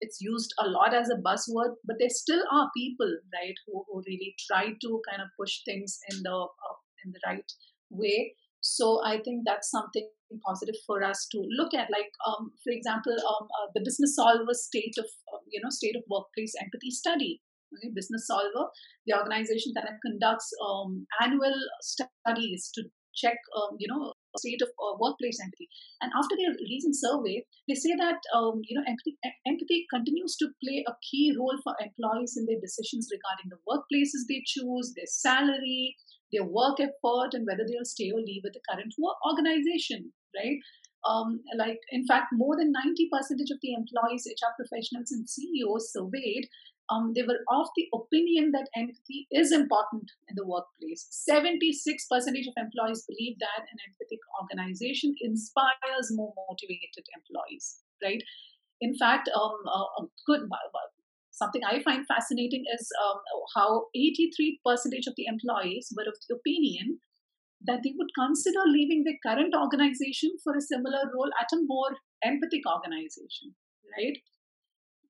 it's 0.00 0.20
used 0.20 0.52
a 0.60 0.68
lot 0.68 0.94
as 0.94 1.10
a 1.10 1.16
buzzword, 1.16 1.74
but 1.84 1.96
there 1.98 2.08
still 2.08 2.42
are 2.52 2.70
people, 2.76 3.18
right, 3.34 3.54
who, 3.66 3.84
who 3.88 4.02
really 4.06 4.34
try 4.46 4.66
to 4.66 5.02
kind 5.10 5.20
of 5.20 5.28
push 5.38 5.62
things 5.64 5.98
in 6.10 6.22
the 6.22 6.34
uh, 6.34 6.78
in 7.04 7.12
the 7.12 7.20
right 7.26 7.52
way. 7.90 8.34
So 8.60 9.00
I 9.04 9.18
think 9.24 9.42
that's 9.46 9.70
something 9.70 10.08
positive 10.44 10.74
for 10.86 11.02
us 11.02 11.26
to 11.32 11.42
look 11.56 11.74
at. 11.74 11.90
Like, 11.90 12.10
um, 12.26 12.52
for 12.62 12.70
example, 12.70 13.12
um, 13.12 13.48
uh, 13.48 13.68
the 13.74 13.80
Businessolver 13.80 14.52
state 14.52 14.94
of 14.98 15.06
uh, 15.32 15.38
you 15.50 15.60
know 15.62 15.70
state 15.70 15.96
of 15.96 16.02
workplace 16.08 16.54
empathy 16.60 16.90
study. 16.90 17.40
Okay, 17.74 17.92
Businessolver, 17.92 18.68
the 19.06 19.16
organization 19.16 19.72
that 19.74 19.88
conducts 20.04 20.50
um, 20.64 21.06
annual 21.20 21.54
studies 21.82 22.70
to 22.74 22.84
check 23.14 23.36
um, 23.56 23.76
you 23.78 23.88
know 23.88 24.12
state 24.38 24.62
of 24.62 24.68
uh, 24.68 24.94
workplace 24.98 25.38
empathy. 25.42 25.68
And 26.00 26.12
after 26.16 26.36
their 26.36 26.54
recent 26.54 26.94
survey, 26.96 27.44
they 27.68 27.74
say 27.74 27.94
that 27.96 28.20
um, 28.34 28.62
you 28.64 28.76
know 28.76 28.84
empathy, 28.86 29.18
empathy 29.46 29.86
continues 29.92 30.36
to 30.36 30.48
play 30.62 30.84
a 30.86 30.94
key 31.02 31.34
role 31.38 31.58
for 31.62 31.74
employees 31.80 32.36
in 32.36 32.46
their 32.46 32.60
decisions 32.60 33.10
regarding 33.12 33.52
the 33.52 33.60
workplaces 33.68 34.28
they 34.28 34.42
choose, 34.46 34.92
their 34.94 35.08
salary, 35.08 35.96
their 36.32 36.44
work 36.44 36.78
effort 36.80 37.32
and 37.32 37.46
whether 37.46 37.64
they'll 37.66 37.84
stay 37.84 38.10
or 38.10 38.20
leave 38.20 38.42
with 38.44 38.54
the 38.54 38.60
current 38.68 38.94
organization, 39.26 40.12
right? 40.36 40.58
um, 41.06 41.40
like 41.56 41.78
in 41.90 42.06
fact 42.06 42.26
more 42.32 42.56
than 42.56 42.72
90 42.72 43.08
percentage 43.12 43.50
of 43.50 43.58
the 43.62 43.72
employees 43.74 44.26
hr 44.26 44.52
professionals 44.56 45.10
and 45.12 45.28
ceos 45.28 45.92
surveyed 45.92 46.48
um, 46.90 47.12
they 47.14 47.22
were 47.22 47.38
of 47.52 47.68
the 47.76 47.86
opinion 47.92 48.50
that 48.52 48.68
empathy 48.74 49.28
is 49.30 49.52
important 49.52 50.10
in 50.28 50.34
the 50.36 50.46
workplace 50.46 51.06
76 51.10 52.06
percentage 52.10 52.46
of 52.48 52.54
employees 52.56 53.04
believe 53.06 53.36
that 53.38 53.68
an 53.70 53.78
empathic 53.86 54.22
organization 54.40 55.14
inspires 55.20 56.10
more 56.10 56.32
motivated 56.48 57.06
employees 57.14 57.80
right 58.02 58.22
in 58.80 58.96
fact 58.96 59.28
um, 59.34 59.58
a 59.98 60.04
good 60.26 60.48
something 61.38 61.62
i 61.70 61.82
find 61.82 62.06
fascinating 62.06 62.64
is 62.74 62.88
um, 63.04 63.18
how 63.56 63.86
83 63.94 64.60
percentage 64.66 65.06
of 65.06 65.14
the 65.16 65.26
employees 65.26 65.92
were 65.96 66.08
of 66.12 66.18
the 66.28 66.36
opinion 66.36 66.98
that 67.66 67.80
they 67.82 67.92
would 67.96 68.10
consider 68.18 68.60
leaving 68.66 69.04
their 69.04 69.18
current 69.24 69.54
organization 69.54 70.30
for 70.42 70.56
a 70.56 70.60
similar 70.60 71.10
role 71.14 71.30
at 71.40 71.52
a 71.52 71.60
more 71.66 71.96
empathic 72.22 72.62
organization, 72.66 73.54
right? 73.96 74.18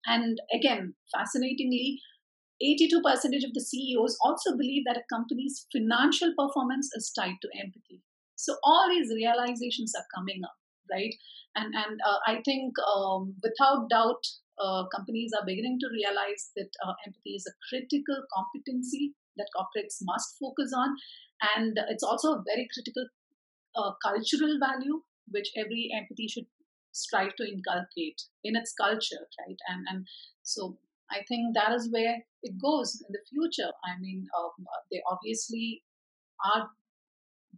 And 0.06 0.40
again, 0.52 0.94
fascinatingly, 1.14 2.00
82% 2.62 3.04
of 3.44 3.54
the 3.54 3.60
CEOs 3.60 4.16
also 4.24 4.56
believe 4.56 4.84
that 4.86 4.96
a 4.96 5.14
company's 5.14 5.66
financial 5.70 6.32
performance 6.36 6.90
is 6.94 7.12
tied 7.16 7.36
to 7.42 7.48
empathy. 7.60 8.02
So 8.34 8.56
all 8.64 8.88
these 8.88 9.12
realizations 9.14 9.92
are 9.96 10.06
coming 10.14 10.40
up, 10.44 10.56
right? 10.90 11.14
And 11.54 11.74
and 11.74 12.00
uh, 12.06 12.18
I 12.26 12.40
think 12.44 12.74
um, 12.78 13.34
without 13.42 13.90
doubt, 13.90 14.24
uh, 14.60 14.84
companies 14.94 15.32
are 15.38 15.46
beginning 15.46 15.78
to 15.80 15.88
realize 15.92 16.50
that 16.56 16.70
uh, 16.84 16.94
empathy 17.06 17.34
is 17.34 17.46
a 17.46 17.56
critical 17.68 18.22
competency 18.34 19.14
that 19.36 19.48
corporates 19.56 19.98
must 20.02 20.36
focus 20.38 20.72
on. 20.74 20.96
And 21.56 21.78
it's 21.88 22.02
also 22.02 22.32
a 22.32 22.44
very 22.44 22.68
critical 22.74 23.06
uh, 23.76 23.92
cultural 24.02 24.58
value 24.58 25.02
which 25.30 25.50
every 25.56 25.90
empathy 25.94 26.26
should 26.26 26.46
strive 26.92 27.34
to 27.36 27.44
inculcate 27.44 28.22
in 28.42 28.56
its 28.56 28.72
culture 28.72 29.24
right? 29.40 29.58
And 29.68 29.84
and 29.90 30.06
so 30.42 30.78
i 31.10 31.20
think 31.28 31.54
that 31.54 31.72
is 31.72 31.90
where 31.92 32.16
it 32.42 32.54
goes 32.60 33.02
in 33.06 33.12
the 33.12 33.22
future. 33.28 33.70
I 33.84 33.98
mean 34.00 34.26
um, 34.38 34.66
they 34.90 35.02
obviously 35.10 35.82
are 36.44 36.70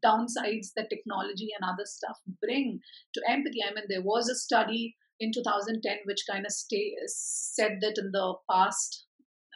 downsides 0.05 0.73
that 0.77 0.89
technology 0.89 1.51
and 1.55 1.69
other 1.69 1.85
stuff 1.85 2.17
bring 2.43 2.81
to 3.15 3.21
empathy. 3.29 3.61
I 3.67 3.75
mean 3.75 3.85
there 3.89 4.03
was 4.03 4.29
a 4.29 4.35
study 4.35 4.97
in 5.21 5.33
2010 5.33 5.99
which 6.05 6.25
kind 6.29 6.45
of 6.47 6.53
stay, 6.53 6.97
said 7.07 7.79
that 7.81 7.99
in 7.99 8.11
the 8.13 8.35
past 8.51 9.07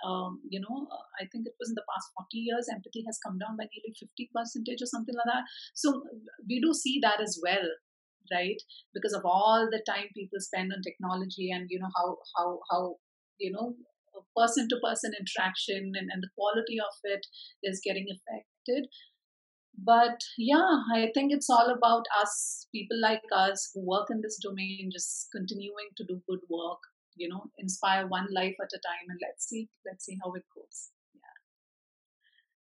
um, 0.05 0.41
you 0.51 0.61
know, 0.61 0.87
uh, 0.93 1.07
I 1.17 1.25
think 1.33 1.47
it 1.47 1.57
was 1.59 1.71
in 1.71 1.79
the 1.81 1.89
past 1.89 2.13
40 2.19 2.37
years, 2.37 2.69
empathy 2.69 3.05
has 3.07 3.19
come 3.25 3.39
down 3.39 3.57
by 3.57 3.65
nearly 3.73 3.97
50 3.97 4.31
percentage 4.35 4.83
or 4.83 4.91
something 4.91 5.15
like 5.17 5.33
that. 5.33 5.49
So 5.73 6.03
we 6.45 6.61
do 6.61 6.75
see 6.75 7.01
that 7.01 7.23
as 7.25 7.41
well, 7.41 7.65
right? 8.29 8.61
Because 8.93 9.15
of 9.15 9.25
all 9.25 9.69
the 9.71 9.81
time 9.89 10.13
people 10.13 10.45
spend 10.45 10.73
on 10.77 10.85
technology 10.85 11.51
and, 11.51 11.67
you 11.71 11.81
know, 11.81 11.89
how, 11.97 12.19
how, 12.37 12.61
how, 12.71 12.83
you 13.39 13.53
know, 13.53 13.77
person 14.37 14.69
to 14.69 14.77
person 14.83 15.13
interaction 15.19 15.93
and, 15.95 16.09
and 16.13 16.23
the 16.23 16.35
quality 16.37 16.79
of 16.79 16.95
it 17.05 17.27
is 17.63 17.81
getting 17.83 18.07
affected. 18.11 18.87
But 19.77 20.21
yeah, 20.39 20.83
I 20.95 21.11
think 21.15 21.33
it's 21.33 21.51
all 21.51 21.71
about 21.71 22.05
us, 22.21 22.67
people 22.73 23.01
like 23.01 23.23
us 23.33 23.71
who 23.75 23.85
work 23.87 24.09
in 24.11 24.21
this 24.21 24.39
domain, 24.43 24.91
just 24.93 25.29
continuing 25.33 25.89
to 25.97 26.05
do 26.05 26.23
good 26.29 26.41
work 26.49 26.79
you 27.17 27.29
know 27.29 27.45
inspire 27.59 28.07
one 28.07 28.27
life 28.35 28.55
at 28.61 28.73
a 28.75 28.79
time 28.79 29.07
and 29.09 29.19
let's 29.23 29.49
see 29.49 29.69
let's 29.87 30.05
see 30.05 30.19
how 30.23 30.33
it 30.33 30.45
goes. 30.55 30.91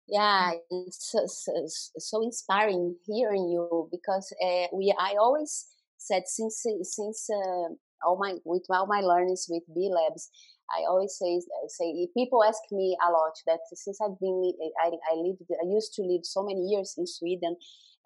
Yeah. 0.08 0.52
Yeah 0.52 0.58
it's 0.70 1.10
so, 1.10 1.26
so, 1.26 1.52
so 1.98 2.22
inspiring 2.22 2.96
hearing 3.06 3.48
you 3.48 3.88
because 3.90 4.32
uh, 4.44 4.66
we 4.72 4.94
i 4.98 5.14
always 5.18 5.66
said 5.98 6.24
since 6.26 6.64
since 6.82 7.28
uh, 7.30 7.68
all 8.06 8.18
my 8.18 8.34
with 8.44 8.64
all 8.70 8.86
my 8.86 9.00
learnings 9.00 9.46
with 9.48 9.62
b 9.74 9.90
labs 9.92 10.30
i 10.70 10.82
always 10.88 11.16
say 11.16 11.40
say 11.68 12.08
people 12.16 12.42
ask 12.44 12.62
me 12.72 12.96
a 13.06 13.10
lot 13.10 13.32
that 13.46 13.60
since 13.72 13.98
i've 14.00 14.18
been 14.20 14.52
i 14.84 14.88
i 15.10 15.14
lived 15.16 15.42
i 15.62 15.66
used 15.66 15.92
to 15.94 16.02
live 16.02 16.24
so 16.24 16.42
many 16.42 16.62
years 16.72 16.94
in 16.98 17.06
sweden 17.06 17.56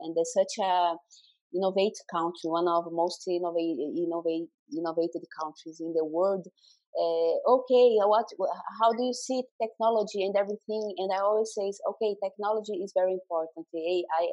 and 0.01 0.17
there's 0.17 0.33
such 0.33 0.55
a 0.63 0.97
innovate 1.55 1.99
country, 2.11 2.49
one 2.51 2.69
of 2.69 2.85
the 2.85 2.91
most 2.91 3.25
innovate, 3.27 3.79
innovate, 3.97 4.49
innovated 4.77 5.25
countries 5.41 5.81
in 5.81 5.93
the 5.95 6.05
world. 6.05 6.47
Uh, 6.99 7.37
okay, 7.47 7.97
what? 8.05 8.27
How 8.81 8.93
do 8.93 9.03
you 9.05 9.15
see 9.15 9.43
technology 9.63 10.25
and 10.25 10.35
everything? 10.37 10.95
And 10.99 11.13
I 11.13 11.21
always 11.21 11.53
say, 11.55 11.71
okay, 11.91 12.17
technology 12.23 12.81
is 12.83 12.93
very 12.97 13.13
important. 13.13 13.67
AI, 13.75 14.25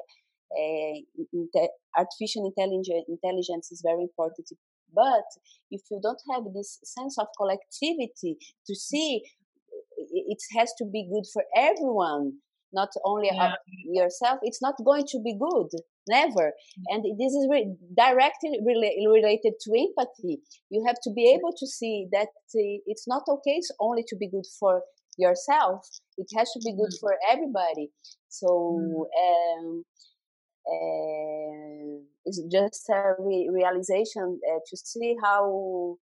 uh, 0.56 1.68
artificial 1.98 2.46
intelligence, 2.48 3.06
intelligence 3.08 3.72
is 3.72 3.82
very 3.86 4.04
important. 4.04 4.48
But 4.94 5.26
if 5.72 5.82
you 5.92 6.00
don't 6.02 6.22
have 6.32 6.44
this 6.54 6.80
sense 6.84 7.18
of 7.18 7.28
collectivity 7.38 8.38
to 8.68 8.76
see, 8.76 9.24
it 9.98 10.40
has 10.58 10.74
to 10.78 10.86
be 10.86 11.08
good 11.12 11.26
for 11.34 11.44
everyone 11.56 12.40
not 12.74 12.90
only 13.06 13.30
yeah. 13.32 13.54
yourself 13.86 14.38
it's 14.44 14.62
not 14.62 14.76
going 14.84 15.06
to 15.08 15.20
be 15.24 15.38
good 15.40 15.70
never 16.10 16.52
mm. 16.52 16.84
and 16.90 17.04
this 17.20 17.34
is 17.34 17.48
re- 17.50 17.76
directly 17.96 18.60
rela- 18.68 18.98
related 19.18 19.54
to 19.62 19.70
empathy 19.86 20.42
you 20.70 20.84
have 20.86 20.98
to 21.02 21.12
be 21.16 21.34
able 21.36 21.54
to 21.58 21.66
see 21.66 22.08
that 22.12 22.28
uh, 22.28 22.78
it's 22.86 23.08
not 23.08 23.24
okay 23.30 23.56
it's 23.62 23.72
only 23.80 24.04
to 24.08 24.16
be 24.18 24.30
good 24.30 24.46
for 24.60 24.82
yourself 25.18 25.88
it 26.18 26.28
has 26.38 26.52
to 26.52 26.60
be 26.66 26.76
good 26.76 26.94
mm. 26.94 27.00
for 27.00 27.16
everybody 27.32 27.90
so 28.28 28.48
mm. 28.48 29.04
um, 29.24 29.84
it's 32.26 32.42
just 32.52 32.90
a 32.90 33.16
re- 33.20 33.50
realization 33.52 34.40
uh, 34.52 34.60
to 34.68 34.78
see 34.78 35.16
how 35.24 35.98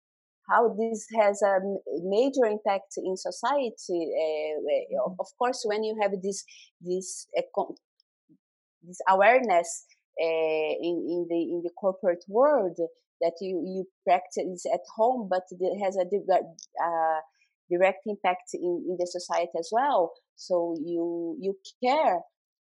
how 0.50 0.76
this 0.80 1.06
has 1.16 1.42
a 1.44 1.60
major 2.04 2.46
impact 2.46 2.94
in 2.98 3.16
society. 3.16 4.12
Uh, 4.98 5.12
of 5.20 5.28
course, 5.38 5.64
when 5.66 5.84
you 5.84 5.96
have 6.02 6.12
this 6.22 6.44
this 6.82 7.28
uh, 7.38 7.64
this 8.84 9.00
awareness 9.08 9.86
uh, 10.22 10.74
in 10.82 10.96
in 11.08 11.28
the 11.30 11.42
in 11.42 11.62
the 11.64 11.72
corporate 11.80 12.26
world 12.28 12.78
that 13.22 13.34
you 13.42 13.62
you 13.66 13.86
practice 14.06 14.66
at 14.74 14.82
home, 14.96 15.28
but 15.30 15.44
it 15.52 15.80
has 15.84 15.96
a 15.98 16.06
uh, 16.06 17.20
direct 17.70 18.02
impact 18.08 18.50
in, 18.54 18.84
in 18.90 18.98
the 19.00 19.08
society 19.08 19.52
as 19.58 19.70
well. 19.72 20.12
So 20.36 20.76
you 20.84 21.38
you 21.40 21.56
care. 21.84 22.22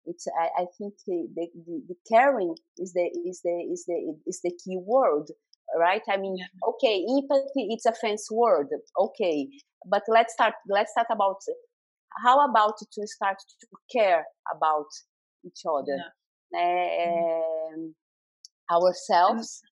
It's 0.07 0.27
I, 0.39 0.63
I 0.63 0.67
think 0.79 0.95
the, 1.07 1.29
the, 1.35 1.83
the 1.89 1.95
caring 2.11 2.55
is 2.79 2.93
the 2.93 3.11
is 3.27 3.43
the 3.43 3.51
is 3.73 3.85
the 3.87 4.17
is 4.27 4.41
the 4.43 4.51
key 4.51 4.79
word 4.79 5.27
right? 5.79 6.03
I 6.11 6.17
mean 6.17 6.37
okay 6.69 7.05
empathy 7.09 7.69
it's 7.71 7.87
a 7.87 7.93
fancy 7.93 8.35
word 8.35 8.69
okay 8.99 9.49
but 9.87 10.03
let's 10.09 10.33
start 10.33 10.55
let's 10.69 10.93
talk 10.95 11.07
about 11.11 11.37
how 12.25 12.45
about 12.49 12.75
to 12.79 13.07
start 13.07 13.37
to 13.61 13.67
care 13.93 14.25
about 14.55 14.87
each 15.45 15.63
other? 15.65 16.03
Yeah. 16.53 17.71
um, 17.73 17.95
ourselves? 18.71 19.63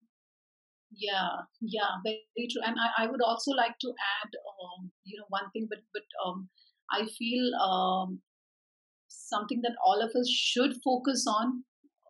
Yeah 0.96 1.44
yeah 1.60 2.00
very 2.04 2.48
true 2.50 2.62
and 2.64 2.76
I, 2.78 3.04
I 3.04 3.06
would 3.06 3.20
also 3.22 3.52
like 3.52 3.76
to 3.80 3.88
add 3.88 4.30
um, 4.62 4.90
you 5.04 5.18
know 5.18 5.26
one 5.28 5.50
thing 5.52 5.66
but 5.68 5.80
but 5.92 6.04
um, 6.24 6.48
i 6.90 7.04
feel 7.18 7.54
um, 7.56 8.20
something 9.28 9.60
that 9.62 9.76
all 9.84 10.00
of 10.02 10.10
us 10.18 10.28
should 10.28 10.74
focus 10.84 11.24
on 11.28 11.64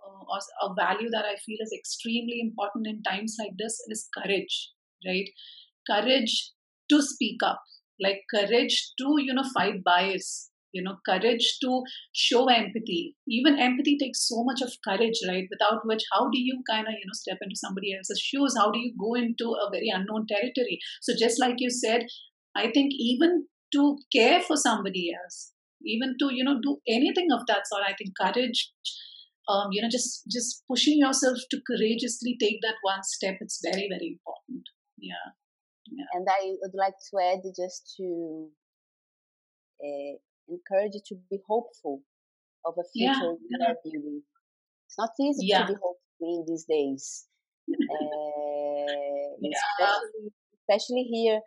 uh, 0.04 0.22
or 0.28 0.38
a 0.62 0.74
value 0.74 1.10
that 1.10 1.24
I 1.24 1.36
feel 1.44 1.58
is 1.60 1.72
extremely 1.76 2.40
important 2.40 2.86
in 2.86 3.02
times 3.02 3.36
like 3.38 3.52
this 3.58 3.78
is 3.88 4.08
courage, 4.14 4.70
right? 5.06 5.28
Courage 5.90 6.52
to 6.90 7.02
speak 7.02 7.40
up, 7.44 7.62
like 8.00 8.22
courage 8.34 8.92
to, 8.98 9.16
you 9.18 9.34
know, 9.34 9.44
fight 9.54 9.82
bias, 9.84 10.50
you 10.72 10.82
know, 10.82 10.96
courage 11.06 11.58
to 11.62 11.82
show 12.12 12.46
empathy. 12.48 13.16
Even 13.26 13.58
empathy 13.58 13.96
takes 13.98 14.28
so 14.28 14.44
much 14.44 14.60
of 14.60 14.72
courage, 14.86 15.18
right? 15.26 15.46
Without 15.50 15.80
which, 15.84 16.02
how 16.12 16.28
do 16.30 16.38
you 16.38 16.62
kind 16.68 16.86
of, 16.86 16.92
you 16.92 17.06
know, 17.06 17.14
step 17.14 17.38
into 17.42 17.56
somebody 17.56 17.94
else's 17.96 18.20
shoes? 18.20 18.54
How 18.56 18.70
do 18.70 18.78
you 18.78 18.92
go 18.98 19.14
into 19.14 19.52
a 19.52 19.70
very 19.70 19.88
unknown 19.88 20.26
territory? 20.26 20.78
So, 21.00 21.14
just 21.18 21.40
like 21.40 21.56
you 21.58 21.70
said, 21.70 22.06
I 22.54 22.70
think 22.70 22.92
even 22.98 23.46
to 23.72 23.98
care 24.14 24.40
for 24.40 24.56
somebody 24.56 25.10
else, 25.12 25.52
even 25.85 26.16
to, 26.18 26.35
you 26.35 26.45
know, 26.45 26.59
do 26.62 26.79
anything 26.89 27.29
of 27.33 27.47
that 27.47 27.66
sort, 27.66 27.83
I 27.87 27.95
think 27.95 28.14
courage 28.20 28.72
um, 29.49 29.68
you 29.72 29.83
know 29.83 29.89
just 29.91 30.24
just 30.31 30.62
pushing 30.68 30.99
yourself 30.99 31.39
to 31.51 31.61
courageously 31.66 32.37
take 32.41 32.61
that 32.62 32.76
one 32.83 33.03
step 33.03 33.37
it's 33.41 33.61
very 33.64 33.89
very 33.91 34.18
important 34.18 34.62
yeah, 34.99 35.33
yeah. 35.91 36.05
and 36.14 36.26
i 36.31 36.55
would 36.61 36.74
like 36.74 36.95
to 37.11 37.18
add 37.18 37.41
just 37.57 37.95
to 37.97 38.49
uh, 39.83 40.14
encourage 40.49 40.93
you 40.95 41.01
to 41.07 41.16
be 41.31 41.39
hopeful 41.49 42.03
of 42.64 42.74
a 42.79 42.85
future 42.93 43.35
yeah, 43.51 43.59
yeah. 43.61 43.74
building 43.83 44.22
it's 44.87 44.99
not 44.99 45.11
easy 45.20 45.47
yeah. 45.47 45.62
to 45.62 45.72
be 45.72 45.74
hopeful 45.74 45.99
in 46.20 46.45
these 46.47 46.64
days 46.68 47.26
uh, 47.70 47.74
yeah. 49.41 49.59
especially, 49.81 50.33
especially 50.61 51.03
here 51.05 51.41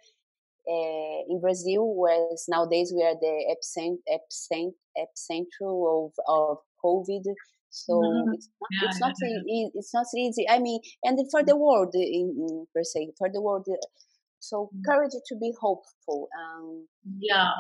uh, 0.68 1.20
in 1.30 1.40
Brazil, 1.42 1.94
whereas 1.96 2.46
nowadays 2.48 2.94
we 2.96 3.04
are 3.04 3.16
the 3.16 3.36
epicent, 3.54 3.98
epicent, 4.08 4.74
epicentral 4.98 6.06
of, 6.06 6.12
of 6.28 6.58
COVID 6.84 7.24
So 7.72 7.94
mm-hmm. 7.94 8.34
it's 8.34 8.50
not, 8.60 8.70
yeah, 8.72 8.90
it's 8.90 9.00
not 9.00 9.14
yeah, 9.22 9.68
it's 9.74 9.94
not 9.94 10.06
easy. 10.16 10.46
I 10.50 10.60
mean, 10.60 10.80
and 11.04 11.18
for 11.32 11.42
the 11.42 11.56
world 11.56 11.96
in, 11.96 12.36
in 12.38 12.68
per 12.76 12.84
se, 12.84 13.14
for 13.18 13.30
the 13.32 13.42
world. 13.42 13.66
So 14.40 14.70
mm. 14.76 14.82
courage 14.86 15.12
to 15.12 15.36
be 15.38 15.54
hopeful. 15.60 16.28
Um, 16.38 16.88
yeah. 17.20 17.52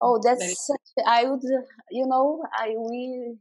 Oh, 0.00 0.18
that's 0.24 0.66
such. 0.66 1.04
I 1.06 1.24
would, 1.24 1.42
you 1.90 2.06
know, 2.06 2.42
I 2.56 2.72
will. 2.74 3.36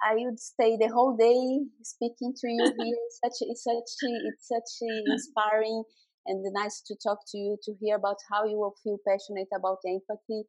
I 0.00 0.14
would 0.14 0.38
stay 0.38 0.76
the 0.76 0.88
whole 0.88 1.16
day 1.16 1.64
speaking 1.82 2.34
to 2.36 2.48
you 2.48 2.64
here. 2.64 2.96
It's 3.06 3.18
such, 3.24 3.48
it's 3.48 3.64
such, 3.64 4.10
it's 4.28 4.46
such 4.46 4.86
inspiring 5.06 5.84
and 6.26 6.44
nice 6.52 6.82
to 6.86 6.94
talk 6.96 7.18
to 7.28 7.38
you 7.38 7.56
to 7.62 7.74
hear 7.80 7.96
about 7.96 8.16
how 8.30 8.44
you 8.44 8.58
will 8.58 8.74
feel 8.82 8.98
passionate 9.06 9.48
about 9.54 9.78
empathy 9.86 10.44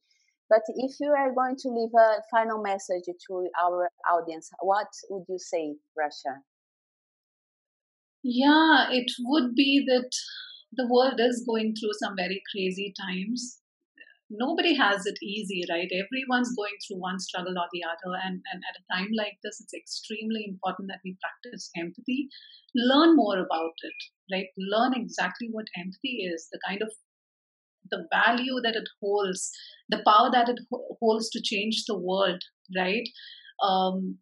but 0.50 0.62
if 0.70 0.96
you 1.00 1.12
are 1.12 1.34
going 1.34 1.58
to 1.60 1.70
leave 1.70 1.92
a 1.94 2.22
final 2.32 2.62
message 2.62 3.04
to 3.06 3.50
our 3.62 3.90
audience, 4.10 4.50
what 4.62 4.88
would 5.10 5.26
you 5.28 5.38
say, 5.38 5.76
Rasha? 6.00 6.40
Yeah, 8.24 8.88
it 8.92 9.12
would 9.20 9.56
be 9.56 9.84
that 9.88 10.10
the 10.74 10.88
world 10.88 11.20
is 11.20 11.44
going 11.48 11.76
through 11.76 11.94
some 12.00 12.16
very 12.16 12.42
crazy 12.52 12.94
times. 13.00 13.60
Nobody 14.30 14.76
has 14.76 15.06
it 15.06 15.18
easy, 15.24 15.64
right? 15.70 15.90
Everyone's 15.92 16.54
going 16.56 16.76
through 16.86 17.00
one 17.00 17.20
struggle 17.20 17.58
or 17.58 17.68
the 17.72 17.84
other. 17.84 18.16
And, 18.24 18.42
and 18.52 18.62
at 18.68 18.80
a 18.82 18.86
time 18.94 19.10
like 19.18 19.38
this, 19.44 19.62
it's 19.62 19.74
extremely 19.74 20.46
important 20.48 20.90
that 20.90 21.00
we 21.06 21.18
practice 21.22 21.70
empathy, 21.78 22.28
learn 22.76 23.16
more 23.16 23.40
about 23.40 23.78
it, 23.84 24.00
right? 24.34 24.48
Learn 24.58 24.94
exactly 24.94 25.48
what 25.52 25.68
empathy 25.78 26.28
is, 26.28 26.48
the 26.52 26.60
kind 26.68 26.82
of 26.82 26.92
the 27.90 28.06
value 28.12 28.60
that 28.64 28.76
it 28.76 28.88
holds, 29.02 29.52
the 29.90 30.04
power 30.06 30.30
that 30.32 30.50
it 30.50 30.60
holds 31.00 31.30
to 31.30 31.42
change 31.42 31.84
the 31.88 31.98
world, 31.98 32.42
right? 32.76 33.08
Um, 33.64 34.18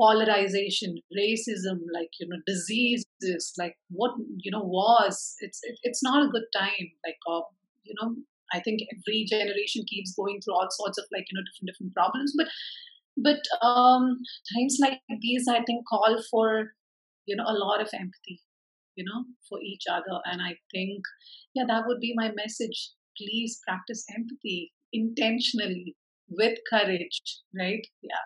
polarization, 0.00 0.96
racism, 1.16 1.78
like 1.92 2.10
you 2.18 2.28
know, 2.28 2.38
diseases, 2.46 3.52
like 3.58 3.76
what 3.90 4.12
you 4.38 4.50
know, 4.50 4.64
wars. 4.64 5.34
It's 5.40 5.60
it, 5.62 5.78
it's 5.82 6.02
not 6.02 6.24
a 6.24 6.30
good 6.30 6.44
time. 6.54 6.90
Like 7.04 7.18
uh, 7.30 7.42
you 7.84 7.94
know, 8.00 8.16
I 8.54 8.60
think 8.60 8.80
every 8.94 9.26
generation 9.28 9.84
keeps 9.88 10.14
going 10.14 10.40
through 10.40 10.54
all 10.54 10.68
sorts 10.70 10.98
of 10.98 11.04
like 11.12 11.26
you 11.28 11.36
know 11.36 11.44
different 11.44 11.68
different 11.68 11.94
problems, 11.94 12.32
but 12.38 12.48
but 13.16 13.42
um, 13.66 14.18
times 14.54 14.78
like 14.80 15.00
these, 15.20 15.46
I 15.48 15.62
think, 15.66 15.84
call 15.88 16.22
for 16.30 16.72
you 17.26 17.36
know 17.36 17.44
a 17.46 17.58
lot 17.58 17.80
of 17.80 17.88
empathy 17.92 18.40
you 18.96 19.04
know, 19.04 19.24
for 19.48 19.58
each 19.62 19.84
other. 19.90 20.20
And 20.24 20.40
I 20.42 20.56
think, 20.72 21.02
yeah, 21.54 21.64
that 21.66 21.84
would 21.86 22.00
be 22.00 22.14
my 22.16 22.30
message. 22.34 22.92
Please 23.16 23.60
practice 23.66 24.04
empathy 24.14 24.72
intentionally 24.92 25.96
with 26.28 26.58
courage, 26.68 27.20
right? 27.58 27.86
Yeah. 28.02 28.24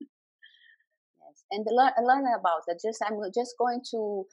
Yes, 0.00 1.44
and 1.50 1.66
learn 1.70 1.92
learn 2.02 2.24
about 2.38 2.62
it. 2.66 2.80
Just 2.84 3.02
I'm 3.04 3.18
just 3.34 3.54
going 3.58 3.80
to 3.92 4.24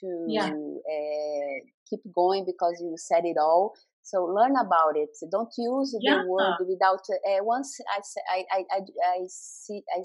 to 0.00 0.26
yeah. 0.28 0.48
uh, 0.48 1.58
keep 1.88 2.00
going 2.14 2.44
because 2.46 2.80
you 2.80 2.94
said 2.96 3.24
it 3.24 3.36
all. 3.38 3.74
So 4.02 4.24
learn 4.24 4.56
about 4.56 4.96
it. 4.96 5.10
Don't 5.30 5.52
use 5.56 5.96
yeah. 6.00 6.22
the 6.22 6.28
word 6.28 6.56
without. 6.68 7.02
Uh, 7.10 7.44
once 7.44 7.78
I, 7.88 8.00
I 8.28 8.44
I 8.50 8.64
I 8.70 8.80
I 8.80 9.18
see 9.28 9.82
I 9.94 10.02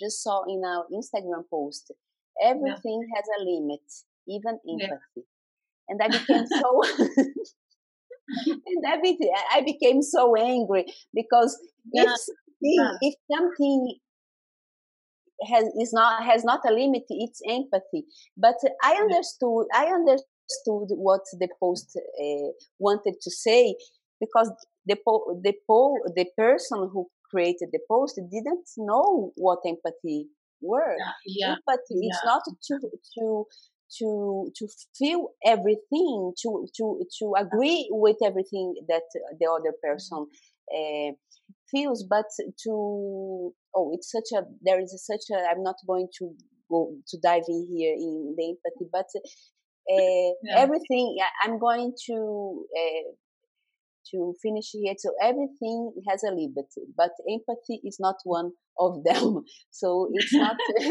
just 0.00 0.22
saw 0.22 0.44
in 0.48 0.62
our 0.64 0.86
Instagram 0.92 1.44
post. 1.50 1.92
Everything 2.42 3.02
yeah. 3.02 3.16
has 3.16 3.24
a 3.38 3.42
limit 3.42 3.82
even 4.28 4.58
empathy. 4.68 5.00
Yeah. 5.16 5.22
And 5.88 6.00
I 6.02 6.08
became 6.08 6.46
so 6.60 6.82
and 8.46 8.84
I, 8.86 9.00
be- 9.00 9.32
I 9.52 9.60
became 9.62 10.02
so 10.02 10.36
angry 10.36 10.84
because 11.14 11.58
if 11.92 12.10
yeah. 12.60 12.92
if 13.00 13.14
something 13.32 13.98
has 15.48 15.64
is 15.80 15.92
not 15.92 16.24
has 16.24 16.44
not 16.44 16.60
a 16.68 16.72
limit, 16.72 17.04
it's 17.08 17.40
empathy. 17.48 18.06
But 18.36 18.56
I 18.82 18.94
understood 18.94 19.66
I 19.74 19.86
understood 19.86 20.26
what 20.66 21.22
the 21.38 21.48
post 21.60 21.98
uh, 21.98 22.50
wanted 22.78 23.14
to 23.20 23.30
say 23.30 23.74
because 24.20 24.50
the 24.86 24.96
po- 25.06 25.40
the 25.42 25.54
po- 25.66 26.02
the 26.14 26.26
person 26.36 26.88
who 26.92 27.08
created 27.30 27.68
the 27.72 27.80
post 27.88 28.20
didn't 28.30 28.68
know 28.78 29.32
what 29.36 29.58
empathy 29.66 30.28
were. 30.60 30.96
Yeah, 31.26 31.52
Empathy 31.52 32.00
yeah. 32.02 32.10
is 32.10 32.20
not 32.24 32.42
to 32.68 32.78
to 33.18 33.44
to 33.98 34.50
to 34.56 34.68
feel 34.98 35.28
everything 35.44 36.32
to 36.42 36.66
to 36.76 37.02
to 37.18 37.34
agree 37.38 37.88
with 37.90 38.16
everything 38.24 38.74
that 38.88 39.02
the 39.38 39.46
other 39.46 39.72
person 39.82 40.26
uh, 40.74 41.12
feels 41.70 42.04
but 42.04 42.26
to 42.64 43.52
oh 43.74 43.90
it's 43.94 44.10
such 44.10 44.36
a 44.36 44.42
there 44.62 44.80
is 44.80 44.92
a, 44.92 44.98
such 44.98 45.24
a 45.32 45.38
i'm 45.50 45.62
not 45.62 45.76
going 45.86 46.08
to 46.18 46.30
go 46.68 46.92
to 47.06 47.18
dive 47.22 47.44
in 47.48 47.66
here 47.70 47.94
in 47.94 48.34
the 48.36 48.44
empathy 48.48 48.88
but 48.92 49.06
uh, 49.92 50.32
yeah. 50.42 50.56
everything 50.56 51.16
i'm 51.42 51.58
going 51.58 51.92
to 52.06 52.64
uh, 52.76 53.12
to 54.10 54.34
finish 54.42 54.70
here. 54.72 54.94
So 54.98 55.10
everything 55.22 55.92
has 56.08 56.22
a 56.22 56.30
limit 56.30 56.66
but 56.96 57.10
empathy 57.28 57.80
is 57.84 57.98
not 58.00 58.16
one 58.24 58.52
of 58.78 59.02
them. 59.04 59.42
So 59.70 60.08
it's 60.12 60.32
not 60.34 60.56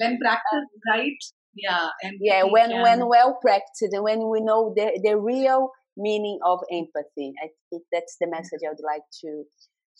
when 0.00 0.18
practiced 0.22 0.72
right 0.90 1.18
yeah 1.56 1.88
yeah 2.20 2.42
when 2.42 2.82
when 2.82 3.06
well 3.06 3.38
practiced 3.40 3.92
and 3.92 4.02
when 4.02 4.28
we 4.28 4.40
know 4.40 4.74
the 4.74 5.00
the 5.04 5.16
real 5.16 5.70
meaning 5.96 6.38
of 6.44 6.58
empathy. 6.72 7.32
I 7.42 7.48
think 7.70 7.84
that's 7.92 8.16
the 8.20 8.26
message 8.26 8.60
i 8.66 8.68
would 8.68 8.82
like 8.84 9.06
to 9.20 9.44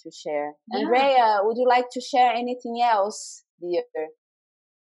to 0.03 0.11
share. 0.11 0.55
Yeah. 0.73 0.81
andrea 0.81 1.39
would 1.43 1.57
you 1.57 1.69
like 1.69 1.87
to 1.93 2.01
share 2.01 2.33
anything 2.33 2.83
else 2.83 3.45
dear 3.61 3.85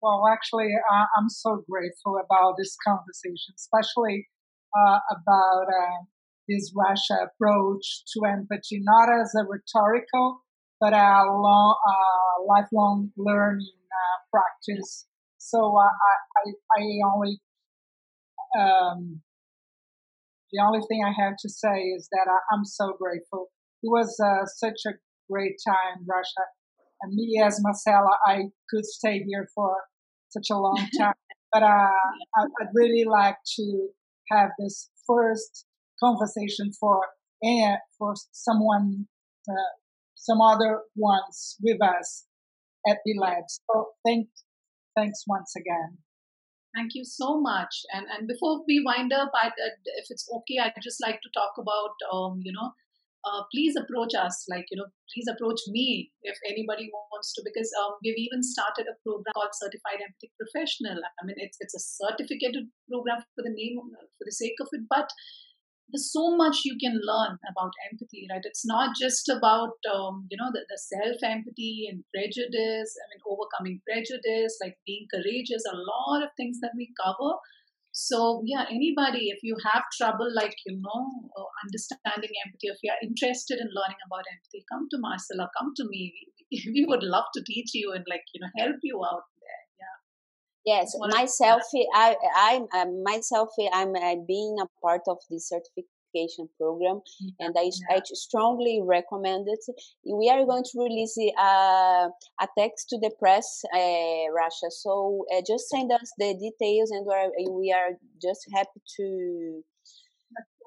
well 0.06 0.22
actually 0.32 0.70
i'm 1.18 1.30
so 1.30 1.64
grateful 1.70 2.22
about 2.24 2.54
this 2.58 2.78
conversation 2.86 3.54
especially 3.58 4.28
uh, 4.76 5.00
about 5.10 5.68
uh, 5.70 6.04
this 6.50 6.74
Rasha 6.76 7.28
approach 7.28 8.04
to 8.14 8.26
empathy, 8.28 8.82
not 8.82 9.08
as 9.10 9.34
a 9.36 9.46
rhetorical, 9.48 10.44
but 10.80 10.94
a 10.94 11.24
long, 11.26 11.76
lifelong 12.48 13.12
learning 13.18 13.80
uh, 13.88 14.18
practice. 14.32 15.08
So 15.38 15.60
uh, 15.60 15.82
I, 15.82 16.16
I, 16.38 16.82
I 16.82 16.84
only, 17.14 17.40
um, 18.60 19.22
the 20.52 20.62
only 20.62 20.82
thing 20.88 21.04
I 21.06 21.14
have 21.24 21.36
to 21.40 21.50
say 21.50 21.80
is 21.96 22.10
that 22.12 22.28
I, 22.30 22.56
am 22.56 22.66
so 22.66 22.96
grateful. 23.00 23.48
It 23.82 23.88
was 23.88 24.20
uh, 24.20 24.46
such 24.46 24.82
a 24.88 24.94
great 25.32 25.56
time, 25.66 26.06
Rasha. 26.06 26.44
And 27.02 27.14
me 27.14 27.42
as 27.44 27.60
Marcella, 27.62 28.18
I 28.26 28.50
could 28.70 28.86
stay 28.86 29.24
here 29.28 29.48
for 29.54 29.76
such 30.36 30.50
a 30.52 30.58
long 30.58 30.82
time. 31.00 31.14
but 31.52 31.64
uh, 31.64 32.02
I, 32.38 32.42
I'd 32.60 32.74
really 32.74 33.06
like 33.06 33.38
to 33.58 33.88
have 34.30 34.50
this 34.60 34.90
first 35.08 35.66
conversation 36.00 36.72
for 36.80 37.02
uh, 37.46 37.76
for 37.98 38.14
someone, 38.32 39.08
uh, 39.50 39.72
some 40.16 40.42
other 40.42 40.82
ones 40.96 41.58
with 41.62 41.82
us 41.82 42.26
at 42.88 42.98
the 43.06 43.14
lab. 43.20 43.44
So 43.48 43.88
thank, 44.06 44.28
thanks 44.96 45.24
once 45.28 45.54
again. 45.56 45.98
Thank 46.76 46.92
you 46.94 47.06
so 47.06 47.40
much. 47.40 47.74
And 47.94 48.06
and 48.12 48.28
before 48.28 48.64
we 48.68 48.84
wind 48.86 49.14
up, 49.14 49.32
I, 49.34 49.48
if 50.02 50.08
it's 50.10 50.28
okay, 50.38 50.60
I'd 50.62 50.74
just 50.84 51.02
like 51.02 51.22
to 51.22 51.30
talk 51.34 51.54
about, 51.58 51.96
um, 52.12 52.40
you 52.44 52.52
know, 52.52 52.72
uh, 53.26 53.42
please 53.52 53.76
approach 53.76 54.14
us. 54.14 54.46
Like, 54.48 54.66
you 54.70 54.78
know, 54.78 54.86
please 55.14 55.26
approach 55.28 55.60
me 55.68 56.12
if 56.22 56.38
anybody 56.46 56.90
wants 56.94 57.34
to, 57.34 57.42
because 57.44 57.70
um, 57.82 57.98
we've 58.04 58.18
even 58.18 58.44
started 58.44 58.86
a 58.86 58.96
program 59.02 59.34
called 59.34 59.58
Certified 59.58 60.06
Empathic 60.06 60.32
Professional. 60.38 61.02
I 61.02 61.22
mean, 61.26 61.36
it's 61.38 61.58
it's 61.60 61.76
a 61.76 61.82
certificated 61.82 62.70
program 62.90 63.26
for 63.34 63.44
the 63.44 63.54
name, 63.54 63.82
for 63.82 64.26
the 64.26 64.36
sake 64.36 64.62
of 64.62 64.70
it, 64.72 64.86
but 64.90 65.10
there's 65.90 66.12
so 66.12 66.36
much 66.36 66.66
you 66.66 66.78
can 66.82 66.98
learn 67.04 67.38
about 67.50 67.72
empathy 67.92 68.26
right 68.32 68.42
it's 68.44 68.66
not 68.66 68.96
just 69.00 69.30
about 69.30 69.78
um, 69.94 70.26
you 70.32 70.38
know 70.38 70.50
the, 70.52 70.66
the 70.70 70.80
self 70.82 71.18
empathy 71.24 71.88
and 71.90 72.04
prejudice 72.14 72.92
i 72.98 73.06
mean 73.10 73.22
overcoming 73.30 73.82
prejudice 73.86 74.58
like 74.62 74.78
being 74.86 75.06
courageous 75.14 75.64
a 75.72 75.78
lot 75.78 76.24
of 76.24 76.30
things 76.38 76.58
that 76.62 76.74
we 76.76 76.90
cover 77.04 77.38
so 77.98 78.44
yeah 78.46 78.66
anybody 78.70 79.30
if 79.34 79.40
you 79.42 79.56
have 79.64 79.84
trouble 79.98 80.30
like 80.36 80.56
you 80.66 80.76
know 80.86 81.02
uh, 81.40 81.50
understanding 81.64 82.34
empathy 82.46 82.68
if 82.76 82.80
you're 82.84 83.02
interested 83.02 83.58
in 83.64 83.76
learning 83.78 84.02
about 84.08 84.28
empathy 84.36 84.64
come 84.72 84.88
to 84.92 84.98
marcella 85.00 85.50
come 85.58 85.72
to 85.76 85.86
me 85.90 86.12
we, 86.74 86.86
would 86.88 87.04
love 87.04 87.26
to 87.34 87.44
teach 87.46 87.72
you 87.74 87.92
and 87.94 88.06
like 88.10 88.24
you 88.34 88.42
know 88.42 88.50
help 88.58 88.78
you 88.84 89.02
out 89.04 89.24
there. 89.42 89.64
Yeah. 89.80 90.80
Yes, 90.80 90.96
myself, 91.00 91.62
I, 91.94 92.16
I, 92.36 92.62
uh, 92.74 92.86
myself, 93.04 93.50
I'm 93.74 93.96
uh, 93.96 94.16
being 94.28 94.58
a 94.62 94.68
part 94.82 95.02
of 95.08 95.18
the 95.30 95.40
certification 96.16 96.50
program, 96.58 97.02
and 97.40 97.56
I, 97.58 97.72
I 97.90 98.02
strongly 98.06 98.82
recommend 98.84 99.48
it. 99.48 99.60
We 100.06 100.30
are 100.30 100.46
going 100.46 100.64
to 100.64 100.80
release 100.80 101.18
uh, 101.38 102.10
a 102.42 102.48
text 102.58 102.90
to 102.90 103.00
the 103.00 103.12
press, 103.20 103.64
uh, 103.74 103.78
Rasha. 103.78 104.72
So 104.72 105.26
uh, 105.34 105.42
just 105.48 105.70
send 105.70 105.92
us 105.92 106.14
the 106.18 106.34
details, 106.34 106.92
and 106.92 107.06
we 107.06 107.14
are, 107.14 107.52
we 107.52 107.72
are 107.72 107.92
just 108.22 108.46
happy 108.54 108.82
to 108.98 109.64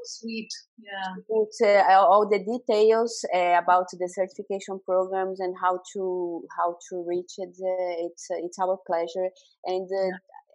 sweet. 0.04 0.48
Yeah. 0.78 1.14
Put 1.28 1.68
uh, 1.68 2.06
all 2.06 2.28
the 2.28 2.38
details 2.38 3.24
uh, 3.34 3.58
about 3.62 3.86
the 3.92 4.08
certification 4.08 4.80
programs 4.84 5.40
and 5.40 5.54
how 5.60 5.80
to 5.94 6.42
how 6.56 6.76
to 6.90 7.04
reach 7.06 7.34
it. 7.38 7.50
Uh, 7.50 8.06
it's 8.06 8.26
it's 8.30 8.58
our 8.58 8.78
pleasure. 8.86 9.28
And 9.64 9.88
uh, 9.90 10.06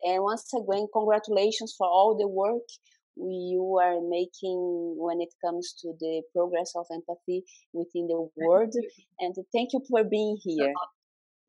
yeah. 0.05 0.13
and 0.13 0.23
once 0.23 0.49
again, 0.53 0.87
congratulations 0.93 1.75
for 1.77 1.87
all 1.87 2.17
the 2.17 2.27
work 2.27 2.67
you 3.15 3.77
are 3.81 3.99
making 4.01 4.95
when 4.97 5.21
it 5.21 5.33
comes 5.43 5.73
to 5.81 5.93
the 5.99 6.21
progress 6.33 6.73
of 6.75 6.85
empathy 6.91 7.43
within 7.73 8.07
the 8.07 8.27
world. 8.35 8.73
And 9.19 9.35
thank 9.53 9.73
you 9.73 9.81
for 9.89 10.03
being 10.03 10.37
here. 10.41 10.73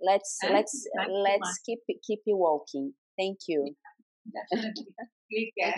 Let's 0.01 0.39
thank 0.41 0.55
let's 0.55 0.87
let's 1.09 1.59
keep 1.65 1.81
keep 2.07 2.21
you 2.27 2.37
walking. 2.37 2.95
Thank 3.19 3.39
you. 3.49 3.75
Definitely. 4.33 4.87
Take 5.33 5.53
care. 5.59 5.75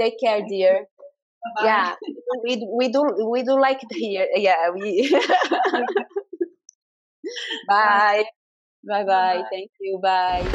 Take 0.00 0.14
care, 0.20 0.40
dear. 0.48 0.86
Bye-bye. 1.56 1.66
Yeah, 1.66 1.94
we 2.44 2.68
we 2.78 2.88
do 2.88 3.02
we 3.30 3.42
do 3.42 3.60
like 3.60 3.80
here. 3.92 4.26
Yeah, 4.36 4.70
we. 4.70 5.10
bye. 7.68 8.24
Bye 8.86 9.04
bye. 9.04 9.42
Thank 9.50 9.70
you. 9.80 9.98
Bye. 10.02 10.48